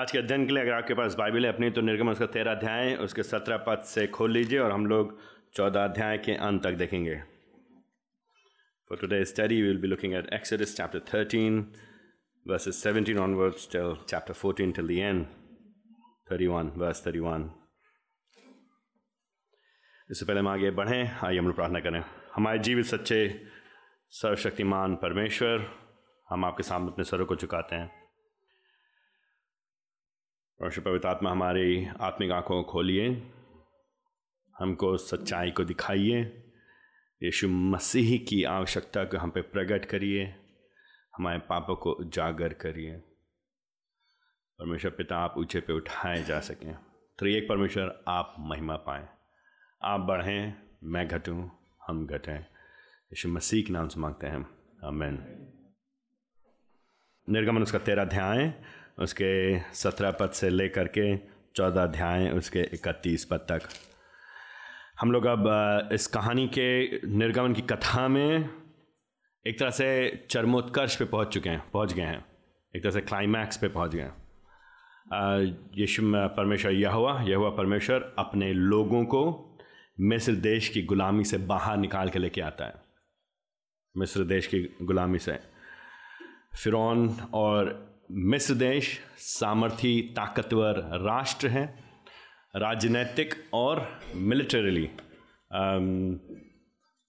[0.00, 2.50] आज के अध्ययन के लिए अगर आपके पास बाइबल है, अपनी तो निर्गम उसका तेरह
[2.50, 5.18] अध्याय, उसके सत्रह पद से खोल लीजिए और हम लोग
[5.54, 7.16] चौदह अध्याय के अंत तक देखेंगे।
[8.88, 11.72] For today study will be looking at Exodus chapter thirteen
[12.48, 15.26] verses 17 onwards till chapter 14 till the end.
[16.32, 17.48] 31 verse 31
[20.10, 23.48] इससे पहले हम आगे बढ़ें, आइए हम लोग प्रार्थना करें। हमारे जीवित सच्चे,
[24.10, 25.70] सर्वशक्तिमान परमेश्वर,
[26.30, 27.99] हम आपके सामने अपने सरों को चुकाते हैं।
[30.60, 33.32] परमेश्वर पवित्र आत्मा हमारी आत्मिक आँखों को खोलिए।
[34.58, 36.20] हमको सच्चाई को दिखाइए।
[37.22, 40.24] यीशु मसीह की आवश्यकता को हम पे प्रकट करिए।
[41.16, 42.96] हमारे पापों को उजागर करिए।
[44.58, 46.74] परमेश्वर पिता, आप ऊँचे पे उठाए जा सकें।
[47.18, 49.08] तो एक परमेश्वर, आप महिमा पाएँ।
[49.82, 51.48] आप बढ़ें, मैं घटूं,
[51.86, 54.50] हम घटें। यीशु मसीह के नाम से मांगते हैं।
[54.84, 55.46] आमेन।
[57.30, 58.64] निर्गमन उसका तेरह अध्याय।
[59.00, 61.16] उसके सत्रह पद से लेकर के
[61.56, 63.68] चौदह अध्याय, उसके इकतीस पद तक।
[65.00, 68.48] हम लोग अब इस कहानी के निर्गमन की कथा में
[69.46, 72.24] एक तरह से चरमोत्कर्ष पे पहुँच चुके हैं, पहुँच गए हैं।
[72.76, 74.14] एक तरह से क्लाइमैक्स पे पहुँच गए हैं।
[75.78, 79.46] यीशु परमेश्वर यह हुआ यह हुआ परमेश्वर अपने लोगों को
[80.00, 82.74] मिस्र देश की गुलामी से बाहर निकाल के लेके आता है।
[83.96, 85.38] मिस्र देश की गुलामी से।
[86.62, 91.66] फ़िरौन और मिस्र देश सामर्थी, ताकतवर राष्ट्र हैं,
[92.54, 94.88] राजनैतिक और मिलिटरीली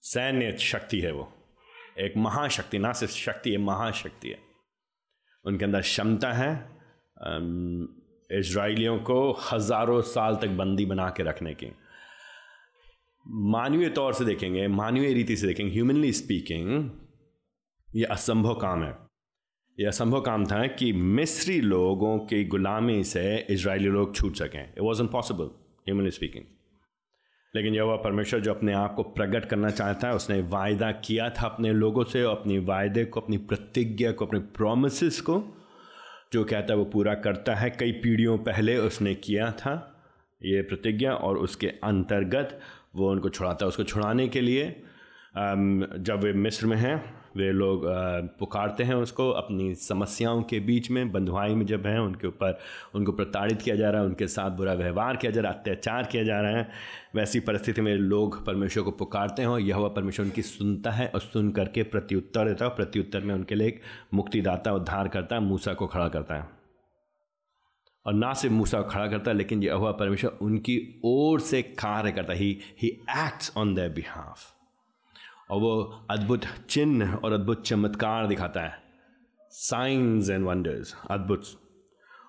[0.02, 1.28] सैन्य शक्ति है वो।
[1.98, 4.38] एक महाशक्ति, ना सिर्फ़ शक्ति है महाशक्ति है।
[5.44, 6.52] उनके अंदर क्षमता है
[8.30, 11.72] इसराइलियों को हज़ारों साल तक बंदी बना के रखने की।
[13.26, 16.90] मानवीय तौर से देखेंगे, मानवीय रीति से देखेंगे ह्यूमनली स्पीकिंग
[17.88, 18.96] ये असंभव काम है।
[19.80, 24.80] यह असंभव काम था कि मिस्री लोगों की गुलामी से इसराइली लोग छूट सकें। It
[24.80, 25.44] was impossible
[25.86, 26.44] humanly speaking
[27.56, 31.46] लेकिन यह परमेश्वर जो अपने आप को प्रकट करना चाहता है, उसने वायदा किया था
[31.48, 35.42] अपने लोगों से, अपनी वायदे को, अपनी प्रतिज्ञा को, अपने प्रोमिस को,
[36.32, 39.74] जो कहता है वो पूरा करता है। कई पीढ़ियों पहले उसने किया था
[40.44, 42.60] ये प्रतिज्ञा और उसके अंतर्गत
[42.96, 44.82] वो उनको छुड़ाता है। उसको छुड़ाने के लिए
[45.36, 47.82] जब वे मिस्र में हैं वे लोग
[48.38, 52.58] पुकारते हैं उसको, अपनी समस्याओं के बीच में, बंधुआई में जब हैं, उनके ऊपर,
[52.94, 56.02] उनको प्रताड़ित किया जा रहा है, उनके साथ बुरा व्यवहार किया जा रहा है, अत्याचार
[56.04, 56.68] किया जा रहा है,
[57.14, 61.20] वैसी परिस्थिति में लोग परमेश्वर को पुकारते हैं और यह परमेश्वर उनकी सुनता है और
[61.20, 63.80] सुन करके प्रत्युत्तर देता है प्रत्युत्तर में उनके लिए एक
[64.14, 66.48] मुक्तिदाता उद्धार करता है मूसा को खड़ा करता है।
[68.06, 72.12] और ना सिर्फ़ मूसा को खड़ा करता है, लेकिन यह परमेश्वर उनकी ओर से कार्य
[72.12, 74.38] करता ही। He acts on their behalf
[75.52, 78.80] और वो अद्भुत चिन्ह और अद्भुत चमत्कार दिखाता है।
[79.52, 81.42] साइंस एंड वंडर्स अद्भुत।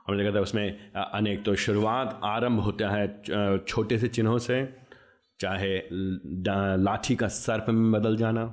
[0.07, 4.57] हमने देखा था उसमें अनेक तो शुरुआत आरंभ होता है छोटे से चिन्हों से,
[5.39, 5.77] चाहे
[6.77, 8.43] लाठी का सर्प में बदल जाना,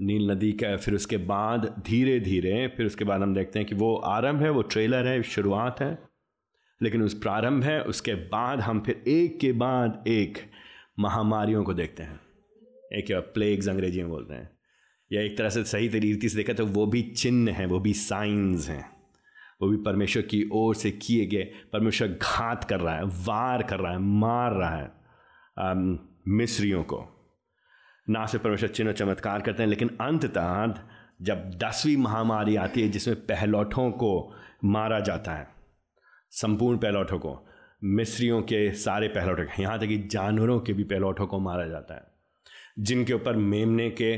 [0.00, 3.74] नील नदी का, फिर उसके बाद धीरे धीरे फिर उसके बाद हम देखते हैं कि
[3.74, 5.98] वो आरंभ है, वो ट्रेलर है, शुरुआत है,
[6.80, 10.38] लेकिन उस प्रारंभ है, उसके बाद हम फिर एक के बाद एक
[10.98, 12.20] महामारियों को देखते हैं।
[12.94, 14.50] एक प्लेग्स अंग्रेज़ी में बोलते हैं।
[15.12, 17.92] या एक तरह से सही तरीके से देखा तो वो भी चिन्ह हैं, वो भी
[17.92, 18.94] साइंस हैं।
[19.62, 23.80] वो भी परमेश्वर की ओर से किए गए, परमेश्वर घात कर रहा है, वार कर
[23.80, 27.04] रहा है, मार रहा है मिस्रियों को।
[28.10, 30.74] ना सिर्फ़ परमेश्वर चिन्ह चमत्कार करते हैं, लेकिन अंततः
[31.22, 34.34] जब दसवीं महामारी आती है, जिसमें पहलौठों को
[34.64, 35.48] मारा जाता है,
[36.30, 37.38] संपूर्ण पहलौठों को,
[37.84, 42.13] मिस्रियों के सारे पहलौठों, यहाँ तक कि जानवरों के भी पहलौठों को मारा जाता है।
[42.78, 44.16] जिनके ऊपर मेमने के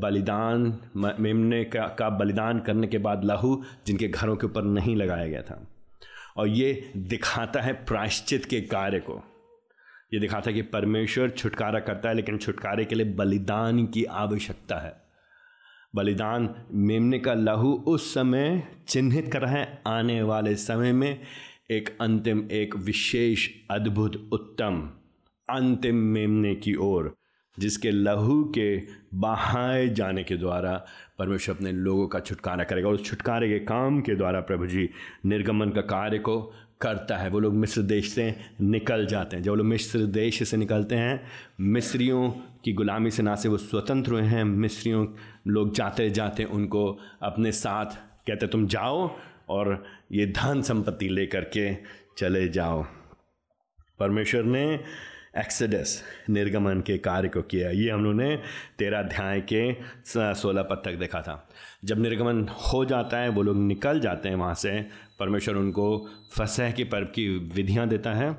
[0.00, 5.26] बलिदान मेमने का का बलिदान करने के बाद लहू जिनके घरों के ऊपर नहीं लगाया
[5.26, 5.66] गया था।
[6.36, 9.22] और ये दिखाता है प्रायश्चित के कार्य को।
[10.14, 14.78] ये दिखाता है कि परमेश्वर छुटकारा करता है, लेकिन छुटकारे के लिए बलिदान की आवश्यकता
[14.78, 14.92] है।
[15.94, 21.20] बलिदान मेमने का लहू उस समय चिन्हित कर रहा है, आने वाले समय में
[21.70, 24.90] एक अंतिम, एक विशेष, अद्भुत, उत्तम,
[25.48, 27.19] अंतिम मेमने की ओर।
[27.60, 28.82] जिसके लहू के
[29.14, 30.86] बहाए जाने के द्वारा
[31.18, 34.88] परमेश्वर अपने लोगों का छुटकारा करेगा उस छुटकारे के काम के द्वारा प्रभु जी
[35.26, 39.52] निर्गमन का कार्य को करता है। वो लोग मिस्र देश से निकल जाते हैं। जब
[39.52, 41.22] लोग मिस्र देश से निकलते हैं,
[41.60, 42.30] मिस्रियों
[42.64, 45.06] की गुलामी से ना से वो स्वतंत्र हुए हैं, मिस्रियों
[45.48, 47.86] लोग जाते जाते उनको अपने साथ
[48.26, 49.10] कहते तुम जाओ
[49.48, 51.74] और ये धन संपत्ति लेकर के
[52.18, 52.84] चले जाओ।
[53.98, 54.80] परमेश्वर ने
[55.38, 58.36] एक्सडस निर्गमन के कार्य को किया। ये हम लोगों ने
[58.78, 59.74] तेरह अध्याय के
[60.34, 61.48] सोलह पद तक देखा था।
[61.84, 64.80] जब निर्गमन हो जाता है, वो लोग निकल जाते हैं वहाँ से।
[65.20, 68.36] परमेश्वर उनको फसह के पर्व की विधियाँ देता है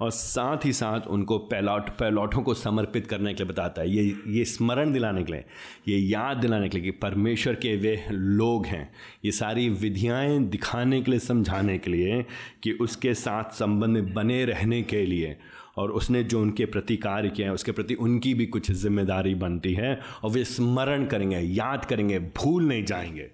[0.00, 4.16] और साथ ही साथ उनको पैलौट, पैलौटों को समर्पित करने के लिए बताता है। ये
[4.26, 5.44] ये स्मरण दिलाने के लिए,
[5.88, 8.90] ये याद दिलाने के लिए कि परमेश्वर के वे लोग हैं।
[9.24, 12.24] ये सारी विधियाएँ दिखाने के लिए, समझाने के लिए
[12.62, 15.36] कि उसके साथ संबंध बने रहने के लिए
[15.76, 19.74] और उसने जो उनके प्रति कार्य किया है, उसके प्रति उनकी भी कुछ ज़िम्मेदारी बनती
[19.74, 23.30] है और वे स्मरण करेंगे, याद करेंगे, भूल नहीं जाएँगे।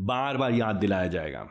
[0.00, 1.46] बार बार याद दिलाया जाएगा।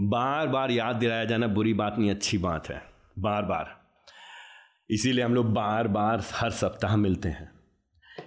[0.00, 2.82] बार बार याद दिलाया जाना बुरी बात नहीं, अच्छी बात है।
[3.18, 3.78] बार बार
[4.90, 7.50] इसीलिए हम लोग बार बार हर सप्ताह मिलते हैं।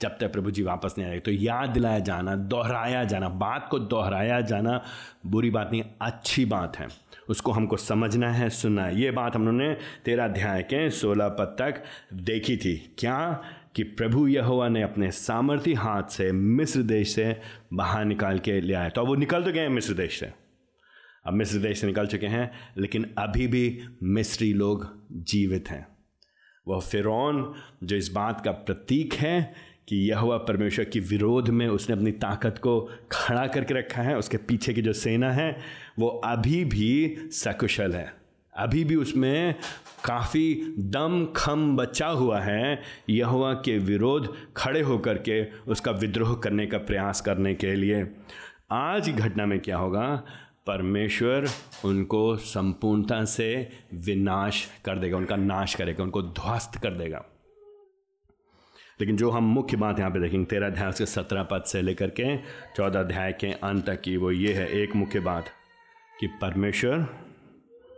[0.02, 3.78] जब तक प्रभु जी वापस नहीं आए तो याद दिलाया जाना, दोहराया जाना, बात को
[3.78, 4.84] दोहराया जाना
[5.26, 6.88] बुरी बात नहीं, अच्छी बात है।
[7.28, 11.28] उसको हमको समझना है, सुनना है। ये बात हम लोगों ने तेरह अध्याय के सोलह
[11.28, 13.42] पद तक देखी थी। क्या?
[13.76, 17.40] कि प्रभु यहोवा ने अपने सामर्थ्य हाथ से मिस्र देश से
[17.72, 20.26] बाहर निकाल के ले आया। तो अब वो निकल तो गए हैं मिस्र देश से।
[21.26, 25.86] अब मिस्र देश से निकल चुके हैं, लेकिन अभी भी मिस्री लोग जीवित हैं।
[26.68, 27.54] वह फ़िरौन,
[27.84, 29.54] जो इस बात का प्रतीक है
[29.88, 34.36] कि यह परमेश्वर की विरोध में उसने अपनी ताकत को खड़ा करके रखा है, उसके
[34.36, 35.56] पीछे की जो सेना है,
[35.98, 38.21] वो अभी भी सकुशल है।
[38.56, 39.54] अभी भी उसमें
[40.04, 46.66] काफ़ी दम खम बचा हुआ है। यहुआ के विरोध खड़े होकर के उसका विद्रोह करने
[46.66, 48.10] का प्रयास करने के लिए।
[48.70, 50.22] आज घटना में क्या होगा?
[50.66, 51.46] परमेश्वर
[51.84, 57.24] उनको संपूर्णता से विनाश कर देगा, उनका नाश करेगा, उनको ध्वस्त कर देगा।
[59.00, 62.10] लेकिन जो हम मुख्य बात यहाँ पे देखेंगे, तेरह अध्याय उसके सत्रह पद से लेकर
[62.10, 62.36] के
[62.76, 65.44] चौदह अध्याय के अंत तक की वो ये है, एक मुख्य बात
[66.20, 67.06] कि परमेश्वर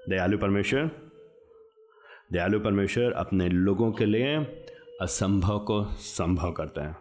[0.08, 0.90] दयालु परमेश्वर
[2.32, 4.36] दयालु परमेश्वर अपने लोगों के लिए
[5.02, 6.96] असंभव को संभव करते हैं।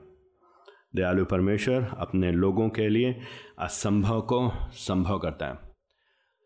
[0.96, 3.22] दयालु परमेश्वर अपने लोगों के लिए
[3.60, 4.40] असंभव को
[4.78, 5.58] संभव करता है।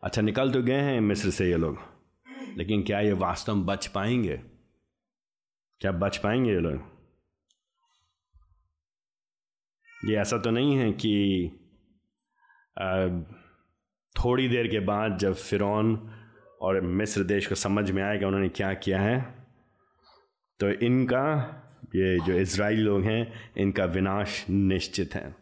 [0.04, 1.78] अच्छा निकल तो गए हैं मिस्र से ये लोग,
[2.58, 4.38] लेकिन क्या ये वास्तव में बच पाएँगे?
[5.82, 6.82] क्या बच पाएँगे ये लोग?
[10.06, 11.14] ये ऐसा तो नहीं है कि
[14.16, 15.96] थोड़ी देर के बाद जब फ़िरौन
[16.62, 19.20] और मिस्र देश को समझ में आएगा उन्होंने क्या किया है।
[20.60, 21.26] तो इनका,
[21.96, 25.36] ये जो इसराइली लोग हैं, इनका विनाश निश्चित है।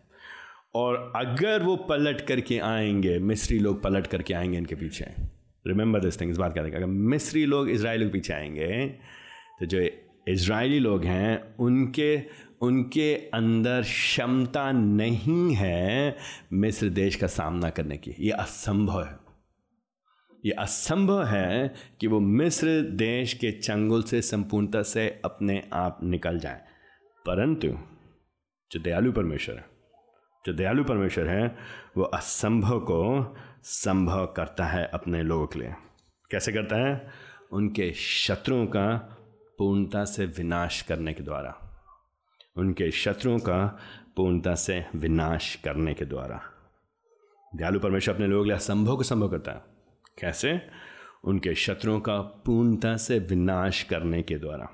[0.76, 5.06] और अगर वो पलट करके आएँगे, मिस्री लोग पलट करके आएँगे इनके पीछे।
[5.68, 8.88] रिमेंबर दिस थिंग इस बात क्या देखें अगर मिस्री लोग इसराइल के पीछे आएँगे
[9.60, 9.88] तो जो
[10.28, 12.22] इसराइली लोग हैं, उनके
[12.62, 16.16] उनके अंदर क्षमता नहीं है
[16.54, 19.25] मिस्र देश का सामना करने की। ये असंभव है।
[20.46, 26.40] ये असंभव है कि वो मिस्र देश के चंगुल से संपूर्णता से अपने आप निकल
[26.40, 26.62] जाए।
[27.26, 27.68] परंतु
[28.72, 29.66] जो दयालु परमेश्वर है,
[30.46, 31.58] जो दयालु परमेश्वर है,
[31.98, 35.74] वो असंभव को संभव करता है अपने लोगों के लिए।
[36.32, 37.10] कैसे करता है?
[37.52, 38.98] उनके शत्रुओं का
[39.58, 41.82] पूर्णता से विनाश करने के द्वारा।
[42.58, 43.80] उनके शत्रुओं का
[44.16, 46.42] पूर्णता से विनाश करने के द्वारा।
[47.56, 49.75] दयालु परमेश्वर अपने लोगों के लिए असंभव को संभव करता है।
[50.22, 50.62] कैसे?
[51.24, 54.68] उनके शत्रुओं का पूर्णता से विनाश करने के द्वारा।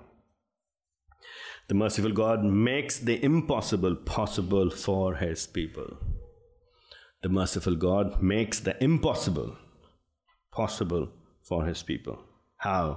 [1.69, 5.98] The merciful God makes the impossible possible for his people
[7.24, 9.50] the merciful God makes the impossible
[10.57, 11.07] possible
[11.50, 12.13] for his people
[12.60, 12.93] how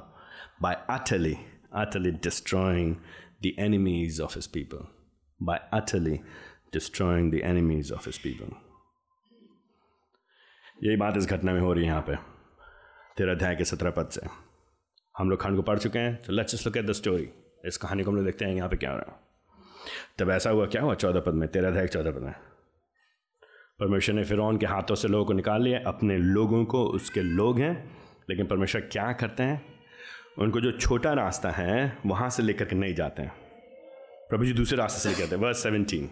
[0.63, 1.35] by utterly
[1.85, 2.91] utterly destroying
[3.45, 4.83] the enemies of his people.
[5.43, 6.19] By utterly
[6.77, 8.53] destroying the enemies of his people.
[10.85, 12.34] यही बात इस घटना में हो रही है यहाँ पे।
[13.17, 14.21] तेरह अध्याय के सत्रह पद से।
[15.15, 17.29] हम लोग खंड को पढ़ चुके हैं तो let's just look at the story
[17.65, 19.19] इस कहानी को हम लोग देखते हैं, यहाँ पे क्या हो रहा है।
[20.19, 21.49] तब ऐसा हुआ, क्या हुआ चौदह पद में?
[21.49, 22.33] तेरह अध्याय चौदह पद में।
[23.81, 27.59] परमेश्वर ने फिर के हाथों से लोगों को निकाल लिया, अपने लोगों को, उसके लोग
[27.59, 27.97] हैं,
[28.31, 29.63] लेकिन परमेश्वर क्या करते हैं?
[30.39, 33.33] उनको जो छोटा रास्ता है, वहाँ से लेकर के नहीं जाते हैं।
[34.31, 36.11] प्रभु जी दूसरे रास्ते से लेकर आते हैं वर्स सेवनटीन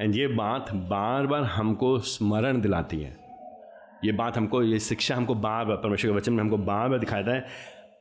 [0.00, 3.21] एंड ये बात बार बार हमको स्मरण दिलाती है।
[4.04, 6.98] ये बात हमको, ये शिक्षा हमको बार बार परमेश्वर के वचन में हमको बार बार
[6.98, 7.48] दिखाता है।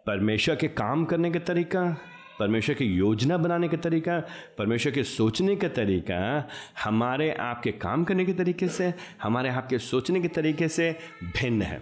[0.07, 1.97] परमेश्वर के काम करने का तरीका,
[2.39, 4.19] परमेश्वर की योजना बनाने का तरीका,
[4.57, 6.47] परमेश्वर के सोचने का तरीका,
[6.83, 11.81] हमारे आपके काम करने के तरीके से, हमारे आपके सोचने के तरीके से भिन्न है।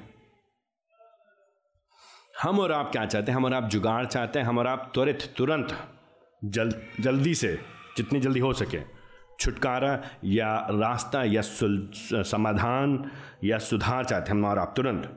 [2.44, 3.38] हम और आप क्या चाहते हैं?
[3.38, 4.46] हम और आप जुगाड़ चाहते हैं?
[4.46, 5.88] हम और आप त्वरित, तुरंत,
[6.46, 7.60] जल, जल्दी से,
[7.98, 8.99] जितनी जल्दी हो सके।
[9.40, 13.04] छुटकारा या रास्ता या समाधान
[13.44, 15.16] या सुधार चाहते हैं हम और आप तुरंत।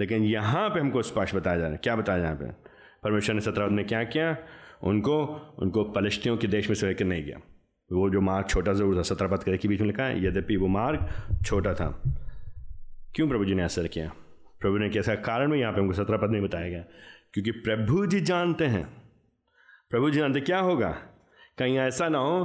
[0.00, 2.50] लेकिन यहाँ पे हमको स्पष्ट बताया जा रहा है। क्या बताया यहाँ पे
[3.02, 4.36] परमेश्वर ने सत्रह में क्या किया?
[4.82, 5.24] उनको
[5.58, 7.38] उनको पलिश्तियों के देश में से लेकर नहीं गया।
[7.90, 10.66] वो जो मार्ग छोटा ज़रूर था, सत्रह पद के बीच में लिखा है, यद्यपि वो
[10.66, 11.08] मार्ग
[11.46, 11.88] छोटा था।
[13.14, 14.10] क्यों प्रभु जी ने असर किया?
[14.60, 16.84] प्रभु ने कैसा कारण में यहाँ पे हमको सत्रह पद नहीं बताया गया।
[17.34, 18.84] क्योंकि प्रभु जी जानते हैं।
[19.90, 20.90] प्रभु जी जानते क्या होगा?
[21.58, 22.44] कहीं ऐसा ना हो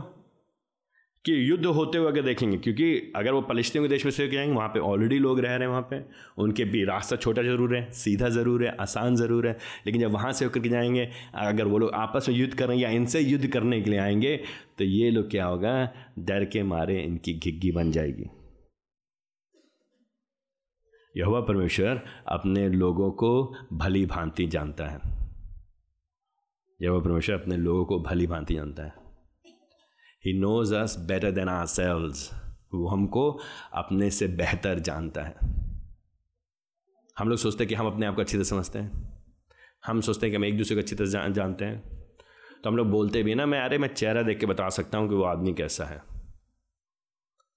[1.25, 4.53] कि युद्ध होते हुए अगर देखेंगे, क्योंकि अगर वो फलिस्तीन के देश में से जाएँगे
[4.53, 5.99] वहाँ पे ऑलरेडी लोग रह रहे हैं वहाँ पे।
[6.37, 10.31] उनके भी रास्ता छोटा ज़रूर है, सीधा ज़रूर है, आसान ज़रूर है, लेकिन जब वहाँ
[10.31, 13.81] से होकर के जाएँगे, अगर वो लोग आपस में युद्ध कर या इनसे युद्ध करने
[13.81, 14.35] के लिए आएँगे
[14.77, 15.73] तो ये लोग क्या होगा,
[16.19, 18.29] डर के मारे इनकी घिग्गी बन जाएगी।
[21.15, 23.31] यह परमेश्वर अपने लोगों को
[23.73, 24.99] भली भांति जानता है।
[26.79, 29.00] यह परमेश्वर अपने लोगों को भली भांति जानता है।
[30.25, 32.31] He knows us better than ourselves
[32.73, 33.39] वो हमको
[33.73, 35.35] अपने से बेहतर जानता है।
[37.17, 39.13] हम लोग सोचते हैं कि हम अपने आप को अच्छी तरह समझते हैं।
[39.85, 41.79] हम सोचते हैं कि हम एक दूसरे को अच्छी तरह जान, जानते हैं।
[42.63, 45.09] तो हम लोग बोलते भी ना मैं अरे मैं चेहरा देख के बता सकता हूँ
[45.09, 46.01] कि वो आदमी कैसा है।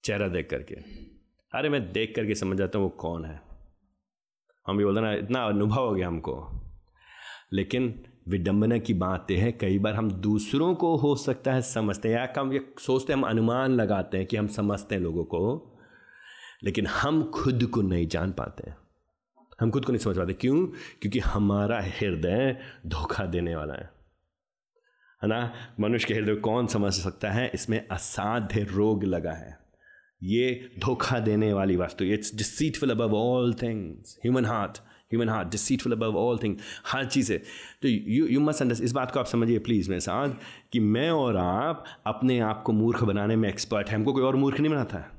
[0.03, 0.75] चेहरा देख करके।
[1.57, 3.41] अरे मैं देख करके समझ जाता हूँ वो कौन है।
[4.67, 6.61] हम भी बोलते ना इतना अनुभव हो गया हमको।
[7.53, 12.19] लेकिन विडंबना की बात है। कई बार हम दूसरों को हो सकता है समझते हैं
[12.19, 15.71] या कम ये सोचते हैं, हम अनुमान लगाते हैं कि हम समझते हैं लोगों को,
[16.63, 18.85] लेकिन हम खुद को नहीं जान पाते
[19.59, 20.65] हम खुद को नहीं समझ पाते। क्यों?
[21.01, 23.89] क्योंकि हमारा हृदय धोखा देने वाला है।
[25.23, 25.53] है ना?
[25.79, 27.51] मनुष्य के हृदय कौन समझ सकता है?
[27.53, 29.59] इसमें असाध्य रोग लगा है।
[30.23, 34.77] ये धोखा देने वाली vastu it's deceitful above all things human heart
[35.11, 36.55] human heart deceitful above all thing
[36.87, 37.37] हर चीज़। है
[37.81, 40.29] तो यू यू मस्ट अंडर इस बात को आप समझिए प्लीज़ मेरे साथ,
[40.71, 44.35] कि मैं और आप अपने आप को मूर्ख बनाने में एक्सपर्ट है। हमको कोई और
[44.35, 45.13] मूर्ख नहीं बनाता है।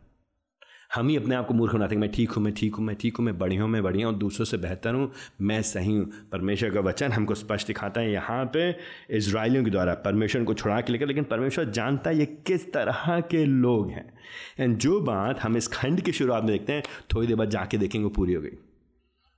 [0.94, 2.94] हम ही अपने आप को मूर्ख बनाते हैं मैं ठीक हूँ, मैं ठीक हूँ, मैं
[2.96, 6.04] ठीक हूँ, मैं बढ़िया हूँ, मैं बढ़िया हूँ, दूसरों से बेहतर हूँ, मैं सही हूँ।
[6.32, 8.68] परमेश्वर का वचन हमको स्पष्ट दिखाता है यहाँ पे
[9.10, 13.20] इसराइलियों के द्वारा। परमेश्वर को छुड़ा के लेकर, लेकिन परमेश्वर जानता है ये किस तरह
[13.30, 14.06] के लोग हैं।
[14.60, 16.82] एंड जो बात हम इस खंड की शुरुआत में देखते हैं,
[17.14, 18.56] थोड़ी देर बाद जाके देखेंगे पूरी हो गई।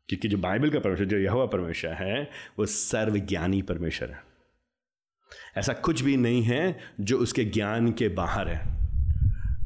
[0.08, 4.22] क्योंकि जो बाइबल का परमेश्वर, जो यह परमेश्वर है, वो सर्वज्ञानी परमेश्वर है।
[5.56, 8.78] ऐसा कुछ भी नहीं है जो उसके ज्ञान के बाहर है।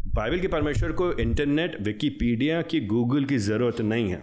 [0.07, 4.23] बाइबल के परमेश्वर को इंटरनेट, विकीपीडिया की, गूगल की ज़रूरत नहीं है।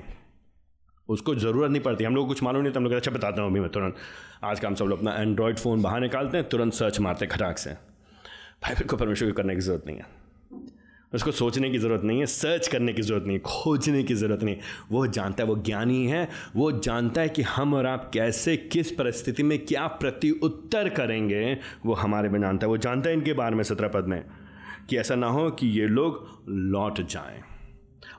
[1.09, 3.51] उसको ज़रूरत नहीं पड़ती। हम लोग कुछ मालूम नहीं तो हम लोग अच्छा बताता हूँ
[3.51, 3.95] अभी मैं तुरंत।
[4.43, 7.33] आज का हम सब लोग अपना एंड्रॉयड फ़ोन बाहर निकालते हैं, तुरंत सर्च मारते हैं,
[7.33, 7.69] खटाक से।
[8.63, 10.05] बाइबल को परमेश्वर को करने की ज़रूरत नहीं है।
[11.13, 14.55] उसको सोचने की ज़रूरत नहीं है सर्च करने की ज़रूरत नहीं खोजने की ज़रूरत नहीं
[14.91, 18.91] वो जानता है, वो ज्ञानी है, वो जानता है कि हम और आप कैसे, किस
[18.91, 23.33] परिस्थिति में क्या प्रति उत्तर करेंगे, वो हमारे में जानता है। वो जानता है इनके
[23.33, 24.23] बारे में सत्रह पद में,
[24.89, 27.41] कि ऐसा ना हो कि ये लोग लौट जाएँ।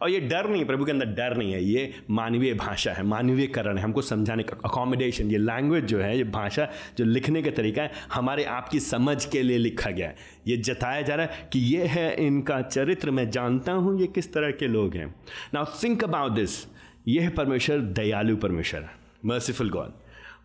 [0.03, 3.79] और ये डर नहीं प्रभु के अंदर डर नहीं है, ये मानवीय भाषा है, मानवीयकरण
[3.79, 7.83] है, हमको समझाने का अकोमोडेशन ये लैंग्वेज जो है, ये भाषा जो लिखने का तरीका
[7.83, 10.17] है, हमारे आपकी समझ के लिए लिखा गया है।
[10.49, 14.33] ये जताया जा रहा है कि ये है इनका चरित्र, मैं जानता हूँ ये किस
[14.33, 15.15] तरह के लोग हैं।
[15.55, 16.65] नाउ थिंक अबाउट दिस
[17.09, 18.89] ये है परमेश्वर दयालु परमेश्वर
[19.27, 19.99] मर्सीफुल गॉड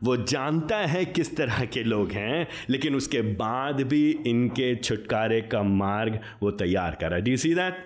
[0.04, 5.62] वो जानता है किस तरह के लोग हैं, लेकिन उसके बाद भी इनके छुटकारे का
[5.64, 7.84] मार्ग वो तैयार कर रहा है। D see that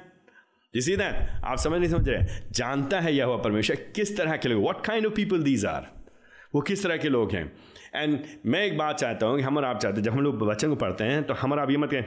[0.74, 1.16] you see that?
[1.44, 2.42] आप समझ नहीं समझ रहे?
[2.52, 5.88] जानता है यह हुआ परमेश्वर किस तरह के लोग what kind of people these are
[6.56, 7.52] वो किस तरह के लोग हैं।
[7.96, 10.46] एंड मैं एक बात चाहता हूँ कि हम और आप चाहते हैं, जब हम लोग
[10.48, 12.04] बच्चों को पढ़ते हैं तो हम और आप ये मत कहें,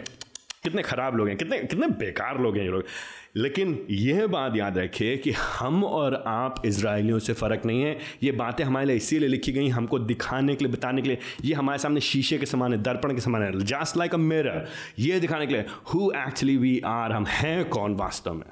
[0.62, 2.84] कितने ख़राब लोग हैं, कितने कितने बेकार लोग हैं ये लोग।
[3.34, 8.32] लेकिन यह बात याद रखिए कि हम और आप इसराइलियों से फ़र्क नहीं है। ये
[8.32, 11.78] बातें हमारे लिए इसीलिए लिखी गई हमको दिखाने के लिए, बताने के लिए। ये हमारे
[11.78, 14.66] सामने शीशे के समान है, दर्पण के समान है जस्ट लाइक अ मिरर
[14.98, 18.46] ये दिखाने के लिए हु एक्चुअली वी आर हम हैं कौन वास्तव में?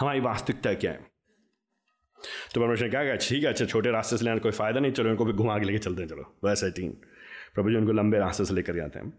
[0.00, 1.06] हमारी वास्तविकता क्या है?
[2.54, 5.10] तो परमेश्वर क्या कहा, ठीक है अच्छा छोटे रास्ते से लेना कोई फ़ायदा नहीं, चलो
[5.10, 6.92] इनको भी घुमा के लेके चलते हैं, चलो। वैसे टीम
[7.54, 9.12] प्रभु जी उनको लंबे रास्ते से लेकर जाते हैं।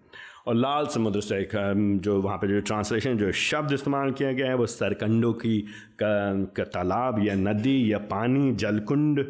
[0.48, 1.50] और लाल समुद्र से एक
[2.04, 5.60] जो वहाँ पे जो ट्रांसलेशन जो शब्द इस्तेमाल किया गया है वो सरकंडों की
[6.04, 9.24] का, तालाब या नदी या पानी जलकुंड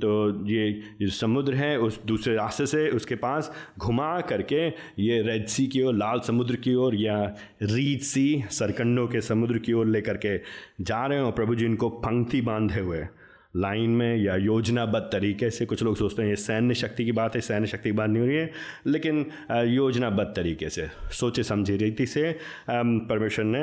[0.00, 4.66] तो ये समुद्र है उस दूसरे रास्ते से उसके पास घुमा करके
[5.02, 9.58] ये रेड सी की ओर लाल समुद्र की ओर या रीड सी सरकंडों के समुद्र
[9.58, 10.38] की ओर लेकर के
[10.80, 13.06] जा रहे हैं और प्रभु जी इनको पंक्ति बांधे हुए
[13.56, 17.34] लाइन में या योजनाबद्ध तरीके से कुछ लोग सोचते हैं ये सैन्य शक्ति की बात
[17.34, 18.50] है सैन्य शक्ति की बात नहीं हो रही है
[18.86, 22.38] लेकिन योजनाबद्ध तरीके से सोचे समझे रीति से
[22.70, 23.62] परमेश्वर ने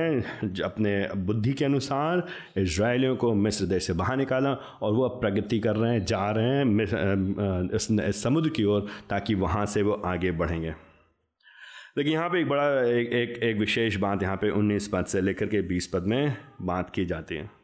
[0.63, 5.60] अपने बुद्धि के अनुसार इसराइलियों को मिस्र देश से बाहर निकाला और वो अब प्रगति
[5.60, 7.69] कर रहे हैं जा रहे हैं
[8.10, 10.74] इस समुद्र की ओर ताकि वहाँ से वो आगे बढ़ेंगे।
[11.98, 15.21] लेकिन यहाँ पे एक बड़ा एक एक, एक विशेष बात यहाँ पे उन्नीस पद से
[15.21, 17.61] लेकर के बीस पद में बात की जाती है।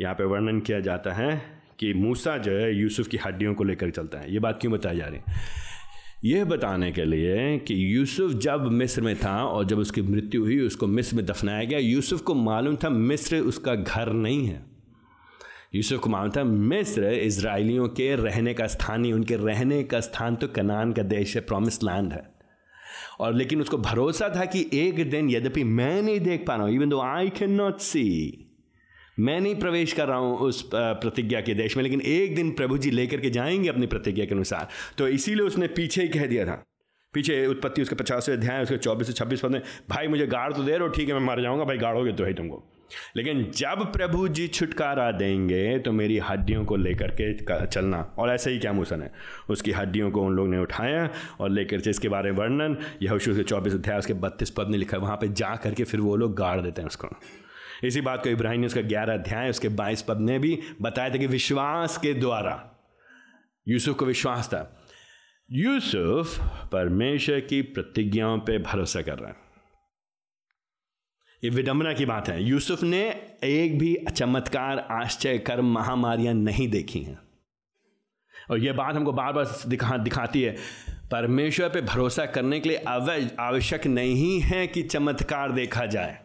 [0.00, 1.42] यहाँ पे वर्णन किया जाता है
[1.78, 4.96] कि मूसा जो है यूसुफ की हड्डियों को लेकर चलता है। ये बात क्यों बताई
[4.96, 5.24] जा रही है?
[6.24, 10.58] यह बताने के लिए कि यूसुफ जब मिस्र में था और जब उसकी मृत्यु हुई,
[10.60, 14.62] उसको मिस्र में दफनाया गया, यूसुफ को मालूम था मिस्र उसका घर नहीं है।
[15.74, 20.36] यूसुफ को मालूम था मिस्र इसराइलियों के रहने का स्थान ही उनके रहने का स्थान
[20.36, 22.22] तो कनान का देश है प्रॉमिस लैंड है।
[23.20, 26.74] और लेकिन उसको भरोसा था कि एक दिन यद्यपि मैं नहीं देख पा रहा हूँ
[26.74, 28.43] even though I can not सी
[29.18, 32.78] मैं नहीं प्रवेश कर रहा हूँ उस प्रतिज्ञा के देश में, लेकिन एक दिन प्रभु
[32.78, 34.68] जी लेकर के जाएँगे अपनी प्रतिज्ञा के अनुसार।
[34.98, 36.62] तो इसीलिए उसने पीछे ही कह दिया था।
[37.14, 40.62] पीछे उत्पत्ति उसके पचासवें अध्याय, उसके चौबीस से छब्बीस पद में भाई मुझे गाड़ तो
[40.62, 42.62] दे रहो ठीक है, मैं मर जाऊँगा, भाई गाड़ोगे तो ही तुमको।
[43.16, 48.50] लेकिन जब प्रभु जी छुटकारा देंगे तो मेरी हड्डियों को लेकर के चलना। और ऐसे
[48.50, 49.10] ही क्या मूसन है
[49.50, 51.08] उसकी हड्डियों को उन लोग ने उठाया
[51.40, 54.76] और लेकर के इसके बारे में वर्णन यह के चौबीस अध्याय, उसके बत्तीस पद ने
[54.76, 57.08] लिखा वहाँ पर जा करके फिर वो लोग गाड़ देते हैं उसको।
[57.86, 61.16] इसी बात को इब्राहिम ने उसका ग्यारह अध्याय, उसके बाईस पद ने भी बताया था
[61.16, 62.70] कि विश्वास के द्वारा,
[63.68, 64.86] यूसुफ को विश्वास था।
[65.50, 66.38] यूसुफ
[66.72, 69.36] परमेश्वर की प्रतिज्ञाओं पे भरोसा कर रहा है।
[71.44, 77.02] ये विडंबना की बात है। यूसुफ ने एक भी चमत्कार, आश्चर्य कर्म महामारियाँ नहीं देखी
[77.02, 77.18] हैं।
[78.50, 80.56] और यह बात हमको बार बार दिखा, दिखाती है।
[81.10, 82.78] परमेश्वर पे भरोसा करने के लिए
[83.38, 86.23] आवश्यक नहीं है कि चमत्कार देखा जाए।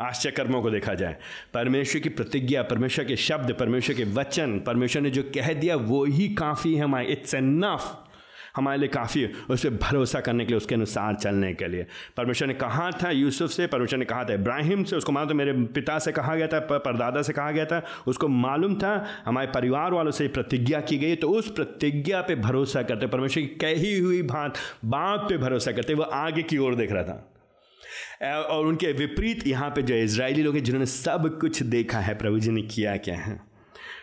[0.00, 1.16] आश्चर्य कर्मों को देखा जाए।
[1.54, 6.04] परमेश्वर की प्रतिज्ञा, परमेश्वर के शब्द, परमेश्वर के वचन, परमेश्वर ने जो कह दिया, वो
[6.04, 7.96] ही काफ़ी है हमारे। इट्स एनफ
[8.56, 11.86] हमारे लिए काफ़ी है। उस पर भरोसा करने के लिए, उसके अनुसार चलने के लिए।
[12.16, 15.34] परमेश्वर ने कहा था यूसुफ से, परमेश्वर ने कहा था इब्राहिम से, उसको मालूम था,
[15.34, 19.46] मेरे पिता से कहा गया था परदादा से कहा गया था। उसको मालूम था, हमारे
[19.46, 23.98] परिवार वालों से प्रतिज्ञा की गई तो उस प्रतिज्ञा पे भरोसा करते, परमेश्वर की कही
[23.98, 27.26] हुई बात बात पे भरोसा करते, वो आगे की ओर देख रहा था।
[28.22, 32.38] और उनके विपरीत यहाँ पे जो इसराइली लोग हैं, जिन्होंने सब कुछ देखा है, प्रभु
[32.38, 33.40] जी ने किया क्या है?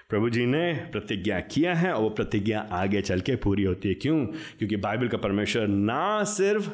[0.10, 3.96] प्रभु जी ने प्रतिज्ञा किया है और वो प्रतिज्ञा आगे चल के पूरी होती है।
[3.96, 4.26] क्यों?
[4.26, 6.70] क्योंकि बाइबल का परमेश्वर ना सिर्फ़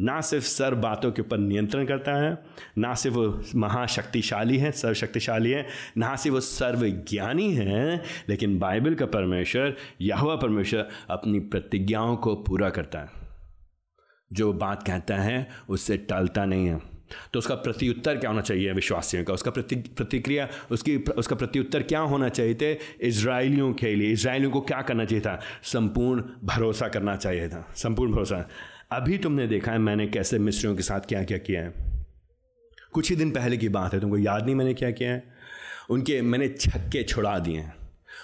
[0.00, 2.38] ना सिर्फ़ सर्व बातों के ऊपर नियंत्रण करता है,
[2.78, 5.66] ना सिर्फ़ वो महाशक्तिशाली है, सर्वशक्तिशाली है,
[5.98, 12.70] ना सिर्फ़ वो सर्वज्ञानी है, लेकिन बाइबल का परमेश्वर यह परमेश्वर अपनी प्रतिज्ञाओं को पूरा
[12.70, 13.21] करता है।
[14.32, 16.80] जो बात कहता है, उससे टलता नहीं है।
[17.32, 19.32] तो उसका प्रत्युत्तर क्या होना चाहिए विश्वासियों का?
[19.32, 22.78] उसका प्रति, प्रतिक्रिया, उसकी, उसका प्रत्युत्तर क्या होना चाहिए थे?
[23.00, 25.40] इसराइलियों के लिए। इसराइलियों को क्या करना चाहिए था?
[25.62, 28.48] संपूर्ण भरोसा करना चाहिए था। संपूर्ण भरोसा।
[28.92, 31.74] अभी तुमने देखा है मैंने कैसे मिस्रियों के साथ क्या क्या किया है।
[32.92, 35.24] कुछ ही दिन पहले की बात है, तुमको याद नहीं मैंने क्या किया है?
[35.90, 37.74] उनके, मैंने छक्के छुड़ा दिए हैं।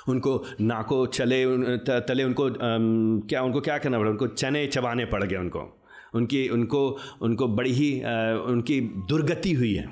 [0.08, 1.44] उनको नाको चले
[2.00, 2.50] तले उनको
[3.28, 4.10] क्या उनको क्या करना पड़ा?
[4.10, 5.77] उनको चने चबाने पड़ गए उनको।
[6.14, 7.94] उनकी, उनको उनको बड़ी ही
[8.46, 9.86] उनकी दुर्गति हुई है।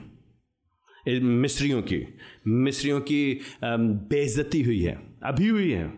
[1.07, 2.03] मिस्रियों की
[2.47, 5.93] मिस्रियों की बेइज्जती हुई है, अभी हुई है।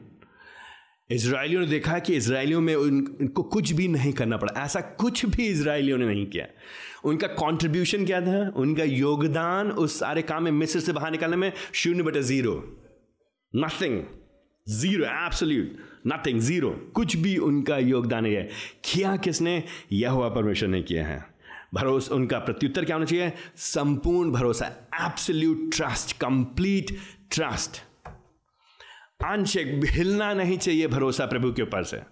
[1.11, 5.47] इसराइलियों ने देखा कि इसराइलियों में उनको कुछ भी नहीं करना पड़ा, ऐसा कुछ भी
[5.47, 6.47] इसराइलियों ने नहीं किया।
[7.05, 8.53] उनका कंट्रीब्यूशन क्या था?
[8.57, 12.55] उनका योगदान उस सारे काम में मिस्र से बाहर निकालने में शून्य बटे zero.
[13.53, 14.03] Nothing
[14.67, 15.77] zero absolute
[16.09, 18.49] nothing zero कुछ भी उनका योगदान नहीं है।
[18.85, 19.65] किया किसने?
[19.93, 21.25] यह हुआ परमेश्वर ने किया है।
[21.75, 23.33] भरोसा उनका प्रत्युत्तर क्या होना चाहिए?
[23.57, 24.67] संपूर्ण भरोसा।
[25.01, 26.87] एब्सोल्यूट ट्रस्ट कंप्लीट
[27.33, 27.83] ट्रस्ट
[29.25, 32.03] आंशिक हिलना नहीं चाहिए भरोसा प्रभु के ऊपर से।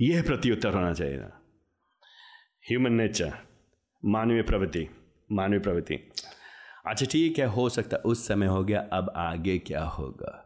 [0.00, 1.18] यह प्रत्युत्तर होना चाहिए।
[2.68, 3.32] ह्यूमन नेचर
[4.04, 4.88] मानवीय प्रवृत्ति
[5.32, 5.94] मानवीय प्रवृत्ति।
[6.86, 10.45] अच्छा ठीक है, हो सकता, उस समय हो गया, अब आगे क्या होगा?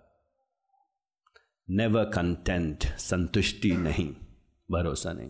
[1.70, 4.09] नेवर कंटेंट संतुष्टि नहीं
[4.68, 5.28] भरोसा नहीं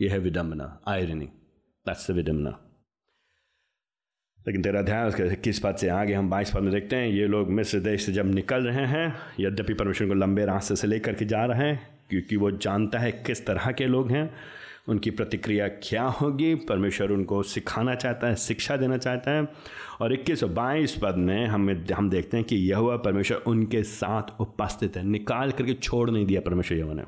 [0.00, 1.26] यह है विडम्बना आयरनी
[1.86, 2.50] दैट्स द विडम्बना
[4.46, 7.26] लेकिन तेरा ध्यान उसके किस पद से आगे हम बाईस पद में देखते हैं ये
[7.26, 9.06] लोग मिस्र देश से जब निकल रहे हैं
[9.40, 13.10] यद्यपि परमेश्वर को लंबे रास्ते से लेकर के जा रहे हैं क्योंकि वो जानता है
[13.26, 14.30] किस तरह के लोग हैं
[14.88, 16.54] उनकी प्रतिक्रिया क्या होगी?
[16.54, 19.48] परमेश्वर उनको सिखाना चाहता है, शिक्षा देना चाहता है।
[20.00, 23.82] और इक्कीस सौ बाईस पद में हमें, हम देखते हैं कि यह हुआ परमेश्वर उनके
[23.82, 27.02] साथ उपस्थित है। निकाल करके छोड़ नहीं दिया परमेश्वर यह ने।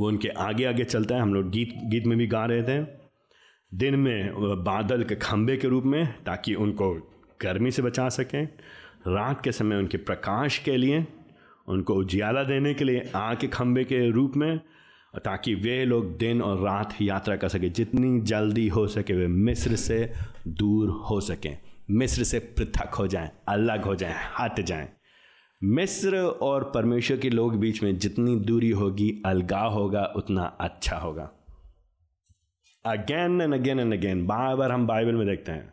[0.00, 2.86] वो उनके आगे आगे चलता है। हम लोग गीत गीत में भी गा रहे थे।
[3.74, 4.32] दिन में
[4.64, 6.94] बादल के खंबे के रूप में, ताकि उनको
[7.42, 8.48] गर्मी से बचा सकें।
[9.08, 11.06] रात के समय उनके प्रकाश के लिए,
[11.68, 14.60] उनको उजियाला देने के लिए आग के खंबे के रूप में
[15.18, 19.76] ताकि वे लोग दिन और रात यात्रा कर सके। जितनी जल्दी हो सके वे मिस्र
[19.76, 20.12] से
[20.48, 21.58] दूर हो सकें।
[21.90, 24.88] मिस्र से पृथक हो जाएँ, अलग हो जाएँ, हट जाएँ।
[25.64, 31.30] मिस्र और परमेश्वर के लोग बीच में जितनी दूरी होगी, अलगाव होगा, उतना अच्छा होगा।
[32.86, 35.72] Again and again and again बार बार हम बाइबल में देखते हैं।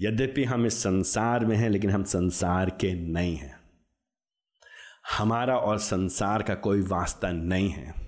[0.00, 3.56] यद्यपि हम इस संसार में हैं, लेकिन हम संसार के नहीं हैं।
[5.18, 8.03] हमारा और संसार का कोई वास्ता नहीं है।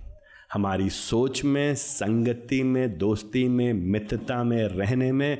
[0.56, 5.38] हमारी सोच में संगति में दोस्ती में मित्रता में रहने में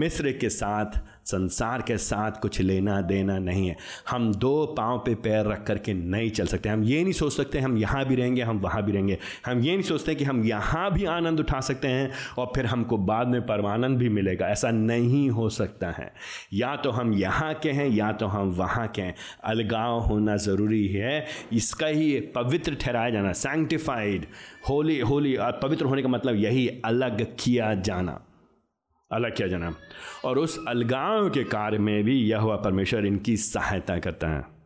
[0.00, 3.76] मिस्र के साथ संसार के साथ कुछ लेना देना नहीं है।
[4.10, 7.58] हम दो पाँव पे पैर रख करके नहीं चल सकते। हम ये नहीं सोच सकते
[7.58, 10.90] हम यहाँ भी रहेंगे, हम वहाँ भी रहेंगे। हम ये नहीं सोचते कि हम यहाँ
[10.92, 15.28] भी आनंद उठा सकते हैं और फिर हमको बाद में परमानंद भी मिलेगा। ऐसा नहीं
[15.30, 16.12] हो सकता है।
[16.52, 19.14] या तो हम यहाँ के हैं, या तो हम वहाँ के हैं।
[19.44, 24.26] अलगाव होना ज़रूरी है। इसका ही पवित्र ठहराया जाना सैंक्टिफाइड
[24.68, 28.20] होली होली पवित्र होने का मतलब यही, अलग किया जाना।
[29.12, 29.74] अलग किया जाना।
[30.24, 34.58] और उस अलगाव के कार्य में भी यह हुआ परमेश्वर इनकी सहायता करता है।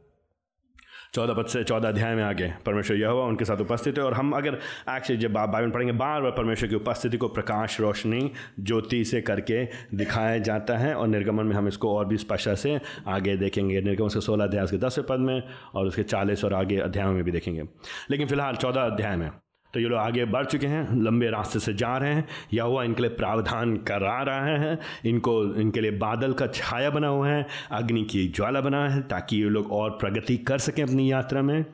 [1.14, 4.14] चौदह पद से चौदह अध्याय में आगे, परमेश्वर यह हुआ उनके साथ उपस्थित है और
[4.14, 4.58] हम अगर
[4.90, 9.64] एक्चुअली जब बाइबल पढ़ेंगे बार बार परमेश्वर की उपस्थिति को प्रकाश, रोशनी, ज्योति से करके
[9.96, 14.08] दिखाया जाता है और निर्गमन में हम इसको और भी स्पष्ट से आगे देखेंगे। निर्गमन
[14.08, 15.42] से सोलह अध्याय के दसवें पद में
[15.74, 17.62] और उसके चालीस और आगे अध्यायों में भी देखेंगे।
[18.10, 19.30] लेकिन फ़िलहाल चौदह अध्याय में
[19.74, 22.84] तो ये लोग आगे बढ़ चुके हैं, लंबे रास्ते से जा रहे हैं, या हुआ
[22.84, 27.46] इनके लिए प्रावधान करा रहा है, इनको, इनके लिए बादल का छाया बना हुआ है,
[27.70, 31.64] अग्नि की ज्वाला बना है, ताकि ये लोग और प्रगति कर सकें अपनी यात्रा में।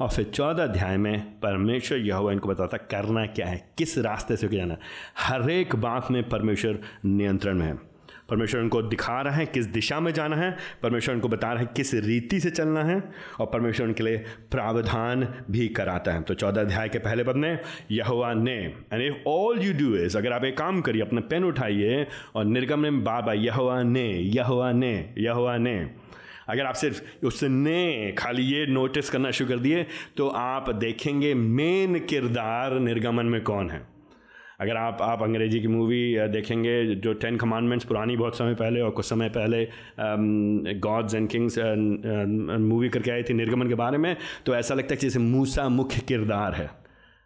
[0.00, 4.36] और फिर चौदह अध्याय में परमेश्वर यह हुआ इनको बताता करना क्या है, किस रास्ते
[4.36, 4.76] से जाना
[5.18, 7.89] हर एक बात में परमेश्वर नियंत्रण में है।
[8.30, 10.50] परमेश्वर उनको दिखा रहा है, किस दिशा में जाना है,
[10.82, 13.02] परमेश्वर उनको बता रहा है किस रीति से चलना है,
[13.40, 14.16] और परमेश्वर उनके लिए
[14.50, 17.58] प्रावधान भी कराता है। तो चौदह अध्याय के पहले पद में
[17.90, 18.56] यहुआ ने
[18.92, 22.44] and if all you do is अगर आप एक काम करिए, अपना पेन उठाइए, और
[22.46, 25.78] निर्गम में बाबा यहुआ ने यहुआ ने यहुआ ने,
[26.48, 31.98] अगर आप सिर्फ़ उसने खाली ये नोटिस करना शुरू कर दिए तो आप देखेंगे मेन
[32.00, 33.80] किरदार निर्गमन में कौन है।
[34.60, 38.90] अगर आप आप अंग्रेज़ी की मूवी देखेंगे, जो टेन कमांडमेंट्स पुरानी बहुत समय पहले और
[38.90, 39.66] कुछ समय पहले
[40.78, 44.96] गॉड्स एंड किंग्स मूवी करके आई थी निर्गमन के बारे में तो ऐसा लगता है
[44.96, 46.68] कि जैसे मूसा मुख्य किरदार है।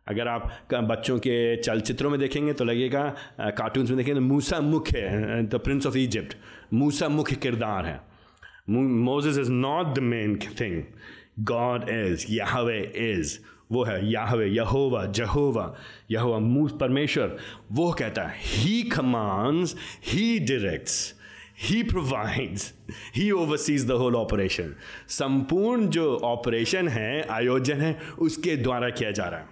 [0.06, 0.50] अगर आप
[0.84, 3.02] बच्चों के चलचित्रों में देखेंगे तो लगेगा
[3.40, 6.36] कार्टून्स में देखेंगे तो मूसा मुख्य है द प्रिंस ऑफ़ इजिप्ट
[6.74, 8.00] मूसा मुख्य किरदार है।
[8.68, 10.82] Moses is not the main thing
[11.44, 12.78] God is Yahweh
[13.10, 13.38] is
[13.72, 15.74] वो है याहवे, यहोवा, जहोवा,
[16.11, 17.37] यहोवा मूस परमेश्वर।
[17.72, 21.14] वो कहता है he commands he directs
[21.62, 22.74] he provides
[23.16, 24.74] he oversees the whole operation
[25.09, 29.46] संपूर्ण जो ऑपरेशन है, आयोजन है, उसके द्वारा किया जा रहा है।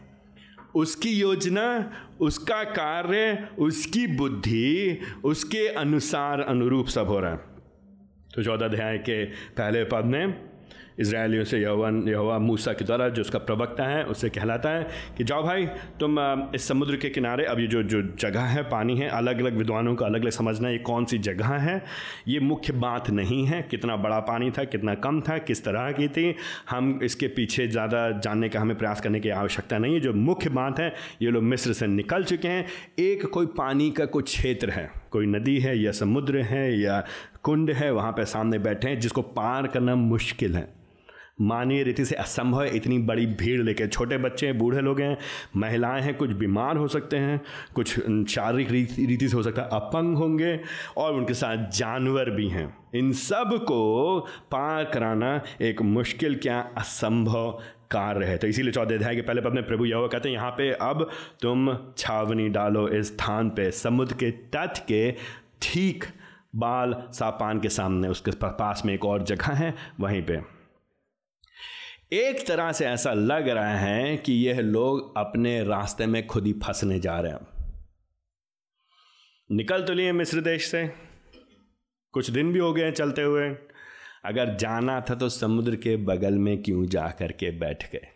[0.75, 7.40] उसकी योजना, उसका कार्य, उसकी बुद्धि, उसके अनुसार, अनुरूप सब हो रहा है।
[8.35, 10.51] तो चौदह अध्याय के पहले पद में
[10.98, 14.87] इसराइलियों से यहोवन, यहोवा मूसा के द्वारा जो उसका प्रवक्ता है उससे कहलाता है
[15.18, 15.66] कि, जाओ भाई,
[16.00, 16.18] तुम
[16.55, 19.94] इस समुद्र के किनारे, अब ये जो जो जगह है, पानी है अलग अलग विद्वानों
[19.94, 21.83] का अलग अलग समझना, ये कौन सी जगह है?
[22.28, 26.09] ये मुख्य बात नहीं है, कितना बड़ा पानी था, कितना कम था, किस तरह की
[26.09, 26.35] थी?
[26.70, 30.50] हम इसके पीछे ज़्यादा जानने का, हमें प्रयास करने की आवश्यकता नहीं है। जो मुख्य
[30.50, 32.66] बात है, ये लोग मिस्र से निकल चुके हैं।
[32.98, 37.05] एक कोई पानी का कोई क्षेत्र है, कोई नदी है, या समुद्र है, या
[37.42, 40.81] कुंड है, वहाँ पर सामने बैठे हैं, जिसको पार करना मुश्किल है।
[41.42, 45.16] मानवीय रीति से असंभव इतनी बड़ी भीड़ लेके। छोटे बच्चे हैं बूढ़े लोग हैं,
[45.57, 47.40] महिलाएँ हैं, कुछ बीमार हो सकते हैं,
[47.74, 47.98] कुछ
[48.31, 50.59] शारीरिक रीति से हो सकता है, अपंग होंगे
[50.96, 57.50] और उनके साथ जानवर भी हैं। इन सबको पार कराना एक मुश्किल क्या असंभव
[57.90, 60.70] कार्य है। तो इसीलिए चौदह अध्याय के पहले में प्रभु यहोवा कहते हैं, यहाँ पे
[60.72, 61.09] अब
[61.42, 65.11] तुम छावनी डालो इस स्थान पे, समुद्र के तट के
[65.62, 66.05] ठीक
[66.57, 70.62] बाल सापान के सामने, उसके पास में एक और जगह है, वहीं पे।
[72.12, 76.53] एक तरह से ऐसा लग रहा है कि यह लोग अपने रास्ते में खुद ही
[76.53, 77.75] फंसने जा रहे हैं।
[79.53, 80.94] निकल तो लिए मिस्र देश से।
[82.12, 83.51] कुछ दिन भी हो गए चलते हुए।
[84.25, 88.07] अगर जाना था तो समुद्र के बगल में क्यों जा करके बैठ गए?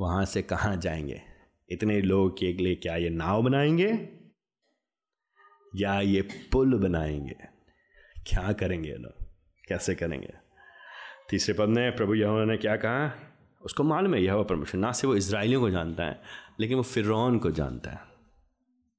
[0.00, 1.22] वहाँ से कहाँ जाएँगे?
[1.68, 4.08] इतने लोग के लिए क्या ये नाव बनाएँगे?
[5.76, 6.22] या ये
[6.52, 7.36] पुल बनाएँगे?
[8.26, 9.24] क्या करेंगे लोग?
[9.68, 10.45] कैसे करेंगे?
[11.30, 13.10] तीसरे पद में प्रभु यहोवा ने क्या कहा?
[13.62, 16.20] उसको मालूम है यह परमेश्वर ना सिर्फ़ वो इसराइलियों को जानता है,
[16.60, 18.00] लेकिन वो फिरौन को जानता है।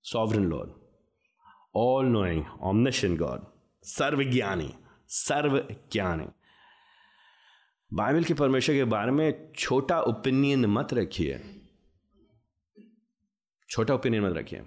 [0.05, 0.71] Sovereign Lord
[1.75, 3.45] all knowing omniscient God
[3.83, 4.73] सर्वज्ञानी।
[5.09, 5.57] सर्व
[5.91, 6.27] ज्ञानी
[7.91, 11.39] बाइबल के परमेश्वर के बारे में छोटा ओपिनियन मत रखिए।
[13.69, 14.61] छोटा ओपिनियन मत रखिए।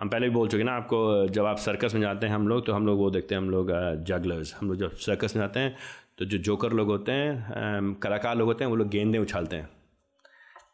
[0.00, 2.66] हम पहले भी बोल चुके ना, आपको जब आप सर्कस में जाते हैं हम लोग
[2.66, 3.70] तो हम लोग वो देखते हैं, हम लोग
[4.04, 5.76] जगलर्स हम लोग जब सर्कस में जाते हैं
[6.18, 9.68] तो जो जोकर लोग होते हैं कलाकार लोग होते हैं, वो लोग गेंदें उछालते हैं।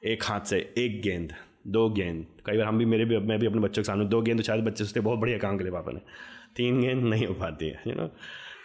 [0.04, 1.32] एक हाथ से, एक गेंद,
[1.66, 4.20] दो गेंद। कई बार हम भी, मेरे भी, मैं भी अपने बच्चों के सामने दो
[4.22, 6.00] गेंद उछाल, बच्चे सोचते बहुत बढ़िया काम करे पापा ने।
[6.56, 8.06] तीन गेंद नहीं हो पाती है यू नो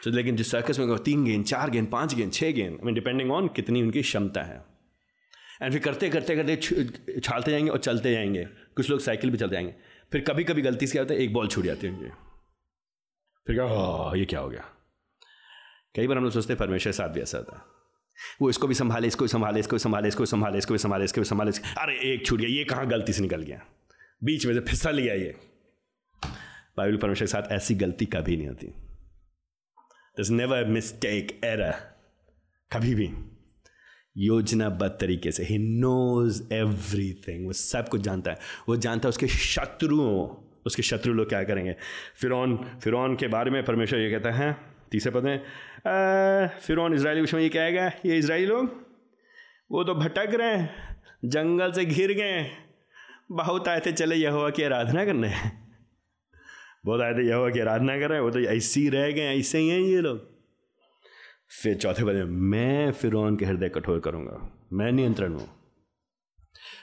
[0.03, 2.95] तो लेकिन जिस सर्कस में तीन गेंद, चार गेंद, पाँच गेंद छः गेंद आई मीन
[2.95, 4.63] डिपेंडिंग ऑन कितनी उनकी क्षमता है।
[5.61, 9.55] एंड फिर करते करते करते छालते जाएँगे और चलते जाएँगे। कुछ लोग साइकिल भी चलते
[9.55, 9.75] जाएँगे।
[10.11, 12.09] फिर कभी कभी गलती से क्या होता है, एक बॉल छूट जाती है उनकी।
[13.47, 14.69] फिर क्या ये क्या हो गया?
[15.95, 17.62] कई बार हम लोग सोचते हैं, परमेश्वर साथ भी ऐसा होता है।
[18.41, 20.77] वो इसको भी संभाले, इसको भी संभाले, इसको भी संभाले, इसको भी संभाले, इसको भी
[20.77, 23.62] संभाले, इसको भी संभाले अरे, एक छूट गया, ये कहाँ गलती से निकल गया?
[24.23, 25.36] बीच में से फिसल गया ये।
[26.77, 28.67] बाइबल परमेश्वर के साथ ऐसी गलती कभी नहीं होती।
[30.17, 31.71] दिस नेवर मिस्टेक एरर
[32.71, 33.13] कभी भी।
[34.17, 38.38] योजनाबद्ध तरीके से। ही नोज़ एवरी थिंग वो सब कुछ जानता है।
[38.69, 41.75] वो जानता है उसके शत्रुओं उसके शत्रु लोग क्या करेंगे?
[42.15, 42.31] फिर
[42.81, 44.58] फिर के बारे में परमेश्वर ये कहता है,
[44.91, 45.43] तीसरे पद में
[45.86, 48.69] फिर इसराइली विषय में ये कहेगा ये इसराइली लोग,
[49.71, 52.50] वो तो भटक रहे हैं, जंगल से घिर गए
[53.32, 55.32] बहुत आए थे, चले यहोवा की आराधना करने।
[56.86, 59.38] बहुत आए थे, यहोवा की आराधना कर रहे हैं, वो तो ऐसे ही रह गए
[59.38, 60.19] ऐसे ही हैं ये लोग।
[61.54, 64.38] फिर चौथे पद में, मैं फिर के हृदय कठोर करूँगा,
[64.74, 65.48] मैं नियंत्रण हूँ।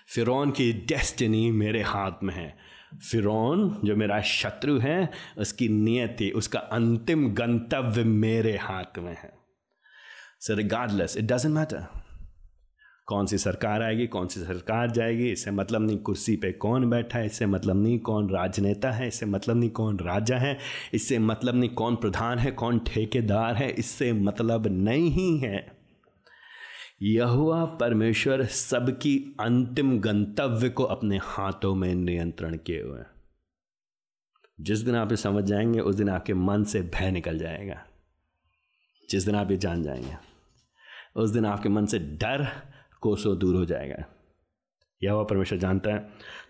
[0.07, 2.55] फिर की डेस्टिनी मेरे हाथ में है
[3.01, 3.23] फिर
[3.85, 9.33] जो मेरा शत्रु है, उसकी नियति, उसका अंतिम गंतव्य मेरे हाथ में है।
[10.41, 11.87] Sir regardless it doesn't matter
[13.09, 17.19] कौन सी सरकार आएगी, कौन सी सरकार जाएगी, इससे मतलब नहीं कुर्सी पे कौन बैठा
[17.19, 20.59] है, इससे मतलब नहीं कौन राजनेता है, इससे मतलब नहीं कौन राजा है,
[20.95, 25.82] इससे मतलब नहीं कौन प्रधान है, कौन ठेकेदार है, इससे मतलब नहीं है।
[27.05, 33.07] यहुआ परमेश्वर सबकी अंतिम गंतव्य को अपने हाथों में नियंत्रण किए हुए हैं।
[34.61, 37.87] जिस दिन आप ये समझ जाएँगे, उस दिन आपके मन से भय निकल जाएगा।
[39.11, 40.17] जिस दिन आप ये जान जाएँगे,
[41.17, 42.49] उस दिन आपके मन से डर
[43.01, 44.05] कोसों दूर हो जाएगा।
[45.05, 45.99] यह वह परमेश्वर जानता है।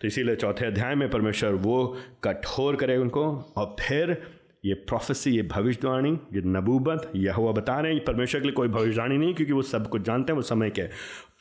[0.01, 5.43] तो इसीलिए चौथे अध्याय में परमेश्वर वो कठोर करेगा उनको और फिर ये प्रोफेसी ये
[5.43, 9.53] भविष्यवाणी, ये नबूबत यह हुआ बता रहे हैं परमेश्वर के लिए कोई भविष्यवाणी नहीं, क्योंकि
[9.53, 10.83] वो सब कुछ जानते हैं, वो समय के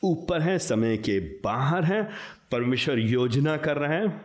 [0.03, 2.03] ऊपर है, समय के बाहर है।
[2.51, 4.21] परमेश्वर योजना कर रहे हैं,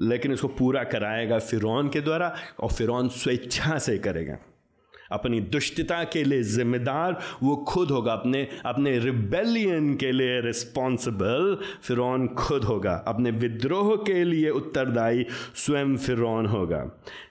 [0.00, 4.38] लेकिन इसको पूरा कराएगा फिरौन के द्वारा और फिरौन स्वेच्छा से करेगा।
[5.12, 12.26] अपनी दुष्टता के लिए जिम्मेदार, वो खुद होगा अपने अपने रिबेलियन के लिए रिस्पॉन्सिबल फिर
[12.34, 16.78] खुद होगा। अपने विद्रोह के लिए उत्तरदायी स्वयं फिर होगा।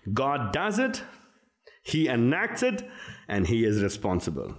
[0.09, 0.97] God does it
[1.93, 2.81] he enacts it
[3.29, 4.55] and he is responsible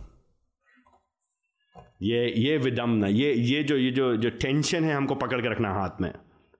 [2.02, 5.74] ये ये विडम्बना ये ये जो ये जो जो टेंशन है हमको पकड़ के रखना
[5.74, 6.12] हाथ में।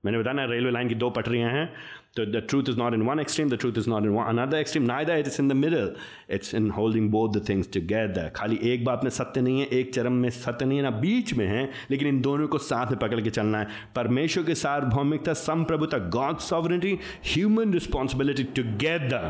[0.04, 1.74] मैंने बताया ना रेलवे लाइन की दो पटरियाँ हैं
[2.16, 4.84] तो the truth is not in one extreme the truth is not in another extreme
[4.84, 5.94] neither it is in the middle
[6.30, 9.94] it's in holding both the things together खाली एक बात में सत्य नहीं है, एक
[9.94, 12.98] चरम में सत्य नहीं है, ना बीच में है, लेकिन इन दोनों को साथ में
[12.98, 19.26] पकड़ के चलना है। परमेश्वर के सार्वभौमिकता, संप्रभुता God sovereignty human responsibility together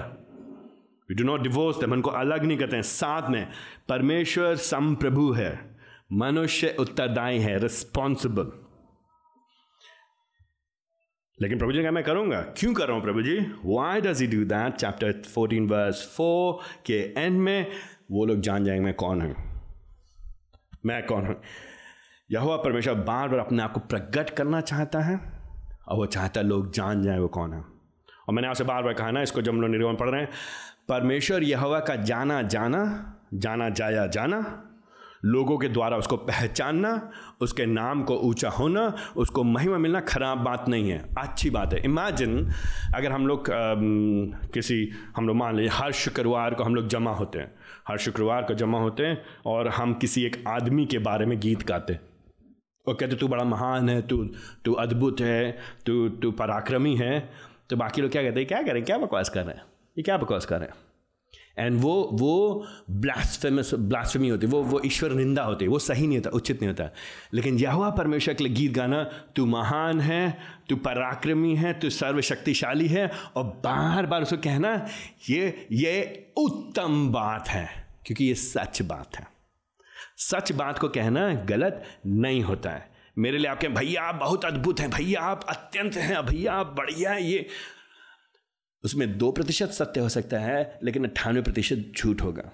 [1.09, 3.47] we do not divorce them उनको अलग नहीं करते हैं, साथ में।
[3.89, 5.53] परमेश्वर संप्रभु है,
[6.13, 8.53] मनुष्य उत्तरदायी है रिस्पॉन्सिबल
[11.41, 13.39] लेकिन प्रभु जी क्या मैं करूँगा। क्यों कर रहा हूँ प्रभु जी?
[13.65, 17.67] Why does he do that chapter fourteen verse four के एंड में
[18.11, 19.35] वो लोग जान जाएँगे, मैं कौन हूँ?
[20.87, 21.37] मैं कौन हूँ?
[22.31, 25.17] यह परमेश्वर बार बार अपने आप को प्रकट करना चाहता है,
[25.89, 27.61] और वो चाहता है लोग जान जाए वो कौन है।
[28.29, 30.31] और मैंने आपसे बार बार कहा ना, इसको जब लोग निर्गमन पढ़ रहे हैं,
[30.89, 34.71] परमेश्वर यह का जाना जाना जाना जाया जाना
[35.25, 37.11] लोगों के द्वारा उसको पहचानना,
[37.41, 41.83] उसके नाम को ऊँचा होना, उसको महिमा मिलना खराब बात नहीं है। अच्छी बात है।
[41.85, 42.51] इमेजिन
[42.95, 43.47] अगर हम लोग
[44.55, 47.55] किसी, हम लोग मान लीजिए, हर शुक्रवार को हम लोग जमा होते हैं।
[47.89, 51.67] हर शुक्रवार को जमा होते हैं और हम किसी एक आदमी के बारे में गीत
[51.67, 51.99] गाते
[52.87, 54.25] और कहते, तू बड़ा महान है, तू
[54.65, 55.51] तू अद्भुत है,
[55.87, 57.19] तू तू पराक्रमी है।
[57.71, 59.63] तो बाकी लोग क्या कहते हैं, क्या करें, क्या बकवास कर रहे हैं?
[59.99, 60.75] ये क्या बकवास कर रहे हैं?
[61.59, 66.31] एंड वो वो ब्लास्फेमस ब्लास्फेमी होती वो वो ईश्वर निंदा होती वो सही नहीं होता,
[66.31, 66.95] उचित नहीं होता।
[67.35, 69.05] लेकिन यह परमेश्वर के लिए गीत गाना,
[69.37, 70.39] तू महान है,
[70.69, 74.87] तू पराक्रमी है, तू सर्वशक्तिशाली है। और बार बार उसको कहना,
[75.31, 79.27] ये ये उत्तम बात है। क्योंकि ये सच बात है।
[80.19, 84.45] सच बात को कहना गलत नहीं होता है। मेरे लिए आप कहें भैया, आप बहुत
[84.45, 87.49] अद्भुत हैं, भैया, आप अत्यंत हैं, भैया, आप बढ़िया हैं। ये
[88.85, 92.53] उसमें दो प्रतिशत सत्य हो सकता है, लेकिन अट्ठानवे प्रतिशत झूठ होगा।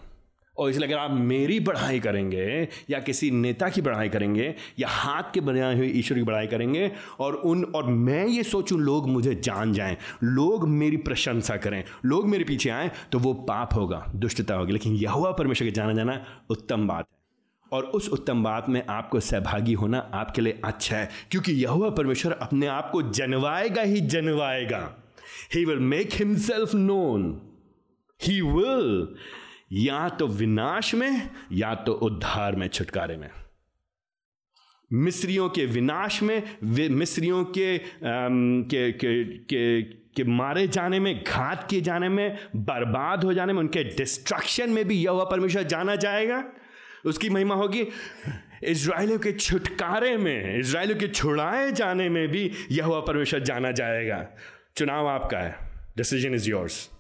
[0.59, 5.23] और इसलिए अगर आप मेरी बढ़ाई करेंगे, या किसी नेता की बढ़ाई करेंगे, या हाथ
[5.35, 9.35] के बनाए हुए ईश्वर की बढ़ाई करेंगे, और उन, और मैं ये सोचूं, लोग मुझे
[9.35, 14.55] जान जाएँ, लोग मेरी प्रशंसा करें, लोग मेरे पीछे आए तो वो पाप होगा, दुष्टता
[14.55, 17.19] होगी। लेकिन यह हुआ परमेश्वर के जाना जाना उत्तम बात है।
[17.73, 21.91] और उस उत्तम बात में आपको सहभागी होना आपके लिए अच्छा है, क्योंकि यह हुआ
[21.91, 24.97] परमेश्वर अपने आप को जनवाएगा ही जनवाएगा।
[25.55, 27.23] He will make himself known
[28.21, 29.17] he will
[29.73, 33.29] या तो विनाश में या तो उद्धार में छुटकारे में।
[34.93, 36.43] मिस्रियों के विनाश में
[36.91, 43.33] मिस्रियों के, के, के, के, के मारे जाने में घात किए जाने में बर्बाद हो
[43.33, 46.45] जाने में उनके डिस्ट्रक्शन में भी यह हुआ परमेश्वर जाना जाएगा।
[47.07, 47.87] उसकी महिमा होगी।
[48.63, 54.19] इसराइलों के छुटकारे में इसराइलों के छुड़ाए जाने में भी यह हुआ परमेश्वर जाना जाएगा।
[54.77, 56.91] चुनाव आपका है। डिसीज़न इज़ योर्स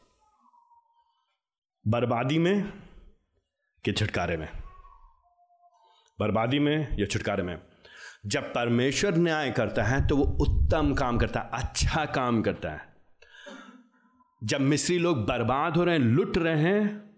[1.88, 2.72] बर्बादी में
[3.84, 4.48] कि छुटकारे में?
[6.20, 7.58] बर्बादी में या छुटकारे में?
[8.26, 12.96] जब परमेश्वर न्याय करता है तो वो उत्तम काम करता है अच्छा काम करता है।
[14.44, 17.09] जब मिस्री लोग बर्बाद हो रहे हैं, लुट रहे हैं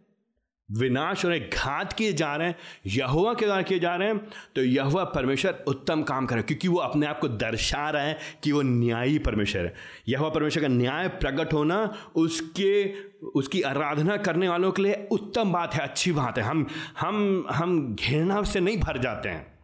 [0.70, 4.18] विनाश और घात किए जा रहे हैं यहुआ के द्वारा किए जा रहे हैं
[4.56, 8.18] तो यहुआ परमेश्वर उत्तम काम कर रहे क्योंकि वो अपने आप को दर्शा रहा है
[8.42, 9.74] कि वो न्यायी परमेश्वर है।
[10.08, 15.74] यहुआ परमेश्वर का न्याय प्रकट होना, उसके, उसकी आराधना करने वालों के लिए उत्तम बात
[15.74, 16.66] है, अच्छी बात है। हम
[17.00, 19.58] हम हम घृणा से नहीं भर जाते हैं।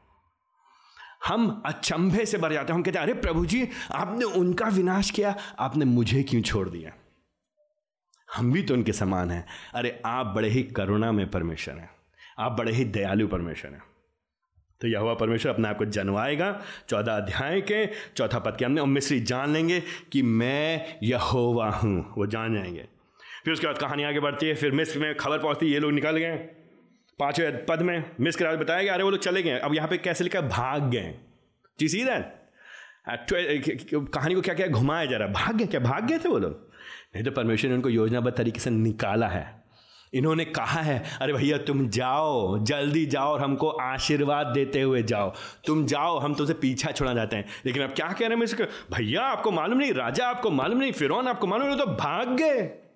[1.27, 5.11] हम अचंभे से भर जाते हैं। हम कहते हैं, अरे प्रभु जी, आपने उनका विनाश
[5.11, 6.93] किया, आपने मुझे क्यों छोड़ दिया?
[8.35, 11.91] हम भी तो उनके समान हैं। अरे, आप बड़े ही करुणा में परमेश्वर हैं।
[12.39, 13.83] आप बड़े ही दयालु परमेश्वर हैं।
[14.81, 18.81] तो यह हुआ परमेश्वर अपने आप को जनवाएगा चौदह अध्याय के चौथा पद के हमने
[18.81, 22.89] और मिस्री जान लेंगे कि मैं यहोवा हूँ, वो जान जाएँगे।
[23.45, 25.93] फिर उसके बाद कहानी आगे बढ़ती है, फिर मिस्र में खबर पहुँचती है, ये लोग
[25.93, 26.37] निकल गए।
[27.19, 29.89] पाँचवें पद में मिस्र के राज बताया गया, अरे, वो लोग चले गए। अब यहाँ
[29.89, 31.15] पे कैसे लिखा भाग गए।
[31.81, 32.39] जी सी दैट
[34.15, 35.67] कहानी को क्या क्या घुमाया जा रहा भाग गए?
[35.67, 36.68] क्या भाग गए थे वो लोग?
[37.15, 39.65] नहीं तो परमेश्वर ने उनको योजनाबद्ध तरीके से निकाला है।
[40.15, 45.35] इन्होंने कहा है, अरे भैया, तुम जाओ, जल्दी जाओ और हमको आशीर्वाद देते हुए जाओ।
[45.67, 49.23] तुम जाओ, हम तुमसे पीछा छोड़ा जाते हैं। लेकिन अब क्या कह रहे हैं भैया,
[49.23, 52.88] आपको मालूम नहीं, राजा आपको मालूम नहीं, फिरौन आपको मालूम नहीं तो भाग गए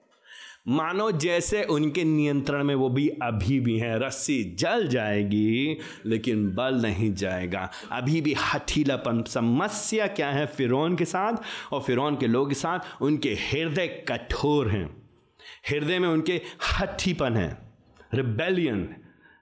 [0.68, 6.75] मानो जैसे उनके नियंत्रण में वो भी अभी भी हैं। रस्सी जल जाएगी, लेकिन बल
[6.75, 11.37] नहीं जाएगा। अभी भी हठीलापन, समस्या क्या है फिरौन के साथ
[11.72, 13.03] और फिरौन के लोग के साथ?
[13.03, 15.03] उनके हृदय कठोर हैं।
[15.70, 16.40] हृदय में उनके
[16.79, 17.59] हठीपन है।
[18.14, 18.96] रिबेलियन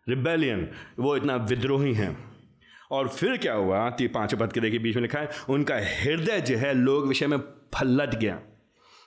[0.09, 2.30] रिबेलियन वो इतना विद्रोही हैं।
[2.90, 3.90] और फिर क्या हुआ?
[4.02, 7.38] पाँचों पद के देखिए, बीच में लिखा है, उनका हृदय जो है लोग विषय में
[7.74, 8.40] फलट गया।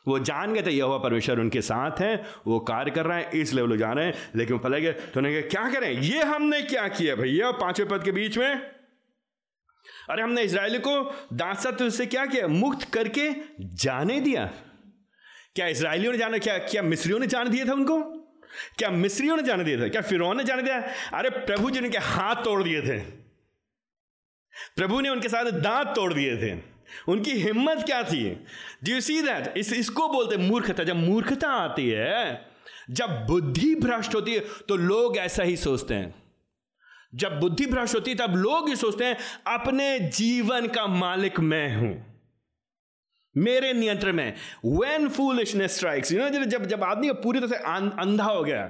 [0.08, 2.16] वो जान गए थे यह परमेश्वर उनके साथ है,
[2.48, 5.48] वो कार्य कर रहे हैं, इस लेवल जा रहे हैं। लेकिन पता गए तो उन्हें
[5.50, 5.92] क्या करें?
[5.92, 8.56] ये हमने क्या किया भैया पाँचवें पद के बीच में?
[10.10, 10.94] अरे, हमने इसराइल को
[11.34, 12.48] दासत्व से क्या किया?
[12.48, 13.30] मुक्त करके
[13.76, 14.46] जाने दिया।
[15.56, 18.02] क्या इसराइलियों ने जाना, क्या क्या मिस्रियों ने जान दिया था उनको?
[18.78, 19.88] क्या मिस्रियों ने जाने दिया था?
[19.88, 20.82] क्या फिर ने जाने दिया?
[21.14, 23.00] अरे, प्रभु जी क्या हाथ तोड़ दिए थे,
[24.76, 26.73] प्रभु ने उनके साथ दांत तोड़ दिए थे।
[27.08, 28.30] उनकी हिम्मत क्या थी?
[28.84, 32.46] डू यू सी दैट इस, इसको बोलते मूर्खता। जब मूर्खता आती है,
[32.90, 36.14] जब बुद्धि भ्रष्ट होती है तो लोग ऐसा ही सोचते हैं।
[37.16, 39.18] जब बुद्धि भ्रष्ट होती है, तब लोग ही सोचते हैं,
[39.48, 41.94] अपने जीवन का मालिक मैं हूँ।
[43.36, 44.34] मेरे नियंत्रण में।
[44.66, 47.56] When foolishness strikes you know जब जब आदमी पूरी तरह से
[48.02, 48.66] अंधा हो गया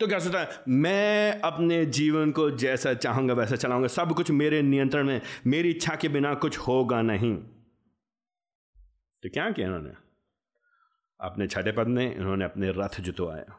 [0.00, 4.62] तो क्या सोचता है, मैं अपने जीवन को जैसा चाहूँगा, वैसा चलाऊँगा, सब कुछ मेरे
[4.62, 7.36] नियंत्रण में, मेरी इच्छा के बिना कुछ होगा नहीं।
[9.22, 9.90] तो क्या किया इन्होंने?
[11.20, 13.58] अपने छठे पद में इन्होंने अपने रथ जुतवाया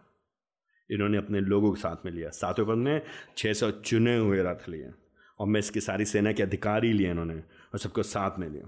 [0.92, 3.02] इन्होंने अपने लोगों के साथ में लिया। सातवें पद में
[3.38, 4.92] छः सौ चुने हुए रथ लिए
[5.40, 8.68] और मैं इसकी सारी सेना के अधिकारी लिए इन्होंने और सबको साथ में लिया।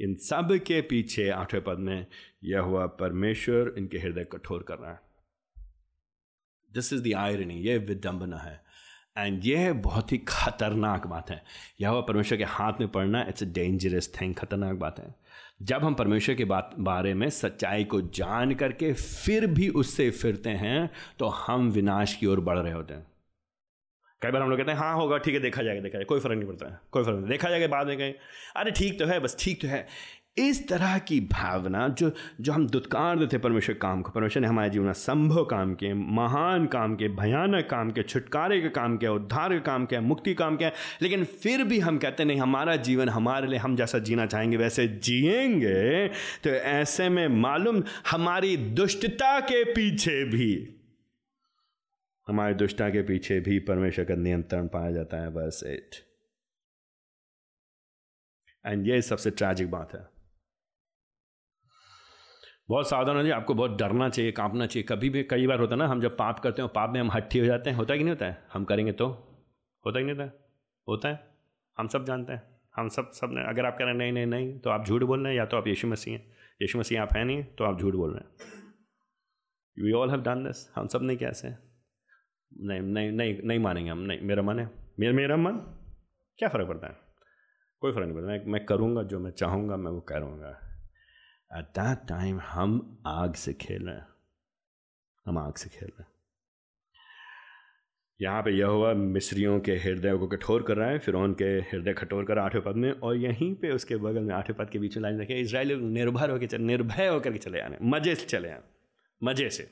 [0.00, 2.06] इन सब के पीछे आठवें पद में
[2.44, 5.07] यह हुआ, परमेश्वर इनके हृदय कठोर कर रहा है।
[6.78, 8.60] दिस इज़ द आयरनी ये विडम्बना है।
[9.18, 11.42] एंड ये बहुत ही खतरनाक बात है।
[11.80, 15.14] यह हुआ परमेश्वर के हाथ में पड़ना इट्स अ डेंजरस थिंग खतरनाक बात है।
[15.62, 20.50] जब हम परमेश्वर के बात, बारे में सच्चाई को जान करके फिर भी उससे फिरते
[20.50, 23.06] हैं तो हम विनाश की ओर बढ़ रहे होते हैं।
[24.22, 26.20] कई बार हम लोग कहते हैं हाँ होगा, ठीक है, देखा जाएगा देखा जाएगा। कोई
[26.20, 28.14] फ़र्क नहीं पड़ता है। कोई फ़र्क नहीं देखा जाएगा, बाद में कहीं,
[28.56, 29.86] अरे ठीक तो है, बस ठीक तो है।
[30.38, 32.10] इस तरह की भावना जो
[32.40, 36.66] जो हम दुत्कार देते परमेश्वर काम को। परमेश्वर ने हमारे जीवन संभव काम किए, महान
[36.66, 40.56] काम के भयानक काम के छुटकारे के काम किया उद्धार के काम किया मुक्ति काम
[40.56, 40.70] किया
[41.02, 44.88] लेकिन फिर भी हम कहते नहीं, हमारा जीवन हमारे लिए, हम जैसा जीना चाहेंगे, वैसे
[44.88, 46.08] जिएँगे।
[46.44, 50.74] तो ऐसे में मालूम, हमारी दुष्टता के पीछे भी,
[52.28, 55.96] हमारी दुष्टता के पीछे भी परमेश्वर का नियंत्रण पाया जाता है। बस इट
[58.66, 60.17] एंड ये सबसे ट्रैजिक बात है।
[62.70, 65.74] बहुत सावधान हो जाए आपको बहुत डरना चाहिए, कांपना चाहिए। कभी भी, कई बार होता
[65.74, 67.92] है ना, हम जब पाप करते हैं पाप में हम हट्ठी हो जाते हैं, होता
[67.92, 68.44] है कि नहीं होता है?
[68.52, 69.08] हम करेंगे तो?
[69.86, 70.32] होता ही नहीं होता है?
[70.88, 71.28] होता है।
[71.78, 72.42] हम सब जानते हैं।
[72.76, 75.24] हम सब सबने, अगर आप कह रहे हैं, नहीं नहीं नहीं तो आप झूठ बोल
[75.24, 76.26] रहे हैं या तो आप यीशु मसीह हैं।
[76.62, 78.52] यीशु मसीह आप हैं नहीं तो आप झूठ बोल रहे हैं।
[79.84, 81.48] We all have done this हम सब नहीं कैसे
[82.60, 85.52] नहीं नहीं नहीं नहीं मानेंगे हम, नहीं, मेरा मन है। मेरा मेरा मन?
[86.38, 86.98] क्या फ़र्क पड़ता है?
[87.80, 90.67] कोई फ़र्क नहीं पड़ता। मैं मैं करूँगा जो मैं चाहूँगा, मैं वो करूँगा।
[91.50, 94.06] एट दैट टाइम हम आग से खेल रहे हैं।
[95.26, 96.16] हम आग से खेल रहे हैं।
[98.20, 101.92] यहाँ पे यह हुआ मिस्रियों के हृदय को कठोर कर रहा है फिर उनके हृदय
[101.92, 104.96] कठोर कर आठवें पद में, और यहीं पे उसके बगल में आठवें पद के बीच
[104.96, 108.62] में लाइन रखे इसराइल निर्भर होकर निर्भय होकर के चले आने, मज़े से चले आने,
[109.22, 109.70] मज़े से।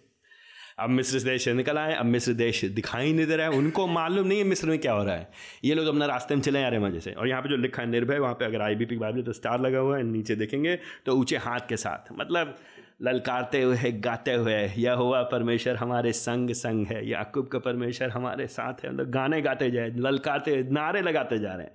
[0.79, 3.87] अब मिस्र देश से निकल आए, अब मिस्र देश दिखाई नहीं दे रहा है। उनको
[3.87, 5.29] मालूम नहीं है मिस्र में क्या हो रहा है।
[5.65, 7.57] ये लोग अपना रास्ते में चले आ रहे हैं मज़े से। और यहाँ पे जो
[7.57, 10.03] लिखा है निर्भय, वहाँ पे अगर आई बी पी बाइबल तो स्टार लगा हुआ है,
[10.03, 12.57] नीचे देखेंगे तो ऊँचे हाथ के साथ। मतलब
[13.03, 18.47] ललकारते हुए, गाते हुए यह हुआ परमेश्वर हमारे संग संग है, याकूब का परमेश्वर हमारे
[18.47, 21.73] साथ है। मतलब गाने गाते जाए ललकारते, नारे लगाते जा रहे हैं।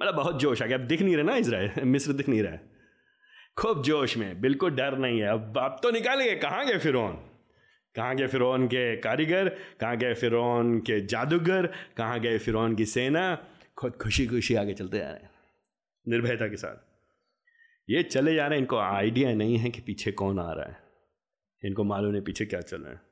[0.00, 2.52] मतलब बहुत जोश आ गया। अब दिख नहीं रहे ना इसराइल मिस्र दिख नहीं रहा
[2.52, 2.60] है।
[3.56, 6.94] खूब जोश में, बिल्कुल डर नहीं है। अब अब तो निकालेंगे, कहाँ गए फिर
[7.98, 9.48] कहाँ गए फिर के कारीगर,
[9.80, 10.30] कहाँ गए फिर
[10.80, 13.38] के जादूगर, कहाँ गए फिर की सेना?
[13.76, 15.30] खुद खुशी खुशी आगे चलते जा रहे हैं।
[16.08, 16.76] निर्भयता के साथ।
[17.90, 20.76] ये चले जा रहे हैं, इनको आइडिया नहीं है कि पीछे कौन आ रहा है।
[21.64, 23.08] इनको मालूम है पीछे क्या चल रहा है।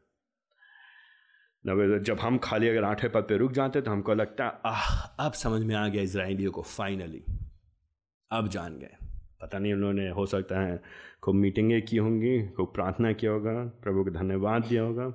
[2.01, 5.62] जब हम खाली अगर आठवें पद पे रुक जाते तो हमको लगता आह, अब समझ
[5.62, 7.24] में आ गया इसराइलियों को फाइनली
[8.30, 9.05] अब जान गए।
[9.41, 10.80] पता नहीं उन्होंने, हो सकता है,
[11.22, 15.07] खूब मीटिंगें की होंगी, खूब प्रार्थना किया होगा, प्रभु को धन्यवाद दिया होगा।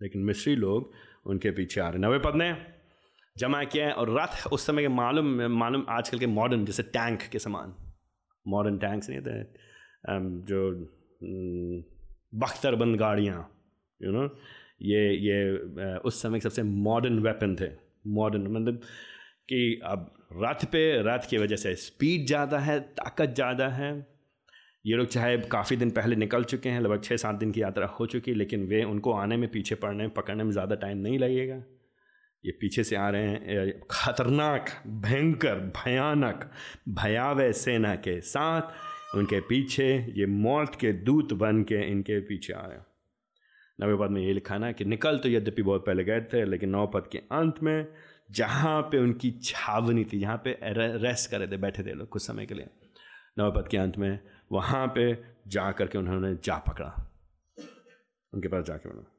[0.00, 0.92] लेकिन मिस्री लोग
[1.26, 2.54] उनके पीछे आ रहे नवे पद ने
[3.36, 7.22] जमा किया है और रथ उस समय के मालूम मालूम आजकल के मॉडर्न जैसे टैंक
[7.32, 7.74] के समान।
[8.46, 9.42] मॉडर्न टैंक्स नहीं थे
[10.48, 10.60] जो
[12.34, 13.38] बख्तरबंद गाड़ियाँ
[14.00, 14.24] यू नो
[14.82, 17.70] ये ये उस समय के सबसे मॉडर्न वेपन थे।
[18.06, 18.80] मॉडर्न मतलब
[19.48, 24.06] कि अब रथ पे रथ की वजह से स्पीड ज़्यादा है, ताकत ज़्यादा है।
[24.84, 27.86] ये लोग चाहे काफ़ी दिन पहले निकल चुके हैं, लगभग छः सात दिन की यात्रा
[27.90, 31.18] हो चुकी है लेकिन वे उनको आने में, पीछे पड़ने, पकड़ने में ज़्यादा टाइम नहीं
[31.18, 31.62] लगेगा।
[32.44, 36.50] ये पीछे से आ रहे हैं खतरनाक, भयंकर, भयानक,
[36.88, 42.60] भयावह सेना के साथ उनके पीछे, ये मौत के दूत बन के इनके पीछे आ
[42.60, 42.86] रहे हैं।
[43.78, 46.70] नवे पद में ये लिखा ना कि निकल तो यद्यपि बहुत पहले गए थे, लेकिन
[46.70, 47.86] नौ पद के अंत में
[48.30, 52.46] जहाँ पे उनकी छावनी थी, जहाँ पे रेस्ट करे थे, बैठे थे लोग कुछ समय
[52.46, 52.68] के लिए।
[53.38, 54.18] नवपद के अंत में
[54.52, 55.12] वहाँ पे
[55.46, 56.88] जा करके उन्होंने जा पकड़ा।
[58.32, 59.16] उनके पास जाके उन्होंने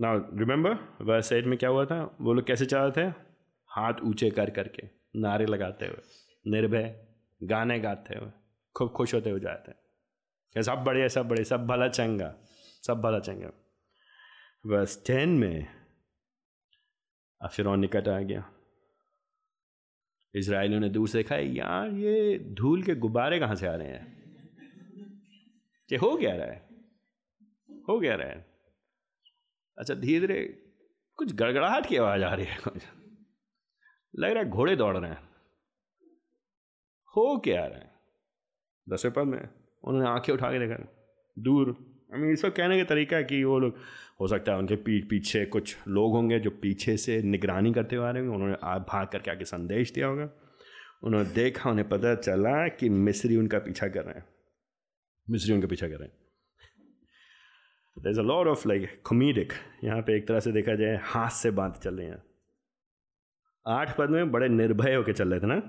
[0.00, 2.16] ना रिमेंबर वर्स एट में क्या हुआ था?
[2.20, 3.08] वो लोग कैसे चाह रहे थे?
[3.70, 6.02] हाथ ऊँचे कर करके, नारे लगाते हुए,
[6.46, 6.94] निर्भय,
[7.40, 8.30] गाने गाते हुए,
[8.76, 9.70] खूब खुश होते हुए जाते
[10.56, 12.34] हैं सब बड़े सब बड़े सब भला चंगा,
[12.86, 13.50] सब भला चंगा।
[14.64, 15.81] बस टेन में
[17.42, 18.52] अब फिर निकट आ गया।
[20.34, 24.22] इसराइलियों ने दूर से देखा, यार, ये धूल के गुब्बारे कहाँ से आ रहे हैं?
[25.88, 26.68] कि हो गया रहा है।
[27.88, 28.46] हो गया रहा है।
[29.78, 30.66] अच्छा धीरे धीरे
[31.16, 32.82] कुछ गड़गड़ाहट की आवाज़ आ रही है कुछ।
[34.18, 35.28] लग रहा है घोड़े दौड़ रहे हैं।
[37.16, 37.94] हो क्या रहा है?
[38.88, 39.48] दसवें पद में
[39.84, 43.58] उन्होंने आँखें उठा के देखा। दूर आई मीन इसका कहने का तरीका है कि वो
[43.58, 43.78] लोग
[44.22, 48.06] हो सकता है उनके पीठ पीछे कुछ लोग होंगे जो पीछे से निगरानी करते हुए
[48.06, 50.28] आ रहे होंगे। उन्होंने भाग करके आके संदेश दिया होगा।
[51.02, 54.24] उन्होंने देखा, उन्हें पता चला कि मिस्री उनका पीछा कर रहे हैं।
[55.30, 56.16] मिस्री उनका पीछा कर रहे हैं।
[57.96, 59.52] There a lot of like comedic
[59.84, 62.22] यहाँ पे एक तरह से देखा जाए, हाथ से बात चल रही है।
[63.66, 65.60] आठ पद में बड़े निर्भय होकर चल रहे थे ना,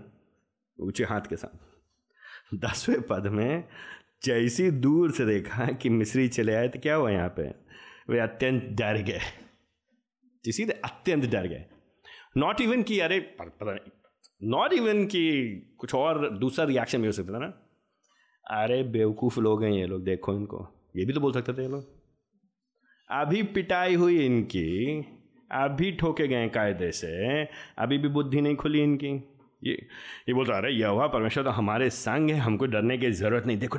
[0.79, 3.63] ऊँचे हाथ के साथ। दसवें पद में
[4.23, 7.63] जैसी दूर से देखा कि मिस्री चले आए तो क्या हुआ यहाँ पे?
[8.09, 9.19] वे अत्यंत डर गए।
[10.45, 11.65] जिसी अत्यंत डर गए।
[12.37, 13.91] नॉट इवन कि, अरे पता नहीं।
[14.49, 15.45] नॉट इवन कि
[15.77, 17.69] कुछ और दूसरा रिएक्शन भी हो सकता था ना।
[18.63, 21.67] अरे, बेवकूफ़ लोग हैं ये लोग, देखो इनको। ये भी तो बोल सकते थे ये
[21.67, 22.03] लोग।
[23.11, 24.99] अभी पिटाई हुई इनकी,
[25.51, 27.43] अभी ठोके गए कायदे से,
[27.77, 29.07] अभी भी बुद्धि नहीं खुली इनकी।
[29.63, 29.73] ये
[30.29, 33.57] ये बोलता, अरे यह हुआ परमेश्वर तो हमारे संग है, हमको डरने की ज़रूरत नहीं।
[33.57, 33.77] देखो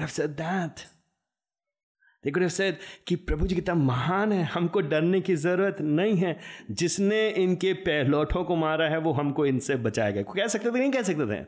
[2.25, 6.39] दैट देखो सैद कि प्रभु जी कितना महान है, हमको डरने की ज़रूरत नहीं है।
[6.71, 11.03] जिसने इनके पहलौठों को मारा है, वो हमको इनसे बचाएगा। कह सकते थे नहीं कह
[11.03, 11.45] सकते थे?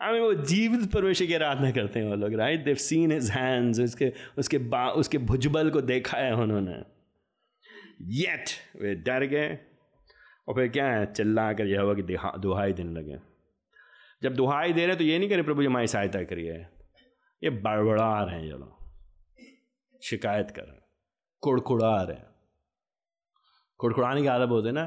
[0.00, 3.80] आई वो जीवित परमेश्वर की आराधना करते हैं वो लोग right they've seen his hands
[3.80, 6.82] उसके उसके बा, उसके भुजबल को देखा है उन्होंने।
[8.02, 8.50] येट
[8.82, 9.58] वे डर गए।
[10.48, 11.12] और फिर क्या है?
[11.12, 12.02] चिल्ला कर यह हुआ कि
[12.40, 13.18] दुहाई देने लगे।
[14.22, 16.52] जब दुहाई दे रहे तो ये नहीं करे प्रभु जी हमारी सहायता करिए।
[17.44, 18.81] ये बड़बड़ा रहे हैं ये लोग।
[20.02, 20.82] शिकायत कर रहे हैं।
[21.42, 22.26] कुड़कुड़ा रहे हैं।
[23.80, 24.84] कुड़कुड़ाने की आदत बोलते ना?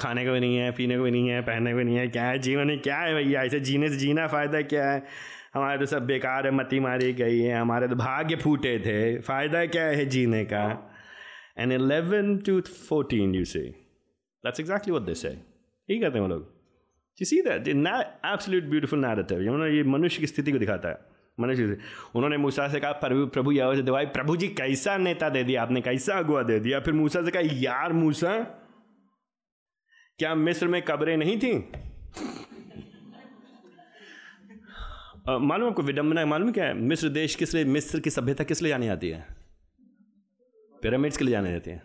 [0.00, 2.06] खाने को भी नहीं है, पीने को भी नहीं है, पहनने को भी नहीं है,
[2.08, 3.42] क्या है जीवन क्या है भैया?
[3.42, 5.02] ऐसे जीने से जीना फ़ायदा क्या है?
[5.54, 9.64] हमारे तो सब बेकार है, मती मारी गई है, हमारे तो भाग्य फूटे थे। फ़ायदा
[9.66, 10.64] क्या है जीने का?
[11.58, 13.60] And eleven two fourteen you say
[14.44, 16.48] that's exactly what this है यही कहते हैं वो लोग।
[17.18, 21.09] जी see that absolute beautiful narrative ये मनुष्य की स्थिति को दिखाता है।
[21.40, 21.78] मनुष्य से
[22.14, 25.62] उन्होंने मूसा से कहा प्रभु प्रभु यार से दवाई प्रभु जी, कैसा नेता दे दिया
[25.62, 25.80] आपने?
[25.80, 26.80] कैसा अगुआ दे दिया?
[26.80, 28.38] फिर मूसा से कहा, यार मूसा,
[30.18, 31.72] क्या मिस्र में कब्रें नहीं थी?
[35.28, 36.74] मालूम आपको विडंबना, मालूम क्या है?
[36.74, 39.26] मिस्र देश किस लिए, मिस्र की सभ्यता किस लिए जानी जाती है?
[40.82, 41.82] पिरामिड्स के लिए जाने जाती है।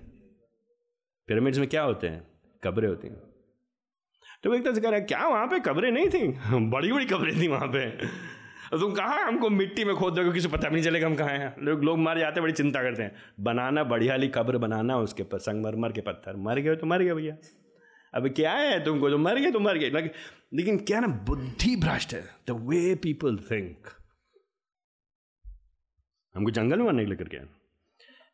[1.27, 2.27] पिरामिड्स में क्या होते हैं?
[2.63, 3.15] कब्रें होती हैं।
[4.43, 6.27] तो एक तरह से कह रहा है, क्या वहाँ पे कब्रें नहीं थी?
[6.69, 8.07] बड़ी बड़ी कब्रें थी वहाँ पे।
[8.71, 11.55] तुम कहाँ हमको मिट्टी में खोद दोगे किसी पता भी नहीं चलेगा हम कहाँ हैं।
[11.61, 15.39] लोग लोग मर जाते बड़ी चिंता करते हैं। बनाना, बढ़िया वाली कब्र बनाना, उसके पर
[15.39, 17.35] संगमरमर के पत्थर। मर गए तो मर गए भैया।
[18.13, 19.09] अब क्या है तुमको?
[19.09, 20.09] तो मर गए तो मर गए।
[20.53, 22.23] लेकिन क्या ना बुद्धि भ्रष्ट है?
[22.47, 23.87] द वे पीपल थिंक
[26.35, 27.37] हमको जंगल में मरने के लिए करके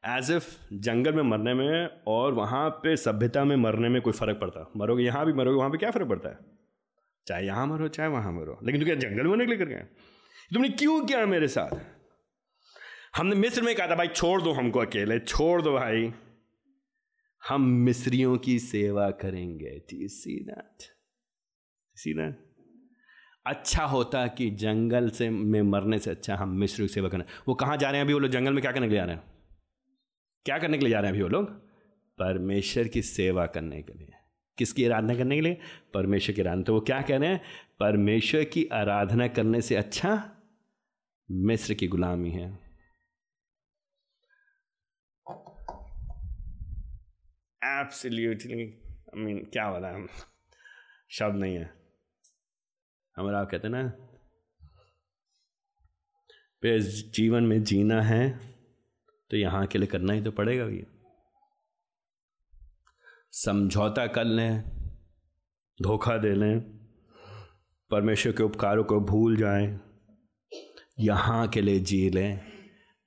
[0.09, 4.37] एज इफ़ जंगल में मरने में और वहाँ पे सभ्यता में मरने में कोई फ़र्क
[4.37, 6.37] पड़ता। मरोगे यहाँ भी, मरोगे वहाँ पे क्या फ़र्क पड़ता है?
[7.27, 10.10] चाहे यहाँ मरो, चाहे वहाँ मरो। लेकिन तो क्या जंगल में मरने के लिए करके
[10.53, 11.75] तुमने क्यों किया मेरे साथ?
[13.17, 16.13] हमने मिस्र में कहा था, भाई, छोड़ दो हमको अकेले, छोड़ दो भाई।
[17.49, 20.83] हम मिस्रियों की सेवा करेंगे। सी दैट
[21.95, 22.51] सी दैट
[23.47, 27.55] अच्छा होता कि जंगल से, में मरने से अच्छा हम मिस्र की सेवा करें वो
[27.55, 28.31] कहाँ जा रहे हैं अभी वो लोग?
[28.31, 29.23] जंगल में क्या करने के लिए जा रहे हैं?
[30.45, 31.49] क्या करने के लिए जा रहे हैं अभी वो लोग?
[32.17, 34.11] परमेश्वर की सेवा करने के लिए।
[34.57, 35.57] किसकी आराधना करने के लिए?
[35.93, 37.41] परमेश्वर की आराधना। तो वो क्या कह रहे हैं?
[37.79, 40.37] परमेश्वर की आराधना करने से अच्छा
[41.31, 42.45] मिस्र की गुलामी है।
[47.61, 50.07] एब्सोल्युटली आई मीन क्या हम
[51.11, 51.69] शब्द नहीं है।
[53.17, 53.83] हमारा आप कहते ना
[56.63, 56.79] पे
[57.15, 58.27] जीवन में जीना है
[59.31, 60.85] तो यहाँ के लिए करना ही तो पड़ेगा भैया
[63.35, 64.61] समझौता कर लें
[65.79, 66.59] धोखा दे लें
[67.91, 69.67] परमेश्वर के उपकारों को भूल जाएँ।
[71.01, 72.39] यहाँ के लिए जी लें।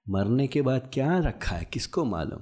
[0.06, 1.64] मरने के बाद क्या रखा है?
[1.64, 2.40] किसको मालूम?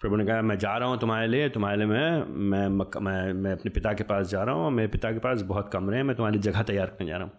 [0.00, 2.68] प्रभु ने कहा, मैं जा रहा हूँ तुम्हारे लिए तुम्हारे लिए मैं मैं
[3.00, 5.96] मैं मैं अपने पिता के पास जा रहा हूँ, मेरे पिता के पास बहुत कमरे
[5.96, 7.38] हैं, मैं तुम्हारे जगह तैयार करने जा रहा हूँ।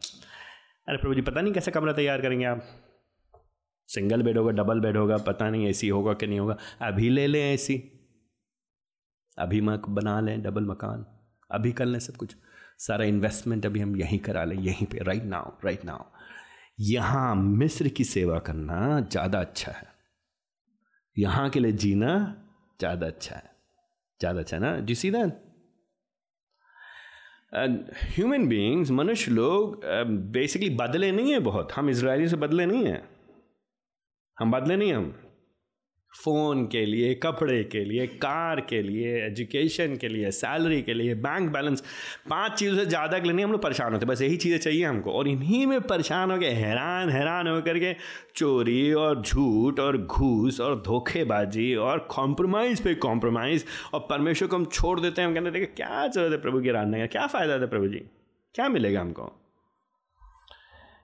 [0.88, 2.64] अरे प्रभु जी, पता नहीं कैसे कमरा तैयार करेंगे आप?
[3.90, 7.28] सिंगल बेड होगा, डबल बेड होगा, पता नहीं एसी होगा कि नहीं होगा। अभी ले
[7.28, 7.78] लें एसी।
[9.38, 11.06] अभी मक, बना लें डबल मकान।
[11.52, 12.36] अभी कर लें सब कुछ।
[12.80, 16.06] सारा इन्वेस्टमेंट अभी हम यहीं करा लें यहीं पे राइट नाउ राइट नाउ
[16.80, 19.88] यहाँ मिस्र की सेवा करना ज़्यादा अच्छा है।
[21.18, 22.12] यहाँ के लिए जीना
[22.80, 23.52] ज़्यादा अच्छा है।
[24.20, 24.80] ज़्यादा अच्छा है ना?
[24.80, 25.48] जी सी दैट
[28.16, 29.82] ह्यूमन बींग्स मनुष्य लोग
[30.32, 33.02] बेसिकली uh, बदले नहीं है बहुत। हम इसराइली से बदले नहीं हैं।
[34.38, 35.14] हम बदले नहीं हम।
[36.14, 41.14] फ़ोन के लिए, कपड़े के लिए, कार के लिए एजुकेशन के लिए सैलरी के लिए
[41.16, 41.84] बैंक बैलेंस
[42.30, 44.84] पाँच चीज़ों से ज़्यादा के लिए नहीं, हम लोग परेशान होते बस यही चीज़ें चाहिए
[44.86, 47.94] हमको। और इन्हीं में परेशान होकर हैरान हैरान होकर के
[48.36, 54.66] चोरी और झूठ और घूस और धोखेबाजी और कॉम्प्रोमाइज़ पे कॉम्प्रोमाइज़ और परमेश्वर को हम
[54.66, 57.06] छोड़ देते हैं। हम कहते हैं क्या ज़रूरत है प्रभु की राधने का?
[57.06, 58.02] क्या फ़ायदा है प्रभु जी?
[58.56, 59.32] क्या मिलेगा हमको?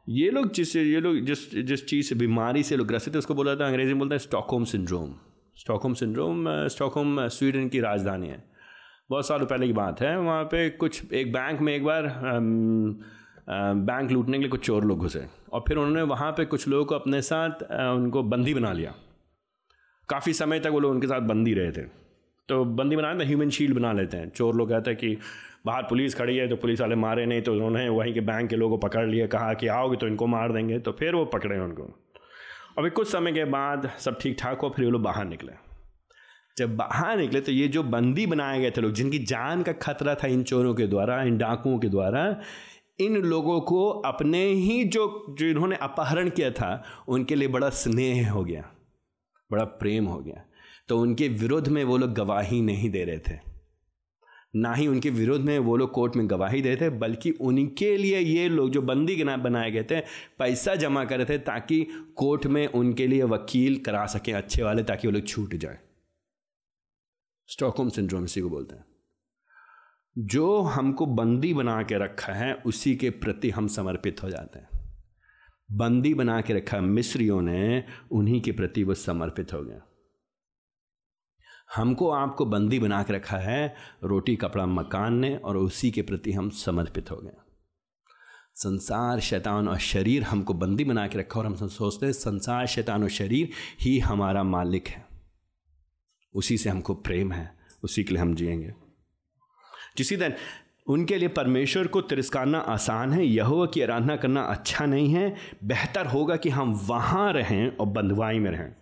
[0.08, 3.34] ये लोग जिस, ये लोग जिस जिस चीज़ से बीमारी से लोग ग्रसित थे उसको
[3.34, 5.14] बोला था, अंग्रेज़ी में बोलते हैं Stockholm syndrome.
[5.58, 8.44] Stockholm syndrome Stockholm Sweden की राजधानी है।
[9.10, 12.04] बहुत सालों पहले की बात है, वहाँ पे कुछ, एक बैंक में एक बार
[13.50, 16.86] बैंक लूटने के लिए कुछ चोर लोग घुसे और फिर उन्होंने वहाँ पे कुछ लोगों
[16.86, 17.64] को अपने साथ
[17.96, 18.94] उनको बंदी बना लिया।
[20.10, 21.82] काफ़ी समय तक वो लोग उनके साथ बंदी रहे थे।
[22.50, 25.18] तो बंदी बनाए तो ह्यूमन शील्ड बना लेते हैं। चोर लोग कहते हैं कि
[25.66, 28.56] बाहर पुलिस खड़ी है तो पुलिस वाले मारे नहीं तो उन्होंने वहीं के बैंक के
[28.56, 31.60] लोगों को पकड़ लिए कहा कि आओगे तो इनको मार देंगे तो फिर वो पकड़े
[31.60, 31.84] उनको।
[32.78, 35.52] अभी कुछ समय के बाद सब ठीक ठाक हो, फिर वो लोग बाहर निकले।
[36.58, 40.16] जब बाहर निकले तो ये जो बंदी बनाए गए थे लोग, जिनकी जान का खतरा
[40.16, 42.24] था इन चोरों के द्वारा, इन डाकुओं के द्वारा,
[43.00, 48.32] इन लोगों को अपने ही जो जो इन्होंने अपहरण किया था, उनके लिए बड़ा स्नेह
[48.32, 48.70] हो गया,
[49.52, 50.46] बड़ा प्रेम हो गया।
[50.88, 53.55] तो उनके विरुद्ध में वो लोग गवाही नहीं दे रहे थे।
[54.56, 58.20] ना ही उनके विरोध में वो लोग कोर्ट में गवाही दे थे बल्कि उनके लिए
[58.20, 60.00] ये लोग जो बंदी बनाए गए थे,
[60.40, 65.08] पैसा जमा कर थे ताकि कोर्ट में उनके लिए वकील करा सकें अच्छे वाले ताकि
[65.08, 65.80] वो लोग छूट जाए।
[67.48, 68.86] स्टॉकहोम सिंड्रोम इसी को बोलते हैं।
[70.18, 74.70] जो हमको बंदी बना के रखा है, उसी के प्रति हम समर्पित हो जाते हैं।
[75.72, 79.95] बंदी बना के रखा मिस्रियों ने उन्हीं के प्रति वो समर्पित हो गया।
[81.76, 86.32] हमको आपको बंदी बना के रखा है, रोटी, कपड़ा, मकान ने, और उसी के प्रति
[86.32, 87.32] हम समर्पित हो गए।
[88.54, 93.04] संसार, शैतान और शरीर हमको बंदी बना के रखा और हम सोचते हैं, संसार, शैतान
[93.04, 93.50] और शरीर
[93.82, 95.06] ही हमारा मालिक है।
[96.34, 98.74] उसी से हमको प्रेम है, उसी के लिए हम जिएँगे।
[99.98, 100.34] जिसी दिन
[100.88, 106.06] उनके लिए परमेश्वर को तिरस्कारना आसान है यह की आराधना करना अच्छा नहीं है, बेहतर
[106.06, 108.76] होगा कि हम वहाँ रहें और बंधुआई में रहें।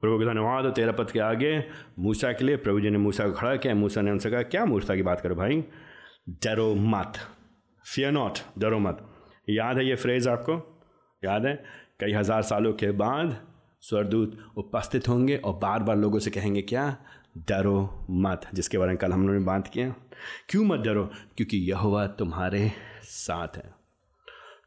[0.00, 1.64] प्रभु का धन्यवाद तेरह पद के आगे,
[1.98, 4.64] मूसा के लिए प्रभु जी ने मूसा को खड़ा किया। मूसा ने उनसे कहा, क्या
[4.64, 5.64] मूसा की बात करो भाई?
[6.28, 7.12] डरो मत।
[7.94, 9.06] फियर नॉट डरो मत।
[9.50, 10.82] याद है ये फ्रेज आपको?
[11.24, 11.64] याद है?
[12.00, 13.36] कई हज़ार सालों के बाद
[13.80, 16.96] स्वरदूत उपस्थित होंगे और बार बार लोगों से कहेंगे, क्या?
[17.38, 19.94] डरो मत, जिसके बारे में कल हम लोगों ने बात किया।
[20.48, 21.10] क्यों मत डरो?
[21.36, 22.72] क्योंकि यह तुम्हारे
[23.02, 23.74] साथ है।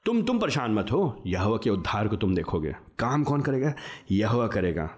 [0.05, 3.73] तुम तुम परेशान मत हो। यह के उद्धार को तुम देखोगे। काम कौन करेगा?
[4.11, 4.89] यह करेगा।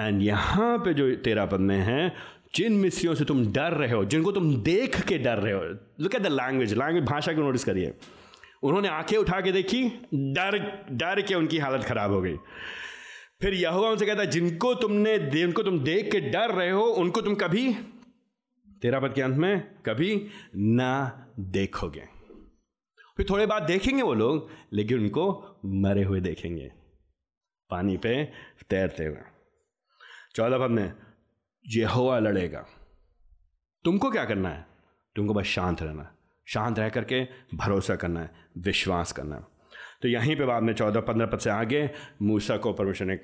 [0.00, 2.14] एंड यहाँ पे जो तेरा में है,
[2.54, 5.62] जिन मिस्रियों से तुम डर रहे हो, जिनको तुम देख के डर रहे हो
[6.00, 7.94] look at the language language भाषा को नोटिस करिए।
[8.62, 10.58] उन्होंने आँखें उठा के देखी, डर
[10.92, 12.36] डर के उनकी हालत खराब हो गई।
[13.42, 17.20] फिर यह उनसे कहता है जिनको तुमने जिनको तुम देख के डर रहे हो, उनको
[17.20, 17.74] तुम कभी,
[18.82, 20.26] तेरा पद के अंत में, कभी
[20.56, 22.02] ना देखोगे।
[23.16, 26.72] फिर थोड़े बाद देखेंगे वो लोग, लेकिन उनको मरे हुए देखेंगे।
[27.70, 28.24] पानी पे
[28.70, 29.35] तैरते हुए।
[30.36, 30.92] चौदह पद में
[31.68, 32.66] यहोवा लड़ेगा।
[33.84, 34.66] तुमको क्या करना है?
[35.16, 36.08] तुमको बस शांत रहना है।
[36.46, 39.42] शांत रह करके भरोसा करना है, विश्वास करना है।
[40.02, 41.90] तो यहीं पे बाद में चौदह पंद्रह पद से आगे
[42.22, 43.20] मूसा को परमेश्वर ने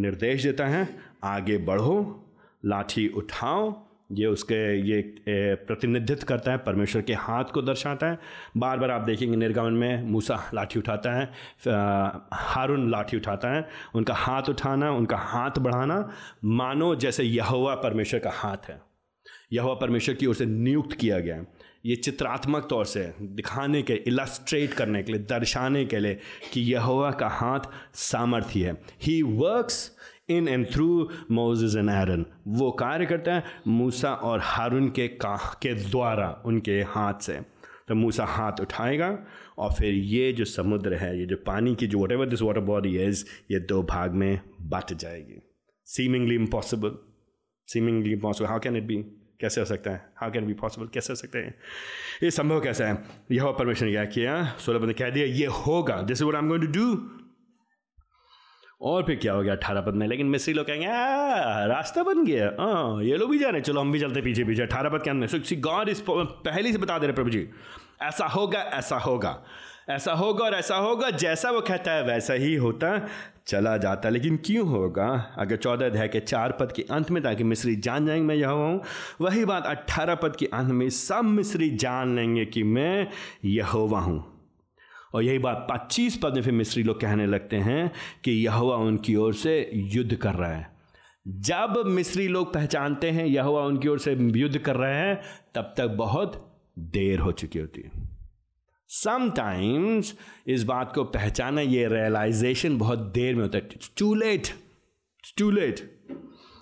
[0.00, 2.24] निर्देश देता है, आगे बढ़ो,
[2.64, 8.18] लाठी उठाओ ये उसके, ये प्रतिनिधित्व करता है, परमेश्वर के हाथ को दर्शाता है।
[8.56, 11.32] बार बार आप देखेंगे निर्गमन में मूसा लाठी उठाता है
[12.32, 16.08] हारून लाठी उठाता है। उनका हाथ उठाना, उनका हाथ बढ़ाना,
[16.44, 18.80] मानो जैसे यहोवा परमेश्वर का हाथ है।
[19.52, 21.46] यहोवा परमेश्वर की ओर से नियुक्त किया गया है।
[21.86, 26.18] ये चित्रात्मक तौर से दिखाने के इलास्ट्रेट करने के लिए, दर्शाने के लिए
[26.52, 27.60] कि यहोवा का हाथ
[27.94, 29.90] सामर्थ्य है। He works
[30.28, 35.58] in and through Moses and Aaron वो कार्य करता है मूसा और हारून के का,
[35.62, 37.40] के द्वारा, उनके हाथ से।
[37.88, 39.18] तो मूसा हाथ उठाएगा
[39.58, 42.98] और फिर ये जो समुद्र है, ये जो पानी की जो whatever this water body
[42.98, 45.42] is ये दो भाग में बट जाएगी।
[45.84, 46.98] Seemingly impossible
[47.66, 48.96] seemingly impossible how can it be
[49.40, 50.12] कैसे हो सकता है?
[50.16, 51.54] हाउ कैन बी पॉसिबल कैसे हो सकते हैं?
[52.22, 53.04] ये संभव कैसा है?
[53.32, 54.44] यह परमेश्वर ने क्या किया?
[54.44, 57.10] सोलह ने कह दिया, ये होगा। This is what I am going to do
[58.84, 59.54] और फिर क्या हो गया?
[59.54, 60.86] अठारह पद में। लेकिन मिस्री लोग कहेंगे
[61.68, 64.62] रास्ता बन गया। हाँ ये लोग भी जा रहे चलो, हम भी चलते पीछे पीछे
[64.62, 67.48] अठारह पद के अंदर। सो सी गॉड इस पहले से बता दे रहे प्रभु जी।
[68.02, 69.44] ऐसा होगा ऐसा होगा
[69.90, 73.08] ऐसा होगा और ऐसा होगा, जैसा वो कहता है, वैसा ही होता,
[73.46, 75.34] चला जाता। लेकिन क्यों होगा?
[75.38, 78.48] अगर चौदह अध्याय के चार पद के अंत में ताकि मिस्री जान जाएँगे, मैं यह
[78.48, 78.82] हूँ।
[79.20, 83.08] वही बात अट्ठारह पद के अंत में सब मिस्री जान लेंगे कि मैं
[83.44, 84.33] यहोवा हूँ।
[85.14, 87.92] और यही बात पच्चीस पद में फिर मिस्री लोग कहने लगते हैं
[88.24, 90.70] कि यहुआ उनकी ओर से युद्ध कर रहा है।
[91.28, 95.22] जब मिस्री लोग पहचानते हैं यहुआ उनकी ओर से युद्ध कर रहे हैं,
[95.54, 97.90] तब तक बहुत देर हो चुकी होती है।
[98.88, 104.48] समटाइम्स इस बात को पहचाना, ये रियलाइजेशन बहुत देर में होता है। टू लेट
[105.38, 106.04] टू लेट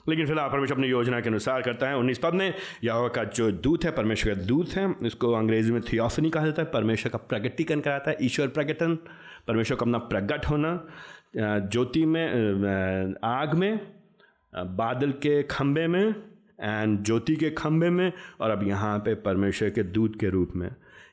[0.09, 2.47] लेकिन फ़िलहाल परमेश्वर अपनी योजना के अनुसार करता है। उन्नीस पद में
[2.85, 6.63] यह का जो दूत है, परमेश्वर का दूत है इसको अंग्रेज़ी में थियोफनी कहा जाता
[6.63, 8.95] है। परमेश्वर का प्रगटीकरण कराता है, ईश्वर प्रगटन।
[9.49, 10.75] परमेश्वर का अपना प्रगट होना।
[11.37, 13.79] ज्योति में आग में
[14.55, 16.15] बादल के खंबे में
[16.61, 20.69] एंड ज्योति के खंबे में, और अब यहाँ पे परमेश्वर के दूत के रूप में।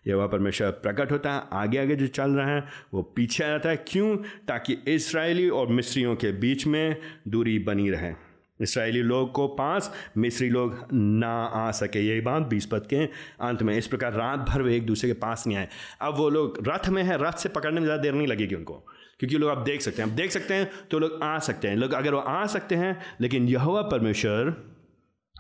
[0.08, 2.64] यह वह परमेश्वर प्रकट होता है आगे आगे जो चल रहा है,
[2.94, 4.16] वो पीछे आ जाता है। क्यों?
[4.48, 6.96] ताकि इसराइली और मिस्रियों के बीच में
[7.28, 8.14] दूरी बनी रहे।
[8.60, 13.06] इसराइली लोग को पास, मिस्री लोग ना आ सके। यही बात बीस पद के
[13.42, 15.68] अंत में। इस प्रकार रात भर वे एक दूसरे के पास नहीं आए।
[16.02, 18.74] अब वो लोग रथ में है। रथ से पकड़ने में ज़्यादा देर नहीं लगेगी उनको,
[19.20, 21.76] क्योंकि लोग आप देख सकते हैं। आप देख सकते हैं तो लोग आ सकते हैं।
[21.78, 24.54] लोग अगर वो आ सकते हैं, लेकिन यहवा परमेश्वर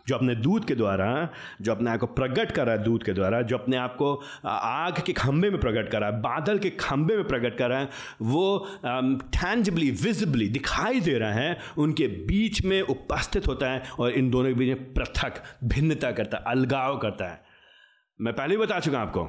[0.09, 1.07] जो अपने दूध के द्वारा,
[1.61, 4.13] जो अपने आप को प्रकट कर रहा है दूध के द्वारा, जो अपने आप को
[4.45, 7.79] आग के खंभे में प्रकट कर रहा है, बादल के खंभे में प्रकट कर रहा
[7.79, 7.89] है,
[8.21, 14.29] वो टैंजिबली विजिबली दिखाई दे रहा है, उनके बीच में उपस्थित होता है और इन
[14.29, 17.41] दोनों के बीच में पृथक, भिन्नता करता है, अलगाव करता है।
[18.19, 19.27] मैं पहले ही बता चुका आपको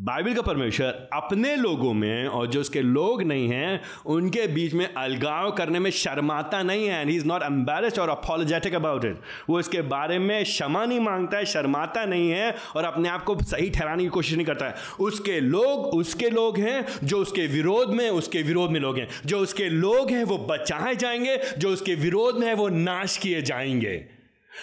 [0.00, 4.94] बाइबल का परमेश्वर अपने लोगों में और जो उसके लोग नहीं हैं, उनके बीच में
[4.94, 9.20] अलगाव करने में शर्माता नहीं है and he is not embarrassed और अपोलोजेटिक अबाउट इट
[9.50, 13.36] वो इसके बारे में क्षमा नहीं माँगता है, शर्माता नहीं है और अपने आप को
[13.42, 17.94] सही ठहराने की कोशिश नहीं करता है। उसके लोग उसके लोग हैं जो उसके विरोध
[17.94, 21.94] में, उसके विरोध में लोग हैं। जो उसके लोग हैं वो बचाए जाएँगे, जो उसके
[21.94, 24.21] विरोध में है वो नाश किए जाएँगे।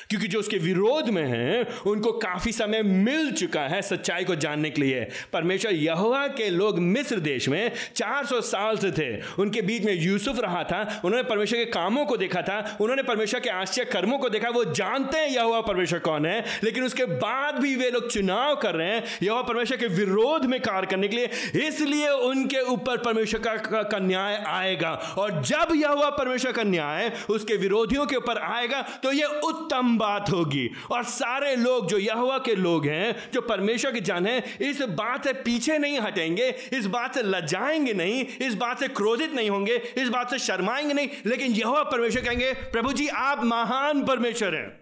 [0.10, 4.70] क्योंकि जो उसके विरोध में हैं उनको काफ़ी समय मिल चुका है सच्चाई को जानने
[4.70, 9.10] के लिए। परमेश्वर यहोवा के लोग मिस्र देश में 400 साल से थे।
[9.40, 13.40] उनके बीच में यूसुफ रहा था उन्होंने परमेश्वर के कामों को देखा था उन्होंने परमेश्वर
[13.40, 17.60] के आश्चर्य कर्मों को देखा। वो जानते हैं यहोवा परमेश्वर कौन है लेकिन उसके बाद
[17.60, 21.16] भी वे लोग चुनाव कर रहे हैं यहोवा परमेश्वर के विरोध में कार्य करने के
[21.16, 26.64] लिए। इसलिए उनके ऊपर परमेश्वर का, का, का न्याय आएगा। और जब यहोवा परमेश्वर का
[26.64, 31.88] न्याय उसके विरोधियों के ऊपर आएगा तो यह उत्तम उत्तम बात होगी। और सारे लोग
[31.88, 36.00] जो यहुआ के लोग हैं, जो परमेश्वर के जान हैं, इस बात से पीछे नहीं
[36.00, 40.40] हटेंगे, इस बात से लजाएँगे नहीं, इस बात से क्रोधित नहीं होंगे, इस बात से
[40.40, 44.80] शर्माएँगे नहीं। लेकिन यह परमेश्वर कहेंगे, प्रभु जी, आप महान परमेश्वर हैं।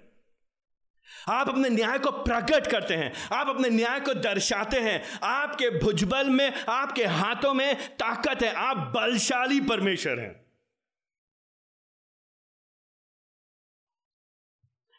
[1.30, 6.30] आप अपने न्याय को प्रकट करते हैं, आप अपने न्याय को दर्शाते हैं। आपके भुजबल
[6.30, 10.47] में, आपके हाथों में ताकत है। आप बलशाली परमेश्वर हैं।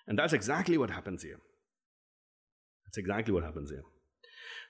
[0.08, 1.38] And that's exactly what happens here.
[2.86, 3.84] That's exactly what happens here.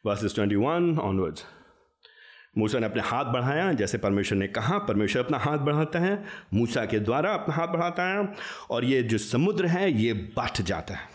[0.06, 1.44] Verses 21 onwards.
[2.58, 6.24] मूसा ने अपने हाथ बढ़ाया, जैसे परमेश्वर ने कहा, परमेश्वर अपना हाथ बढ़ाता है,
[6.54, 8.34] मूसा के द्वारा अपना हाथ बढ़ाता है,
[8.70, 11.08] और ये जो समुद्र है, ये बट जाता है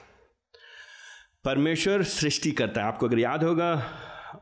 [1.44, 3.94] परमेश्वर सृष्टि करता है आपको अगर याद होगा,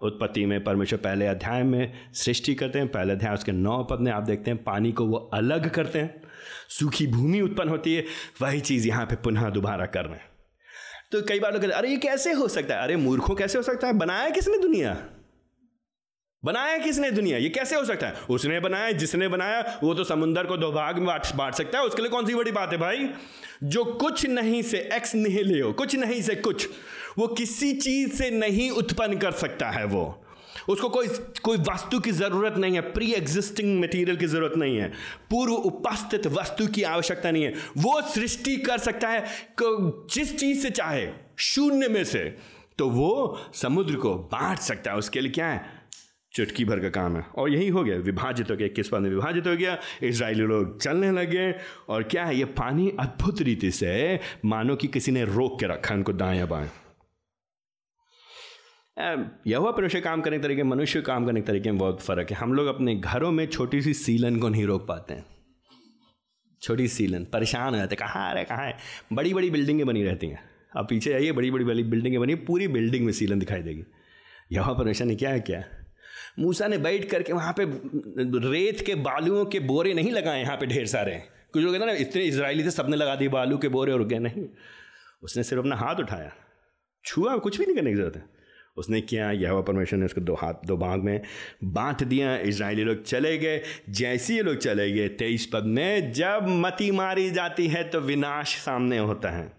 [0.01, 4.11] उत्पत्ति में परमेश्वर पहले अध्याय में सृष्टि करते हैं, पहले अध्याय उसके नौ पद में
[4.11, 6.20] आप देखते हैं, पानी को वो अलग करते हैं
[6.79, 8.05] सूखी भूमि उत्पन्न होती है,
[8.41, 10.31] वही चीज़ यहाँ पे पुनः दोबारा कर रहे हैं।
[11.11, 12.81] तो कई बार लोग कहते अरे, ये कैसे हो सकता है?
[12.81, 13.93] अरे, मूर्खों, कैसे हो सकता है?
[13.93, 15.03] बनाया किसने दुनिया?
[16.45, 17.37] बनाया किसने दुनिया?
[17.37, 18.13] ये कैसे हो सकता है?
[18.29, 22.01] उसने बनाया, जिसने बनाया, वो तो समुंदर को दो भाग में बांट सकता है। उसके
[22.01, 23.09] लिए कौन सी बड़ी बात है भाई?
[23.63, 26.69] जो कुछ नहीं से एक्स नहीं ले कुछ नहीं से कुछ,
[27.17, 30.25] वो किसी चीज़ से नहीं उत्पन्न कर सकता है वो।
[30.69, 31.07] उसको कोई
[31.43, 34.91] कोई वस्तु की ज़रूरत नहीं है प्री एग्जिस्टिंग मटेरियल की ज़रूरत नहीं है।
[35.29, 39.25] पूर्व उपस्थित वस्तु की आवश्यकता नहीं है। वो सृष्टि कर सकता है
[39.61, 41.07] जिस चीज़ से चाहे,
[41.37, 42.23] शून्य में से
[42.77, 45.81] तो वो समुद्र को बांट सकता है। उसके लिए क्या है?
[46.33, 49.55] चुटकी भर का काम है। और यही हो गया, विभाजित हो गया, किसमें विभाजित हो
[49.55, 49.77] गया?
[50.03, 51.51] इसराइली लोग चलने लगे।
[51.89, 52.35] और क्या है?
[52.35, 56.69] ये पानी अद्भुत रीति से मानो कि किसी ने रोक के रखा उनको दाएँ बाएँ।
[58.97, 62.37] यह परमेश्वर काम करने के तरीके, मनुष्य काम करने के तरीके में बहुत फ़र्क है।
[62.37, 65.25] हम लोग अपने घरों में छोटी सी सीलन को नहीं रोक पाते हैं।
[66.61, 68.77] छोटी सीलन, परेशान हो जाते हैं, कहाँ अरे कहाँ है?
[69.13, 70.39] बड़ी बड़ी बिल्डिंगें बनी रहती हैं।
[70.77, 73.83] अब पीछे आइए बड़ी बड़ी बड़ी बिल्डिंगें बनी, पूरी बिल्डिंग में सीलन दिखाई देगी।
[74.51, 75.63] यह परमेश्वर ने क्या है क्या
[76.39, 77.65] मूसा ने बैठ करके वहाँ पे
[78.49, 81.23] रेत के बालुओं के बोरे नहीं लगाए, यहाँ पे ढेर सारे।
[81.53, 84.19] कुछ लोग कहते ना, इतने इसराइली थे, सबने लगा दिए बालू के बोरे और गए
[84.19, 84.45] नहीं।
[85.23, 86.31] उसने सिर्फ़ अपना हाथ उठाया।
[87.05, 88.40] छुआ, कुछ भी नहीं करने की ज़रूरत है।
[88.77, 91.21] उसने किया यह परमेश्वर ने उसको दो हाथ, दो भाग में
[91.63, 96.45] बांट दिया। इसराइली लोग चले गए, जैसे ये लोग चले गए, तेईस पद में जब
[96.47, 99.51] मती मारी जाती है तो विनाश सामने होता है।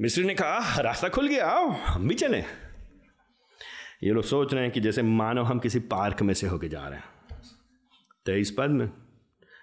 [0.00, 2.44] मिस्री ने कहा, रास्ता खुल गया, आओ, हम भी चलें।
[4.02, 6.88] ये लोग सोच रहे हैं कि जैसे मानो हम किसी पार्क में से होके जा
[6.88, 7.38] रहे हैं।
[8.26, 8.88] तेईस पद में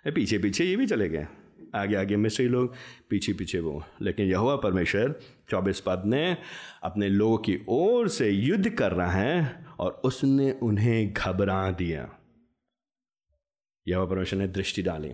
[0.08, 1.28] पीछे पीछे ये भी चले गए।
[1.76, 2.74] आगे आगे मिस्री लोग
[3.10, 5.20] पीछे पीछे वो, लेकिन यह परमेश्वर
[5.50, 6.38] चौबीस पद ने
[6.84, 12.10] अपने लोगों की ओर से युद्ध कर रहा है और उसने उन्हें घबरा दिया।
[13.88, 15.12] यह परमेश्वर ने दृष्टि डाली।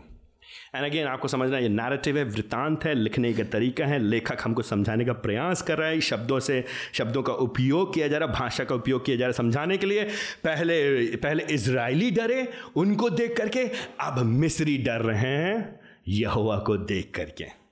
[0.75, 4.61] एंड अगेन आपको समझना ये नैरेटिव है वृतांत है, लिखने का तरीका है, लेखक हमको
[4.61, 8.33] समझाने का प्रयास कर रहा है, शब्दों से, शब्दों का उपयोग किया जा रहा है,
[8.33, 10.03] भाषा का उपयोग किया जा रहा समझाने के लिए।
[10.43, 13.59] पहले पहले इसराइली डरे, उनको देख करके,
[13.99, 17.64] अब मिस्री डर रहे हैं, यहोवा को देख करके।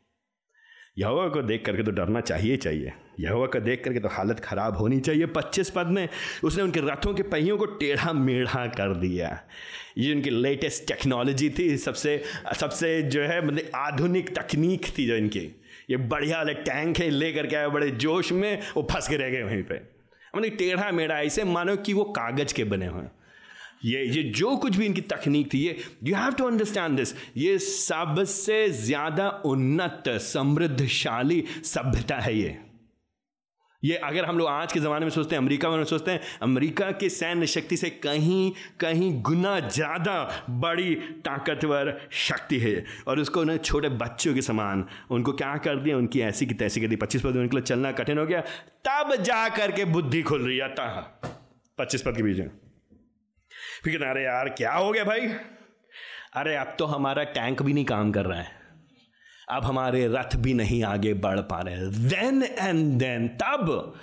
[0.97, 4.77] यहोवा को देख करके तो डरना चाहिए चाहिए। यहोवा को देख करके तो हालत खराब
[4.77, 6.07] होनी चाहिए। पच्चीस पद में
[6.43, 9.39] उसने उनके रथों के पहियों को टेढ़ा मेढ़ा कर दिया।
[9.97, 12.23] ये उनकी लेटेस्ट टेक्नोलॉजी थी, सबसे
[12.59, 15.39] सबसे जो है मतलब आधुनिक तकनीक थी जो इनकी।
[15.89, 19.29] ये बढ़िया वाले टैंक है ले करके आए बड़े जोश में, वो फंस के रह
[19.29, 19.81] गए वहीं पे।
[20.35, 23.03] मतलब टेढ़ा मेढ़ा, ऐसे मानो कि वो कागज़ के बने हुए
[23.84, 27.57] ये ये जो कुछ भी इनकी तकनीक थी, ये you have to understand this ये
[27.59, 32.57] सबसे ज़्यादा उन्नत, समृद्धशाली सभ्यता है ये।
[33.84, 36.91] ये अगर हम लोग आज के ज़माने में सोचते हैं, अमेरिका में सोचते हैं, अमेरिका
[36.93, 43.57] की सैन्य शक्ति से कहीं कहीं गुना ज़्यादा बड़ी ताकतवर शक्ति है। और उसको उन्हें
[43.57, 45.97] छोटे बच्चों के समान, उनको क्या कर दिया?
[45.97, 48.41] उनकी ऐसी की तैसी कर दी। पच्चीस पद उनके लिए चलना कठिन हो गया।
[48.88, 50.73] तब जा करके बुद्धि खुल रही है।
[51.77, 52.62] पच्चीस पद के बीच में।
[53.84, 55.27] फिर अरे यार, क्या हो गया भाई?
[56.34, 58.63] अरे, अब तो हमारा टैंक भी नहीं काम कर रहा है।
[59.49, 63.93] अब हमारे रथ भी नहीं आगे बढ़ पा रहे देन एंड देन तब,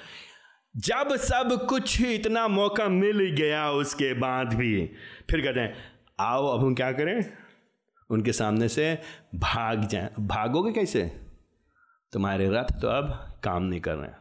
[0.76, 4.92] जब सब कुछ इतना मौका मिल गया उसके बाद भी,
[5.30, 5.74] फिर कहते हैं,
[6.20, 7.32] आओ, अब हम क्या करें?
[8.10, 8.98] उनके सामने से
[9.34, 11.20] भाग जाए। भागोगे कैसे?
[12.12, 14.19] तुम्हारे रथ तो अब काम नहीं कर रहे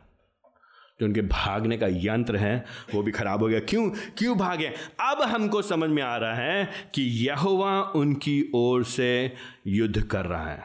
[1.00, 3.90] जो उनके भागने का यंत्र है, वो भी खराब हो गया। क्यों?
[3.90, 4.68] क्यों भागे?
[5.00, 9.34] अब हमको समझ में आ रहा है कि यहोवा उनकी ओर से
[9.68, 10.64] युद्ध कर रहा है।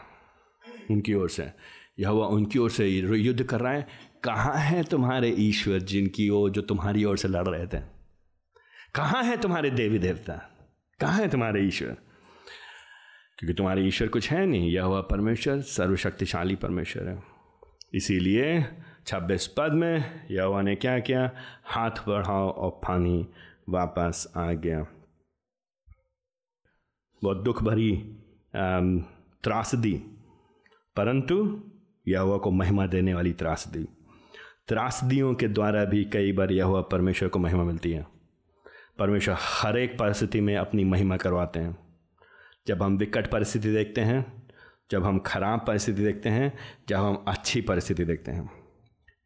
[0.90, 1.52] उनकी ओर से।
[1.98, 3.88] यहोवा उनकी ओर से युद्ध कर रहा है।
[4.24, 7.82] कहाँ है तुम्हारे ईश्वर जिनकी ओर जो तुम्हारी ओर से लड़ रहे थे?
[8.94, 10.50] कहाँ है तुम्हारे देवी देवता?
[11.00, 11.96] कहाँ है तुम्हारे ईश्वर?
[13.38, 17.22] क्योंकि तुम्हारे ईश्वर कुछ है नहीं। यह हुआ परमेश्वर सर्वशक्तिशाली परमेश्वर है।
[17.94, 18.64] इसीलिए
[19.06, 21.30] छब्बीस पद में, यहोवा ने क्या किया?
[21.64, 23.26] हाथ बढ़ाओ और पानी
[23.68, 24.86] वापस आ गया।
[27.22, 27.92] बहुत दुख भरी
[29.44, 29.92] त्रासदी
[30.96, 31.36] परंतु
[32.08, 33.86] यहोवा को महिमा देने वाली त्रासदी
[34.68, 38.06] त्रासदियों के द्वारा भी कई बार यहोवा परमेश्वर को महिमा मिलती है।
[38.98, 41.76] परमेश्वर हर एक परिस्थिति में अपनी महिमा करवाते हैं।
[42.66, 44.24] जब हम विकट परिस्थिति देखते हैं,
[44.90, 46.52] जब हम खराब परिस्थिति देखते हैं,
[46.88, 48.63] जब हम अच्छी परिस्थिति देखते हैं।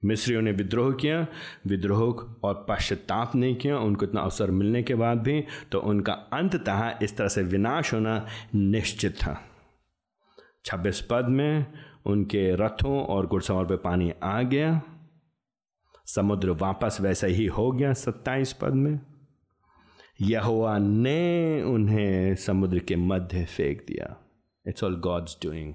[0.02, 1.26] मिस्रियों ने विद्रोह किया,
[1.66, 2.00] विद्रोह
[2.44, 7.16] और पश्चाताप नहीं किया, उनको इतना अवसर मिलने के बाद भी तो उनका अंततः इस
[7.16, 9.40] तरह से विनाश होना निश्चित था।
[10.64, 11.66] छब्बीस पद में
[12.06, 14.80] उनके रथों और घुड़सवार पे पानी आ गया।
[16.06, 19.00] समुद्र वापस वैसा ही हो गया सत्ताईस पद में।
[20.20, 24.16] यहोवा ने उन्हें समुद्र के मध्य फेंक दिया।
[24.66, 25.74] It's all God's doing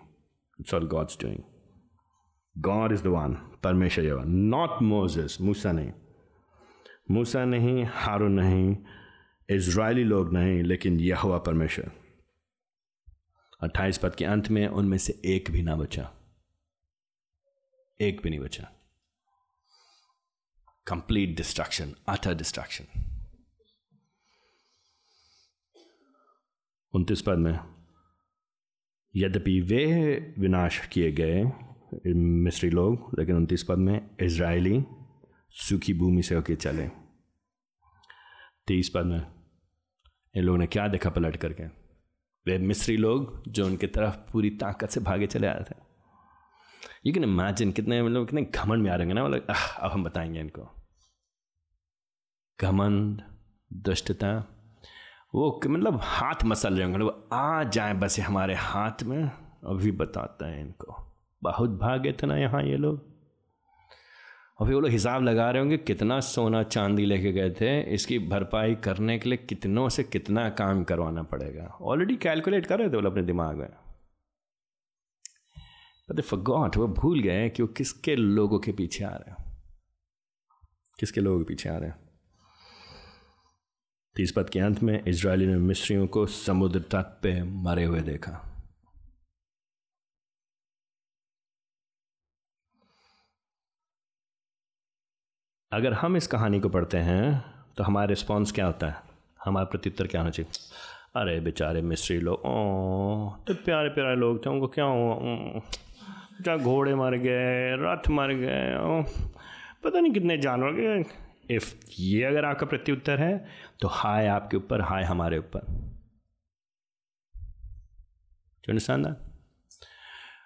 [0.60, 1.44] it's all God's doing
[2.58, 5.92] God is the one परमेश्वर यवा नॉट मोजेस मूसा नहीं।
[7.12, 8.76] मूसा नहीं हारू नहीं
[9.50, 11.92] इसराइली लोग नहीं, लेकिन यह हुआ परमेश्वर।
[13.62, 16.12] अट्ठाईस पद के अंत में उनमें से एक भी ना बचा।
[18.02, 18.64] एक भी नहीं बचा।
[20.88, 22.86] कंप्लीट डिस्ट्रक्शन अटर डिस्ट्रक्शन
[26.94, 27.60] उनतीस पद में,
[29.16, 29.86] यद्यपि वे
[30.40, 31.44] विनाश किए गए
[32.16, 34.86] मिस्री लोग, लेकिन उनतीस पद में इसराइली
[35.50, 36.88] सूखी भूमि से होके चले।
[38.68, 39.28] तेईस पद में
[40.36, 41.64] इन लोगों ने क्या देखा पलट करके?
[42.46, 45.76] वे मिस्री लोग जो उनकी तरफ़ पूरी ताकत से भागे चले आए थे।
[47.06, 49.46] यू कैन इमेजिन कितने मतलब कितने घमंड में आ रहे हैं ना मतलब
[49.80, 50.70] अब हम बताएँगे इनको।
[52.62, 53.22] घमंड,
[53.74, 54.50] दुष्टता,
[55.36, 59.24] वो मतलब हाथ मसल रहे होंगे, आ जाए बस हमारे हाथ में,
[59.66, 61.13] अभी बताता है इनको।
[61.44, 63.14] बहुत भागे थे ना यहाँ ये लोग।
[64.60, 68.20] और फिर वो लोग हिसाब लगा रहे होंगे, कितना सोना चांदी लेके गए थे, इसकी
[68.20, 72.98] भरपाई करने के लिए कितनों से कितना काम करवाना पड़ेगा। ऑलरेडी कैलकुलेट कर रहे थे
[72.98, 73.70] वो अपने दिमाग में।
[76.12, 79.64] बट फॉरगॉट वो भूल गए कि वो किसके लोगों के पीछे आ रहे हैं।
[81.00, 82.00] किसके लोगों के पीछे आ रहे हैं।
[84.16, 88.53] तीस पद के अंत में इसराइली ने मिस्रियों को समुद्र तट पे मरे हुए देखा।
[95.74, 97.44] अगर हम इस कहानी को पढ़ते हैं
[97.78, 98.96] तो हमारा रिस्पॉन्स क्या होता है?
[99.46, 100.52] हमारा प्रत्युत्तर क्या होना चाहिए?
[101.16, 105.16] अरे बेचारे मिस्त्री लोग ओ तो प्यारे प्यारे लोग थे, उनको क्या हुआ?
[106.44, 108.76] क्या घोड़े मर गए, रथ मर गए
[109.84, 111.04] पता नहीं कितने जानवर गए।
[111.50, 113.46] इफ़ ये अगर आपका प्रत्युत्तर है
[113.82, 115.60] तो हाय आपके ऊपर, हाय हमारे ऊपर।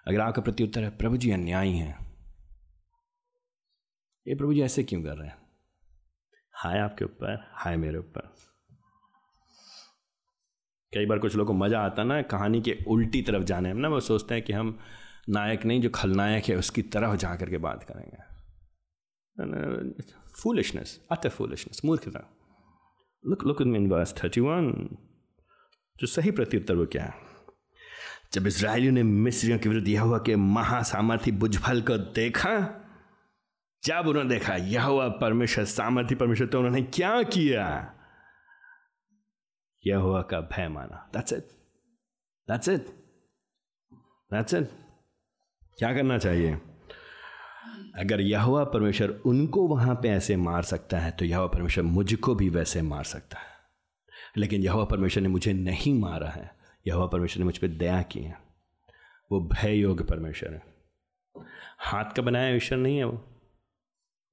[0.08, 2.07] अगर आपका प्रत्युत्तर है, प्रभु जी अन्यायी हैं।
[4.26, 5.38] ये प्रभु जी ऐसे क्यों कर रहे हैं?
[6.52, 8.20] हाय आपके ऊपर हाय मेरे ऊपर।
[10.94, 13.88] कई बार कुछ लोगों को मज़ा आता ना कहानी के उल्टी तरफ़ जाने में ना
[13.88, 14.78] वो सोचते हैं कि हम
[15.28, 18.28] नायक नहीं जो खलनायक है उसकी तरफ़ जा कर के बात करेंगे।
[20.42, 22.36] Foolishness, utter foolishness, मूर्खता।
[23.26, 24.88] Look look in verse thirty one
[25.98, 27.14] जो सही प्रत्युत्तर वो क्या है?
[28.32, 32.84] जब इसराइलियों ने मिस्रियों के विरुद्ध यह हुआ के महासामर्थ्य बुझफल को देखा
[33.84, 37.94] जब उन्होंने देखा यहुआ परमेश्वर सामर्थ्य परमेश्वर तो उन्होंने क्या किया?
[39.86, 41.44] यहुआ का भय माना। That's it
[42.48, 42.86] that's it
[44.32, 44.70] that's it
[45.78, 46.54] क्या करना चाहिए?
[47.98, 52.48] अगर यहुआ परमेश्वर उनको वहाँ पे ऐसे मार सकता है तो यहुआ परमेश्वर मुझको भी
[52.48, 53.46] वैसे मार सकता है।
[54.36, 56.56] लेकिन यहुआ परमेश्वर ने मुझे नहीं मारा है।
[56.86, 58.38] यहुआ परमेश्वर ने मुझ पर दया की है।
[59.32, 60.62] वो भय योग्य परमेश्वर है।
[61.78, 63.27] हाथ का बनाया ईश्वर नहीं है वो।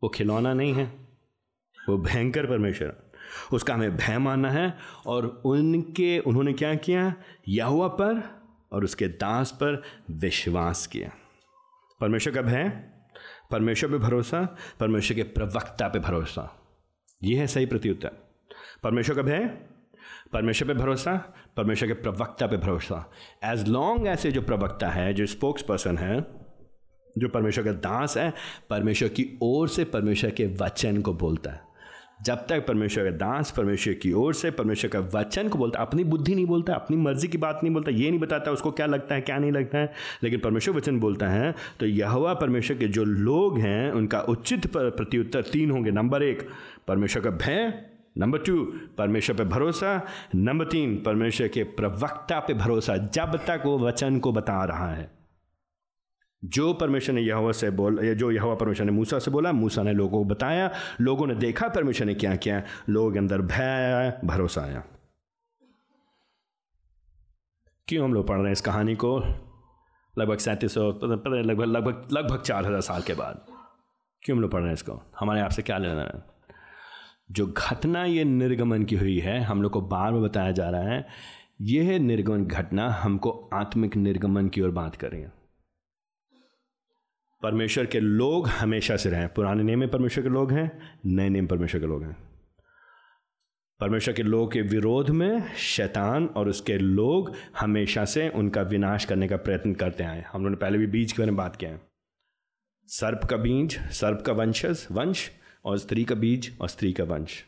[0.04, 0.86] वो खिलौना नहीं है,
[1.90, 2.96] वो भयंकर परमेश्वर
[3.54, 4.78] उसका हमें भय मानना है
[5.08, 7.14] और उनके, उन्होंने क्या किया?
[7.48, 8.42] यहुआ पर
[8.72, 9.82] और उसके दास पर
[10.12, 11.12] विश्वास किया।
[12.02, 12.70] परमेश्वर का भय,
[13.52, 16.62] परमेश्वर पे भरोसा, परमेश्वर के प्रवक्ता पे भरोसा।
[17.24, 18.12] ये है सही प्रत्युत्तर।
[18.84, 19.46] परमेश्वर का भय,
[20.34, 23.12] परमेश्वर पे भरोसा, परमेश्वर के प्रवक्ता पे भरोसा।
[23.44, 26.45] एज लॉन्ग ऐसे जो प्रवक्ता है, जो स्पोक्स पर्सन है
[27.18, 28.34] जो परमेश्वर का दास है,
[28.70, 31.62] परमेश्वर की ओर से परमेश्वर के वचन को बोलता है।
[32.24, 36.04] जब तक परमेश्वर का दास परमेश्वर की ओर से परमेश्वर का वचन को बोलता अपनी
[36.04, 39.16] बुद्धि नहीं बोलता, अपनी मर्ज़ी की बात नहीं बोलता, ये नहीं बताता उसको क्या लगता
[39.16, 39.92] है, क्या नहीं लगता है,
[40.24, 45.42] लेकिन परमेश्वर वचन बोलता है तो यहवा परमेश्वर के जो लोग हैं, उनका उचित प्रत्युत्तर
[45.42, 46.48] तीन होंगे। नंबर एक,
[46.88, 47.74] परमेश्वर का भय।
[48.18, 48.64] नंबर टू,
[48.98, 50.02] परमेश्वर पे भरोसा।
[50.36, 55.10] नंबर तीन, परमेश्वर के प्रवक्ता पे भरोसा। जब तक वो वचन को बता रहा है।
[56.46, 59.84] जो परमेश्वर ने यहवा से बोल, या जो यहवा परमेश्वर ने मूसा से बोला, मूसा
[59.84, 60.72] ने लोगों को बताया,
[61.02, 64.84] लोगों ने देखा परमेश्वर ने क्या किया लोगों के अंदर भय आया, भरोसा आया।
[67.88, 69.20] क्यों हम लोग पढ़ रहे हैं इस कहानी को?
[70.20, 73.46] लगभग सैंतीस सौ, लगभग लगभग लगभग चार हज़ार साल के बाद।
[74.22, 75.02] क्यों हम लोग पढ़ रहे हैं इसको?
[75.20, 76.36] हमारे आपसे क्या लेना है?
[77.32, 80.82] जो घटना ये निर्गमन की हुई है, हम लोग को बार बार बताया जा रहा
[80.82, 81.08] है,
[81.62, 85.45] यह निर्गमन घटना हमको आत्मिक निर्गमन की ओर बात कर रही है।
[87.46, 91.48] परमेश्वर के लोग हमेशा से रहे। पुराने नियम में परमेश्वर के लोग हैं, नए नियम
[91.48, 92.18] परमेश्वर के लोग हैं।
[93.80, 99.28] परमेश्वर के लोग के विरोध में शैतान और उसके लोग हमेशा से उनका विनाश करने
[99.28, 101.72] का प्रयत्न करते आए हम लोगों ने पहले भी बीज के बारे में बात किया
[101.72, 101.82] है।
[102.88, 105.32] सर्प का बीज, सर्प का वंशज, वंश
[105.66, 107.44] और स्त्री का बीज और स्त्री का वंश।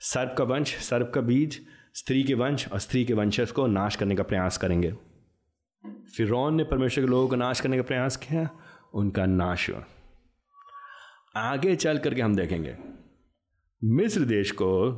[0.00, 1.60] सर्प का वंश, सर्प का बीज,
[1.94, 4.92] स्त्री के वंश और स्त्री के वंशज को नाश करने का प्रयास करेंगे।
[5.86, 8.50] फिर ने परमेश्वर के लोगों को नाश करने का प्रयास किया।
[8.94, 9.84] उनका नाश हुआ।
[11.36, 12.76] आगे चल करके हम देखेंगे।
[13.84, 14.96] मिस्र देश को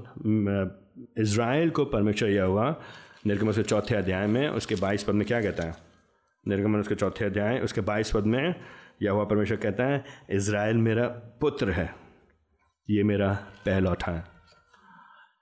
[1.19, 2.83] इसराइल को परमेश्वर यह हुआ,
[3.27, 5.75] निर्गमन उसके चौथे अध्याय में, उसके बाईस पद में क्या कहता है?
[6.49, 8.55] निर्गमन उसके चौथे अध्याय, उसके बाईस पद में
[9.03, 11.09] यह हुआ, परमेश्वर कहता है इसराइल मेरा
[11.41, 11.95] पुत्र है।
[12.91, 13.35] ये मेरा
[13.67, 14.25] पहलौठा है।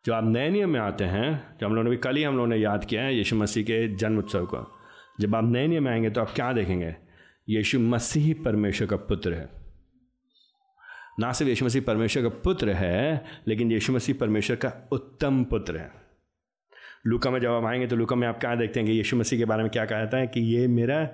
[0.05, 2.34] जो आप नए नियम में आते हैं, जो हम लोगों ने भी कल ही हम
[2.34, 4.76] लोगों ने याद किया है, यीशु मसीह के जन्म उत्सव को।
[5.20, 7.09] जब आप नए नियम में आएँगे तो आप क्या देखेंगे?
[7.51, 9.48] यीशु मसीह परमेश्वर का पुत्र है।
[11.20, 15.76] ना सिर्फ़ यीशु मसीह परमेश्वर का पुत्र है, लेकिन यीशु मसीह परमेश्वर का उत्तम पुत्र
[15.76, 15.92] है।
[17.07, 19.38] लुका में जब आप आएँगे तो लुका में आप क्या देखते हैं कि यीशु मसीह
[19.38, 21.05] के बारे में क्या कहा जाता है कि ये मेरा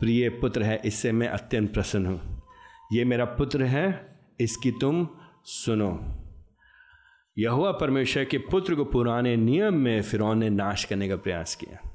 [0.00, 2.42] प्रिय पुत्र है, इससे मैं अत्यंत प्रसन्न हूँ।
[2.92, 5.08] ये मेरा पुत्र है, इसकी तुम
[5.44, 6.18] सुनो।
[7.38, 11.91] यहुआ परमेश्वर के पुत्र को पुराने नियम में फिर ने नाश करने का प्रयास किया।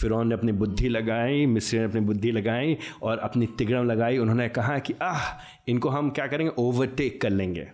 [0.00, 4.48] फिर ने अपनी बुद्धि लगाई, मिस्र ने अपनी बुद्धि लगाई और अपनी तिगड़म लगाई। उन्होंने
[4.48, 6.52] कहा कि, आह, इनको हम क्या करेंगे?
[6.58, 7.68] ओवरटेक कर लेंगे।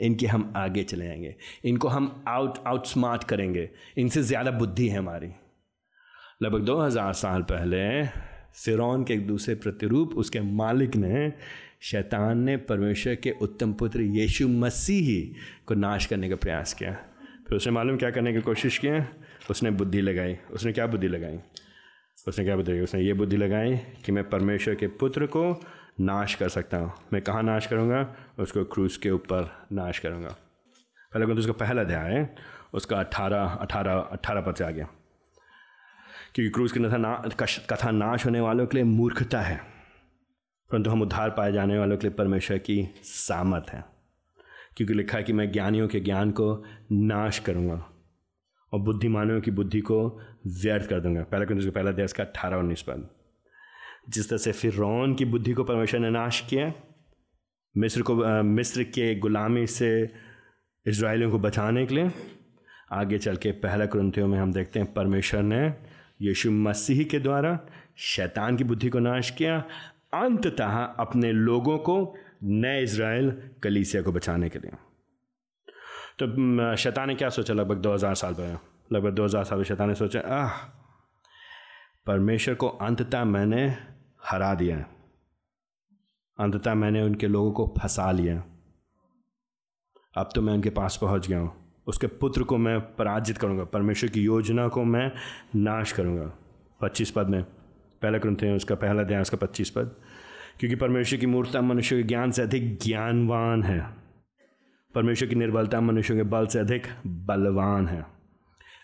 [0.00, 4.98] इनके हम आगे चले जाएँगे। इनको हम आउट आउट स्मार्ट करेंगे। इनसे ज़्यादा बुद्धि है
[4.98, 5.28] हमारी।
[6.42, 8.06] लगभग दो हज़ार साल पहले,
[8.64, 11.32] फिरौन के एक दूसरे प्रतिरूप, उसके मालिक ने
[11.80, 15.34] शैतान ने परमेश्वर के उत्तम पुत्र यीशु मसीह
[15.66, 16.92] को नाश करने का प्रयास किया।
[17.48, 19.04] फिर उसने मालूम क्या करने की कोशिश की?
[19.50, 21.38] उसने बुद्धि लगाई। उसने क्या बुद्धि लगाई?
[22.26, 25.44] उसने क्या बुद्धि उसने ये बुद्धि लगाई कि मैं परमेश्वर के पुत्र को
[26.00, 28.14] नाश कर सकता हूँ। मैं कहाँ नाश करूँगा?
[28.38, 30.28] उसको क्रूज के ऊपर नाश करूँगा।
[31.12, 32.34] पहले तो उसका पहला अध्याय है।
[32.74, 34.88] उसका अट्ठारह अठारह अट्ठारह पद से आ गया
[36.34, 37.14] क्योंकि क्रूज की कथा ना
[37.70, 39.56] कथा नाश होने वालों के लिए मूर्खता है।
[40.70, 43.84] परंतु हम उद्धार पाए जाने वालों के लिए परमेश्वर की सामत है।
[44.76, 47.84] क्योंकि लिखा है कि मैं ज्ञानियों के ज्ञान को नाश करूँगा।
[48.72, 49.98] और बुद्धिमानों की बुद्धि को
[50.46, 53.08] व्यर्थ कर दूँगा। पहला कुछ पहला देश का अट्ठारह उन्नीस पद।
[54.08, 56.72] जिस तरह से फिर रौन की बुद्धि को परमेश्वर ने नाश किया,
[57.76, 60.10] मिस्र को मिस्र के गुलामी से
[60.86, 62.10] इसराइलियों को बचाने के लिए,
[62.92, 65.74] आगे चल के पहला क्रंथियों में हम देखते हैं, परमेश्वर ने
[66.22, 67.58] यीशु मसीह के द्वारा
[67.96, 69.58] शैतान की बुद्धि को नाश किया,
[70.14, 73.30] अंततः अपने लोगों को नए इसराइल
[73.62, 74.70] कलीसिया को बचाने के लिए।
[76.22, 77.54] तो शैतान ने क्या सोचा?
[77.54, 78.52] लगभग 2000 साल पहले।
[78.96, 80.50] लगभग 2000 साल पहले शैतान ने सोचा, आह,
[82.06, 83.76] परमेश्वर को अंततः मैंने
[84.24, 84.86] हरा दिया
[86.40, 88.44] अंततः मैंने उनके लोगों को फंसा लिया
[90.16, 94.10] अब तो मैं उनके पास पहुँच गया हूँ। उसके पुत्र को मैं पराजित करूँगा। परमेश्वर
[94.10, 95.12] की योजना को मैं
[95.56, 96.32] नाश करूँगा।
[96.80, 97.44] पच्चीस पद में,
[98.02, 99.96] पहला ग्रंथ उसका पहला ध्यान उसका पच्चीस पद।
[100.60, 104.05] क्योंकि परमेश्वर की मूर्ता, मनुष्य के ज्ञान से अधिक ज्ञानवान है।
[104.96, 108.06] परमेश्वर की निर्बलता मनुष्य के बल से अधिक बलवान है।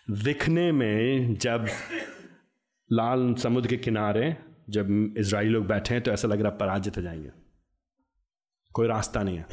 [0.09, 1.65] दिखने में जब
[2.91, 4.35] लाल समुद्र के किनारे
[4.69, 7.29] जब इसराइली लोग बैठे हैं तो ऐसा लग रहा पराजित हो जाएँगे।
[8.73, 9.45] कोई रास्ता नहीं है,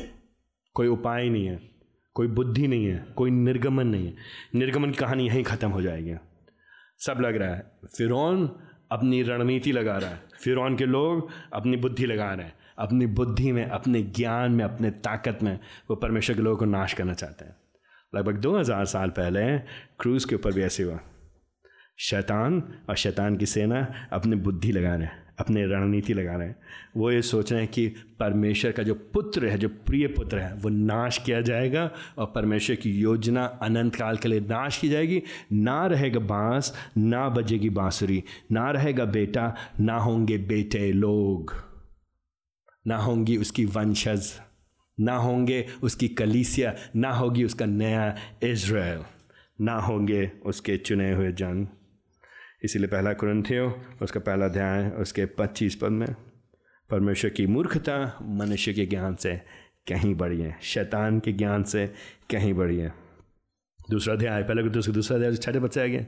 [0.74, 1.70] कोई उपाय नहीं है,
[2.14, 4.14] कोई बुद्धि नहीं है, कोई निर्गमन नहीं है।
[4.54, 6.14] निर्गमन की कहानी यहीं ख़त्म हो जाएगी।
[6.98, 8.12] सब लग रहा है। फिर
[8.92, 13.52] अपनी रणनीति लगा रहा है। फिर के लोग अपनी बुद्धि लगा रहे हैं। अपनी बुद्धि
[13.52, 15.58] में, अपने ज्ञान में, अपने ताकत में
[15.90, 17.56] वो परमेश्वर के लोगों को नाश करना चाहते हैं।
[18.14, 19.58] लगभग 2000 साल पहले
[19.98, 21.00] क्रूज के ऊपर भी ऐसे हुआ।
[21.98, 26.56] शैतान और शैतान की सेना अपनी बुद्धि लगा रहे हैं, अपने रणनीति लगा रहे हैं।
[26.96, 30.54] वो ये सोच रहे हैं कि परमेश्वर का जो पुत्र है, जो प्रिय पुत्र है,
[30.54, 35.22] वो नाश किया जाएगा और परमेश्वर की योजना अनंत काल के लिए नाश की जाएगी।
[35.52, 41.69] ना रहेगा बाँस, ना बजेगी बांसुरी, ना रहेगा बेटा, ना होंगे बेटे लोग।
[42.86, 44.30] ना होंगी उसकी वंशज,
[44.98, 49.04] ना होंगे उसकी कलीसिया, ना होगी उसका नया इज़राइल,
[49.60, 51.66] ना होंगे उसके चुने हुए जन
[52.64, 53.66] इसीलिए पहला कुरंथियो
[54.02, 56.14] उसका पहला अध्याय, उसके पच्चीस पद में,
[56.90, 59.34] परमेश्वर की मूर्खता मनुष्य के ज्ञान से
[59.88, 61.86] कहीं बड़ी है, शैतान के ज्ञान से
[62.30, 62.92] कहीं बड़ी है।
[63.90, 66.06] दूसरा अध्याय, पहले उसका दूसरा अध्याय, छठे बच्चे आगे।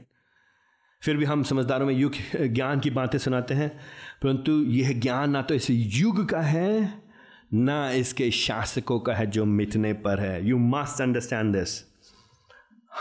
[1.03, 3.69] फिर भी हम समझदारों में युग, ज्ञान की बातें सुनाते हैं।
[4.21, 6.93] परंतु यह ज्ञान ना तो इस युग का है,
[7.53, 11.92] ना इसके शासकों का है जो मिटने पर है। यू मस्ट अंडरस्टैंड दिस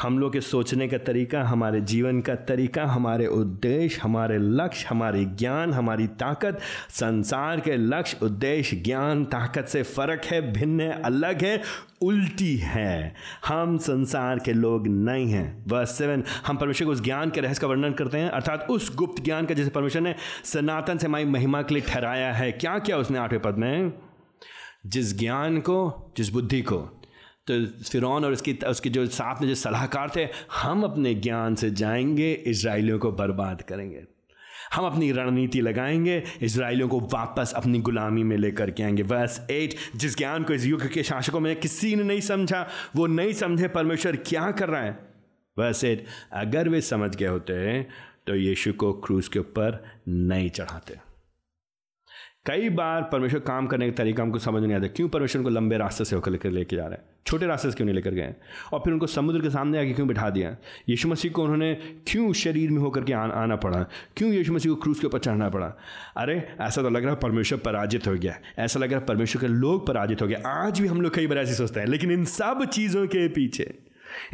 [0.00, 5.24] हम लोग के सोचने का तरीका, हमारे जीवन का तरीका, हमारे उद्देश्य, हमारे लक्ष्य, हमारे
[5.24, 11.42] ज्ञान, हमारी ताकत, संसार के लक्ष्य, उद्देश्य, ज्ञान, ताकत से फ़र्क है, भिन्न है, अलग
[11.42, 11.62] है,
[12.00, 13.14] उल्टी है।
[13.46, 17.60] हम संसार के लोग नहीं हैं। बस सेवन हम परमेश्वर को उस ज्ञान के रहस्य
[17.60, 20.14] का वर्णन करते हैं, अर्थात उस गुप्त ज्ञान का जैसे परमेश्वर ने
[20.44, 23.92] सनातन से हमारी महिमा के लिए ठहराया है। क्या क्या उसने आठवें पद में?
[24.86, 27.01] जिस ज्ञान को, जिस बुद्धि को।
[27.46, 31.70] तो फिर और उसकी, उसके जो साथ में जो सलाहकार थे, हम अपने ज्ञान से
[31.72, 34.02] जाएँगे इसराइलियों को बर्बाद करेंगे।
[34.74, 39.74] हम अपनी रणनीति लगाएँगे इसराइलियों को वापस अपनी गुलामी में लेकर के आएँगे। वर्स एट
[39.96, 42.66] जिस ज्ञान को इस युग के शासकों में किसी ने नहीं समझा,
[42.96, 44.98] वो नहीं समझे परमेश्वर क्या कर रहा है।
[45.56, 47.82] वर्स एट अगर वे समझ गए होते
[48.26, 50.98] तो यीशु को क्रूज के ऊपर नहीं चढ़ाते।
[52.46, 55.78] कई बार परमेश्वर काम करने का तरीका हमको समझ नहीं आता, क्यों परमेश्वर को लंबे
[55.78, 57.11] रास्ते से होकर लेकर लेके जा रहे हैं?
[57.26, 58.34] छोटे रास्ते से क्यों नहीं लेकर गए?
[58.72, 60.56] और फिर उनको समुद्र के सामने आके क्यों बिठा दिया?
[60.88, 61.74] यीशु मसीह को उन्होंने
[62.06, 63.86] क्यों शरीर में होकर के आना पड़ा?
[64.16, 65.66] क्यों यीशु मसीह को क्रूज के ऊपर चढ़ना पड़ा?
[66.16, 69.42] अरे, ऐसा तो लग रहा है परमेश्वर पराजित हो गया। ऐसा लग रहा है परमेश्वर
[69.42, 72.12] के लोग पराजित हो गए। आज भी हम लोग कई बार ऐसे सोचते हैं, लेकिन
[72.12, 73.74] इन सब चीज़ों के पीछे,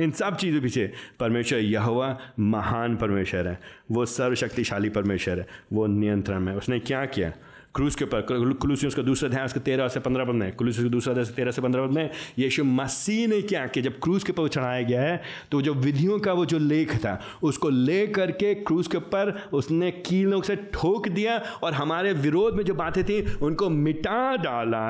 [0.01, 3.61] इन सब चीज़ों पीछे परमेश्वर यह हुआ महान परमेश्वर है।
[3.91, 7.33] वो सर्वशक्तिशाली परमेश्वर है। वो नियंत्रण में उसने क्या किया?
[7.79, 8.21] क्रूस के ऊपर
[8.61, 11.51] क्लूसियस का दूसरा ध्यान उसका तेरह से पंद्रह पद में क्लूसियस का दूसरा अध्याय तेरह
[11.51, 13.83] से पंद्रह पद में यीशु मसीह ने क्या किया?
[13.85, 15.21] जब क्रूज के ऊपर चढ़ाया गया है
[15.51, 19.91] तो जो विधियों का वो जो लेख था, उसको ले करके क्रूज के ऊपर उसने
[19.91, 24.83] कीलों से ठोक दिया और हमारे विरोध में जो बातें थी, उनको मिटा डाला,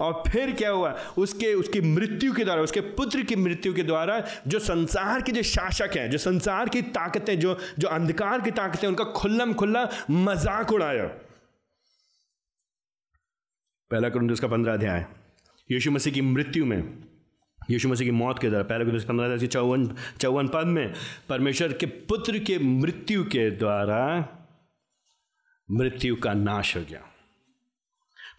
[0.00, 0.94] और फिर क्या हुआ?
[1.18, 5.42] उसके, उसकी मृत्यु के द्वारा, उसके पुत्र की मृत्यु के द्वारा जो संसार के जो
[5.46, 10.72] शासक हैं, जो संसार की ताकतें, जो जो अंधकार की ताकतें, उनका खुल्लम खुल्ला मज़ाक
[10.72, 11.10] उड़ाया।
[13.90, 15.06] पहला कुरुंदस का पंद्रह अध्याय
[15.72, 17.04] यीशु मसीह की मृत्यु में,
[17.70, 20.94] यीशु मसीह की मौत के द्वारा, पहला कुरुंदस पंद्रह अध्याय चौवन चौवन पद में,
[21.28, 24.28] परमेश्वर के पुत्र के मृत्यु के द्वारा
[25.70, 27.00] मृत्यु का नाश हो गया।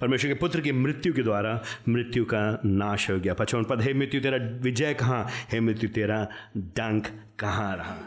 [0.01, 3.93] परमेश्वर के पुत्र की मृत्यु के द्वारा मृत्यु का नाश हो गया। पचपन पद, हे
[3.93, 5.27] मृत्यु तेरा विजय कहाँ?
[5.51, 6.27] हे मृत्यु तेरा
[6.57, 7.07] डंक
[7.39, 7.97] कहाँ रहा?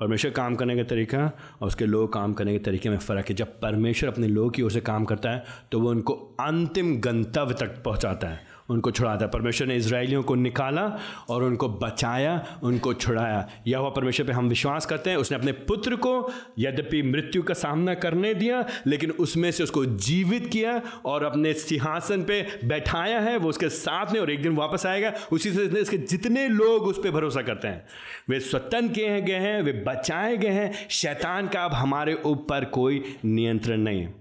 [0.00, 1.18] परमेश्वर काम करने का तरीका
[1.60, 4.62] और उसके लोग काम करने के तरीके में फ़र्क है। जब परमेश्वर अपने लोग की
[4.62, 9.26] ओर से काम करता है तो वो उनको अंतिम गंतव्य तक पहुंचाता है। उनको छुड़ाता
[9.26, 14.48] परमेश्वर ने इसराइलियों को निकाला और उनको बचाया, उनको छुड़ाया। यह हुआ परमेश्वर पे हम
[14.48, 19.50] विश्वास करते हैं, उसने अपने पुत्र को यद्यपि मृत्यु का सामना करने दिया, लेकिन उसमें
[19.50, 24.30] से उसको जीवित किया और अपने सिंहासन पे बैठाया है। वो उसके साथ में और
[24.30, 27.86] एक दिन वापस आएगा। उसी से इसके जितने लोग उस पर भरोसा करते हैं,
[28.28, 33.02] वे स्वतंत्र किए गए हैं, वे बचाए गए हैं। शैतान का अब हमारे ऊपर कोई
[33.24, 34.14] नियंत्रण नहीं। है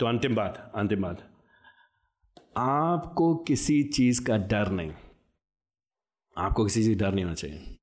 [0.00, 1.27] तो अंतिम बात अंतिम बात।
[2.58, 4.92] आपको किसी चीज़ का डर नहीं।
[6.38, 7.76] आपको किसी चीज़ डर नहीं होना चाहिए।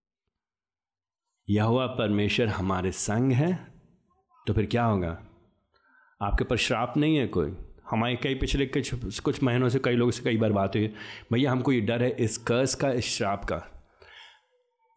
[1.50, 3.74] यह हुआ परमेश्वर हमारे संग है
[4.48, 5.12] तो फिर क्या होगा?
[6.22, 7.58] आपके ऊपर श्राप नहीं है कोई?
[7.90, 10.94] हमारे कई पिछले कुछ कुछ महीनों से, कई लोगों से कई बार बात हुई,
[11.34, 13.88] भैया, हमको ये डर है इस कर्ज का, इस श्राप का।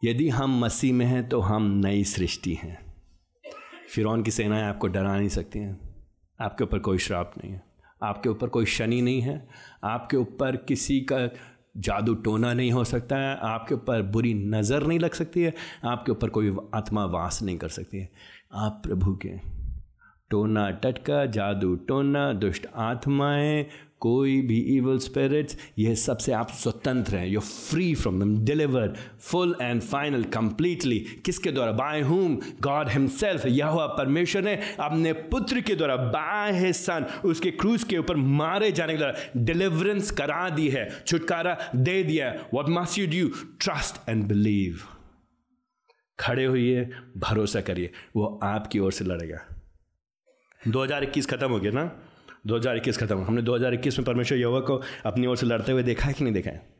[0.04, 2.94] यदि हम मसीह में हैं तो हम नई सृष्टि हैं।
[3.90, 6.06] फिर की सेनाएँ आपको डरा नहीं सकती हैं।
[6.40, 7.67] आपके ऊपर कोई श्राप नहीं है।
[8.02, 9.48] आपके ऊपर कोई शनि नहीं है,
[9.84, 11.28] आपके ऊपर किसी का
[11.76, 15.54] जादू टोना नहीं हो सकता है, आपके ऊपर बुरी नज़र नहीं लग सकती है,
[15.84, 18.10] आपके ऊपर कोई आत्मा वास नहीं कर सकती है।
[18.54, 19.32] आप प्रभु के,
[20.30, 23.66] टोना टटका, जादू टोना, दुष्ट आत्माएँ
[24.00, 29.54] कोई भी इवल स्पिरिट्स ये सबसे आप स्वतंत्र हैं। You free from them delivered full
[29.62, 31.72] and final completely किसके द्वारा?
[31.72, 37.06] बाय हुम गॉड हिमसेल्फ यह हुआ परमेश्वर ने अपने पुत्र के द्वारा बाय है सन
[37.24, 42.32] उसके क्रूज के ऊपर मारे जाने के द्वारा डिलीवरेंस करा दी है, छुटकारा दे दिया
[42.54, 43.28] what must you do
[43.60, 44.80] trust and believe
[46.18, 46.74] खड़े हुई
[47.16, 49.38] भरोसा करिए, वो आपकी ओर से लड़ेगा।
[50.68, 51.84] 2021 खत्म हो गया ना?
[52.46, 56.12] 2021 खत्म हमने 2021 में परमेश्वर यहोवा को अपनी ओर से लड़ते हुए देखा है
[56.12, 56.78] कि नहीं देखा है?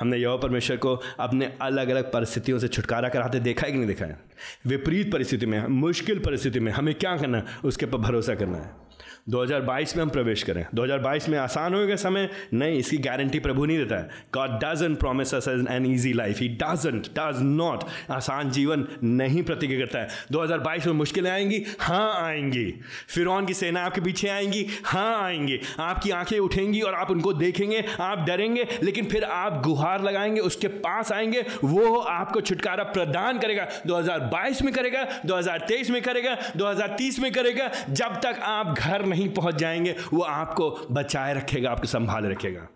[0.00, 3.88] हमने यहोवा परमेश्वर को अपने अलग अलग परिस्थितियों से छुटकारा कराते देखा है कि नहीं
[3.88, 4.20] देखा है?
[4.66, 7.44] विपरीत परिस्थिति में, मुश्किल परिस्थिति में हमें क्या करना है?
[7.64, 8.83] उसके ऊपर भरोसा करना है।
[9.28, 13.78] 2022 में हम प्रवेश करें। 2022 में आसान होगा समय। नहीं, इसकी गारंटी प्रभु नहीं
[13.78, 15.34] देता है। God doesn't promise
[15.70, 20.92] an easy life he doesn't does not आसान जीवन नहीं प्रतिज्ञा करता है। 2022 में
[20.94, 21.64] मुश्किलें आएँगी?
[21.80, 24.66] हाँ आएँगी। फिर की सेना आपके पीछे आएँगी?
[24.84, 30.02] हाँ आएँगी। आपकी आँखें उठेंगी और आप उनको देखेंगे। आप डरेंगे, लेकिन फिर आप गुहार
[30.02, 36.36] लगाएँगे, उसके पास आएँगे। वो आपको छुटकारा प्रदान करेगा। 2022 में करेगा 2023 में करेगा
[36.56, 41.86] 2030 में करेगा। जब तक आप घर नहीं पहुँच जाएँगे, वो आपको बचाए रखेगा, आपको
[41.86, 42.68] संभाल रखेगा।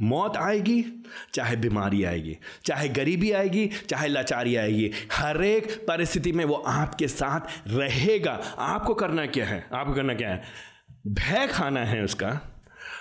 [0.00, 1.04] मौत आएगी,
[1.34, 7.08] चाहे बीमारी आएगी, चाहे गरीबी आएगी, चाहे लाचारी आएगी हर एक परिस्थिति में वो आपके
[7.08, 9.68] साथ रहेगा। आपको करना क्या है?
[9.72, 10.42] आपको करना क्या है?
[11.06, 12.40] भय खाना है उसका,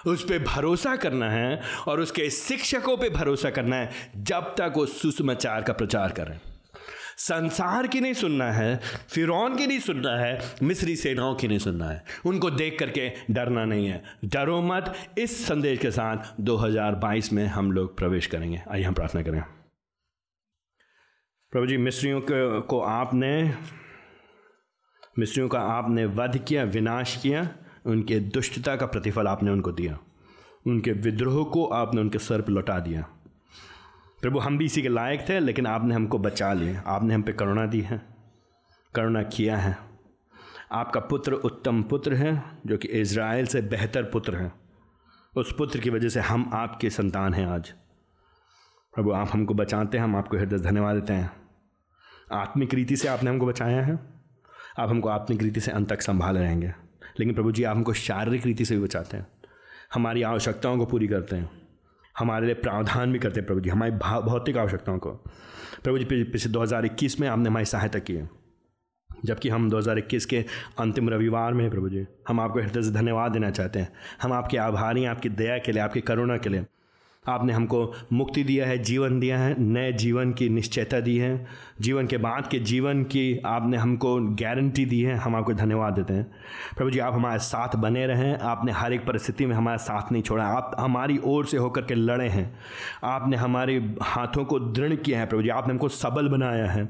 [0.07, 4.85] उस पर भरोसा करना है, और उसके शिक्षकों पे भरोसा करना है, जब तक वो
[4.85, 6.50] सुसमाचार का प्रचार करें।
[7.17, 11.85] संसार की नहीं सुनना है फिर की नहीं सुनना है, मिस्री सेनाओं की नहीं सुनना
[11.85, 17.47] है। उनको देख करके डरना नहीं है। डरो मत, इस संदेश के साथ 2022 में
[17.47, 19.43] हम लोग प्रवेश करेंगे। आइए हम प्रार्थना करें।
[21.51, 22.21] प्रभु जी, मिस्रियों
[22.61, 23.53] को आपने,
[25.19, 27.49] मिस्रियों का आपने वध किया, विनाश किया,
[27.85, 29.99] उनके दुष्टता का प्रतिफल आपने उनको दिया।
[30.67, 33.20] उनके विद्रोह को आपने उनके सर पर लौटा दिया।
[34.21, 37.33] प्रभु, हम भी इसी के लायक थे, लेकिन आपने हमको बचा लिया। आपने हम पे
[37.33, 38.01] करुणा दी है,
[38.95, 39.77] करुणा किया है।
[40.71, 44.51] आपका पुत्र उत्तम पुत्र है, जो कि इज़राइल से बेहतर पुत्र है।
[45.37, 47.73] उस पुत्र की वजह से हम आपके संतान हैं आज।
[48.95, 51.31] प्रभु, आप हमको बचाते हैं, हम आपको हृदय धन्यवाद देते हैं।
[52.33, 53.99] आत्मिक रीति से आपने हमको बचाया है।
[54.79, 56.73] आप हमको आत्मिक रीति से अंत तक संभाल रहेंगे।
[57.19, 59.27] लेकिन प्रभु जी, आप हमको शारीरिक रीति से भी बचाते हैं।
[59.93, 61.60] हमारी आवश्यकताओं को पूरी करते हैं।
[62.17, 65.11] हमारे लिए प्रावधान भी करते हैं प्रभु जी, हमारी भौतिक आवश्यकताओं को।
[65.83, 68.29] प्रभु जी पिछले 2021 में आपने हमारी सहायता की है।
[69.25, 70.45] जबकि हम 2021 के
[70.79, 74.33] अंतिम रविवार में हैं प्रभु जी, हम आपको हृदय से धन्यवाद देना चाहते हैं। हम
[74.33, 76.65] आपके आभारी हैं, आपकी दया के लिए, आपकी करुणा के लिए।
[77.27, 81.47] आपने हमको मुक्ति दिया है, जीवन दिया है, नए जीवन की निश्चयता दी है।
[81.81, 86.13] जीवन के बाद के जीवन की आपने हमको गारंटी दी है, हम आपको धन्यवाद देते
[86.13, 86.31] हैं।
[86.77, 90.23] प्रभु जी, आप हमारे साथ बने रहें, आपने हर एक परिस्थिति में हमारा साथ नहीं
[90.23, 92.59] छोड़ा। आप हमारी ओर से होकर के लड़े हैं।
[93.03, 96.85] आपने हमारे हाथों को दृढ़ किया है, प्रभु जी, आपने हमको सबल बनाया है।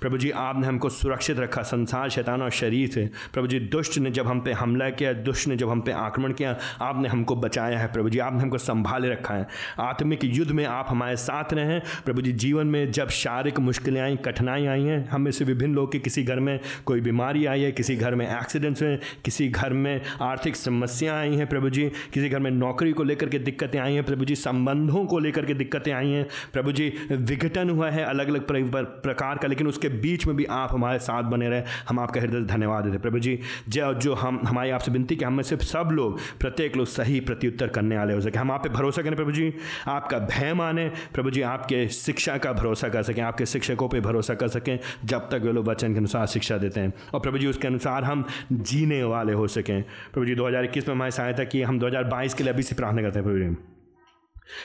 [0.00, 4.10] प्रभु जी, आपने हमको सुरक्षित रखा, संसार, शैतान और शरीर से। प्रभु जी, दुष्ट ने
[4.10, 7.78] जब हम पे हमला किया, दुष्ट ने जब हम पे आक्रमण किया, आपने हमको बचाया
[7.78, 9.46] है, प्रभु जी, आपने हमको संभाले रखा है।
[9.80, 14.16] आत्मिक युद्ध में आप हमारे साथ रहें। प्रभु जी, जीवन में जब शारीरिक मुश्किलें आई
[14.36, 17.62] कठिनाई आई हैं। हम में से विभिन्न लोग के किसी घर में कोई बीमारी आई
[17.62, 21.88] है, किसी घर में एक्सीडेंट्स हुए, किसी घर में आर्थिक समस्याएँ आई हैं प्रभु जी,
[22.14, 25.46] किसी घर में नौकरी को लेकर के दिक्कतें आई हैं प्रभु जी, संबंधों को लेकर
[25.46, 28.46] के दिक्कतें आई हैं। प्रभु जी, विघटन हुआ है अलग अलग
[29.02, 32.40] प्रकार का, लेकिन उसके बीच में भी आप हमारे साथ बने रहे। हम आपका हृदय
[32.44, 33.38] धन्यवाद देते प्रभु जी।
[33.68, 37.68] जो जो हम, हमारी आपसे विनती कि हम से सब लोग, प्रत्येक लोग सही प्रत्युत्तर
[37.68, 39.52] करने वाले हो सके। हम आप पे भरोसा करें प्रभु जी।
[39.86, 44.25] आपका भय माने, प्रभु जी आपके शिक्षा का भरोसा कर सकें, आपके शिक्षकों पर भरोसा
[44.34, 47.46] कर सकें, जब तक वे लोग वचन के अनुसार शिक्षा देते हैं। और प्रभु जी,
[47.46, 51.78] उसके अनुसार हम जीने वाले हो सकें। प्रभु जी 2021 में हमारी सहायता की, हम
[51.78, 53.75] 2022 के लिए अभी से प्रार्थना करते हैं, प्रभु जी।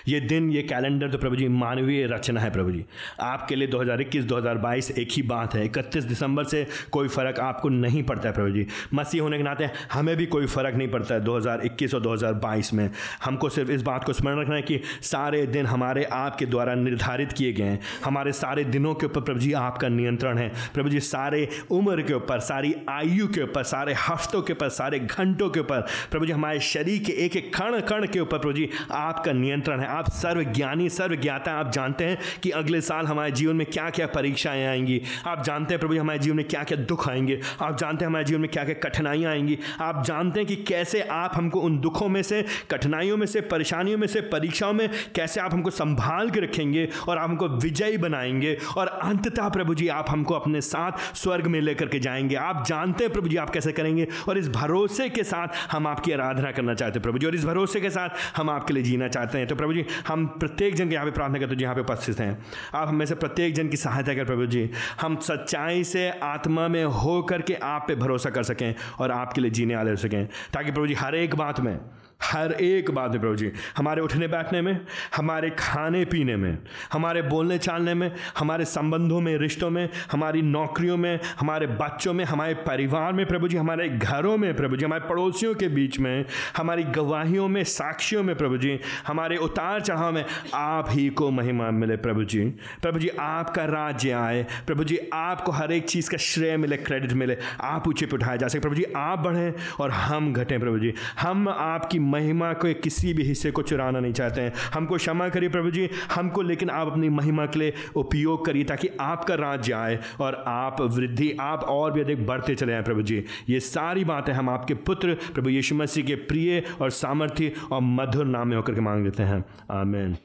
[0.08, 2.86] ये दिन, ये कैलेंडर तो प्रभु जी मानवीय रचना है प्रभु जी।
[3.20, 8.04] आपके लिए 2021 2022 एक ही बात है। इकतीस दिसंबर से कोई फ़र्क आपको नहीं
[8.04, 11.22] पड़ता है प्रभु जी। मसीह होने के नाते हमें भी कोई फ़र्क नहीं पड़ता है
[11.22, 12.90] 2021 और 2022 में।
[13.24, 17.32] हमको सिर्फ़ इस बात को स्मरण रखना है कि सारे दिन हमारे आपके द्वारा निर्धारित
[17.32, 21.00] किए गए हैं। हमारे सारे दिनों के ऊपर प्रभु जी आपका नियंत्रण है। प्रभु जी,
[21.00, 25.60] सारे उम्र के ऊपर, सारी आयु के ऊपर, सारे हफ्तों के ऊपर, सारे घंटों के
[25.60, 25.82] ऊपर
[26.12, 29.71] प्रभु जी, हमारे शरीर के एक एक कण कण के ऊपर प्रभु जी आपका नियंत्रण
[29.72, 33.90] नियंत्रण है। आप सर्वज्ञानी, सर्वज्ञाता, आप जानते हैं कि अगले साल हमारे जीवन में क्या
[33.90, 37.78] क्या परीक्षाएँ आएँगी। आप जानते हैं प्रभु हमारे जीवन में क्या क्या दुख आएँगे। आप
[37.78, 41.32] जानते हैं हमारे जीवन में क्या क्या कठिनाइयाँ आएँगी। आप जानते हैं कि कैसे आप
[41.36, 45.54] हमको उन दुखों में से, कठिनाइयों में से, परेशानियों में से, परीक्षाओं में कैसे आप
[45.54, 50.34] हमको संभाल के रखेंगे और आप हमको विजयी बनाएँगे। और अंततः प्रभु जी, आप हमको
[50.34, 54.08] अपने साथ स्वर्ग में लेकर के जाएँगे। आप जानते हैं प्रभु जी, आप कैसे करेंगे?
[54.30, 57.46] और इस भरोसे के साथ हम आपकी आराधना करना चाहते हैं प्रभु जी, और इस
[57.46, 60.90] भरोसे के साथ हम आपके लिए जीना चाहते हैं। तो प्रभु जी, हम प्रत्येक जन
[60.90, 62.32] के यहाँ पे प्रार्थना करते हैं यहाँ पे उपस्थित हैं।
[62.74, 64.70] आप हमें से प्रत्येक जन की सहायता कर प्रभु जी।
[65.02, 69.52] हम सच्चाई से आत्मा में हो करके आप पे भरोसा कर सकें और आपके लिए
[69.52, 71.78] जीने वाले हो सकें। ताकि प्रभु जी, हर एक बात में
[72.24, 74.82] हर एक बात में प्रभु जी। हमारे उठने बैठने में,
[75.16, 76.58] हमारे खाने पीने में,
[76.94, 82.26] हमारे बोलने चालने में, हमारे संबंधों में, रिश्तों में, हमारी नौकरियों में, हमारे बच्चों में,
[82.26, 86.26] हमारे परिवार में प्रभु जी, हमारे घरों में प्रभु जी, हमारे पड़ोसियों के बीच में,
[86.58, 91.72] हमारी गवाहियों में, साक्षियों में प्रभु जी, हमारे उतार चढ़ाव में आप ही को महिमा
[91.72, 92.42] मिले प्रभु जी।
[92.82, 97.14] प्रभु जी, आपका राज्य आए। प्रभु जी, आपको हर एक चीज़ का श्रेय मिले क्रेडिट
[97.14, 100.80] मिले। आप ऊँचे पर उठाए जा सके। प्रभु जी, आप बढ़ें और हम घटें प्रभु
[100.80, 105.30] जी। हम आपकी महिमा के किसी भी हिस्से को चुराना नहीं चाहते हैं। हमको क्षमा
[105.30, 109.74] करिए प्रभु जी हमको लेकिन आप अपनी महिमा के लिए उपयोग करिए ताकि आपका राज्य
[109.74, 114.04] आए और आप वृद्धि, आप और भी अधिक बढ़ते चले जाएँ प्रभु जी ये सारी
[114.06, 118.56] बातें हम आपके पुत्र प्रभु यीशु मसीह के प्रिय और सामर्थ्य और मधुर नाम में
[118.56, 120.18] होकर के मांग लेते हैं। आमेन।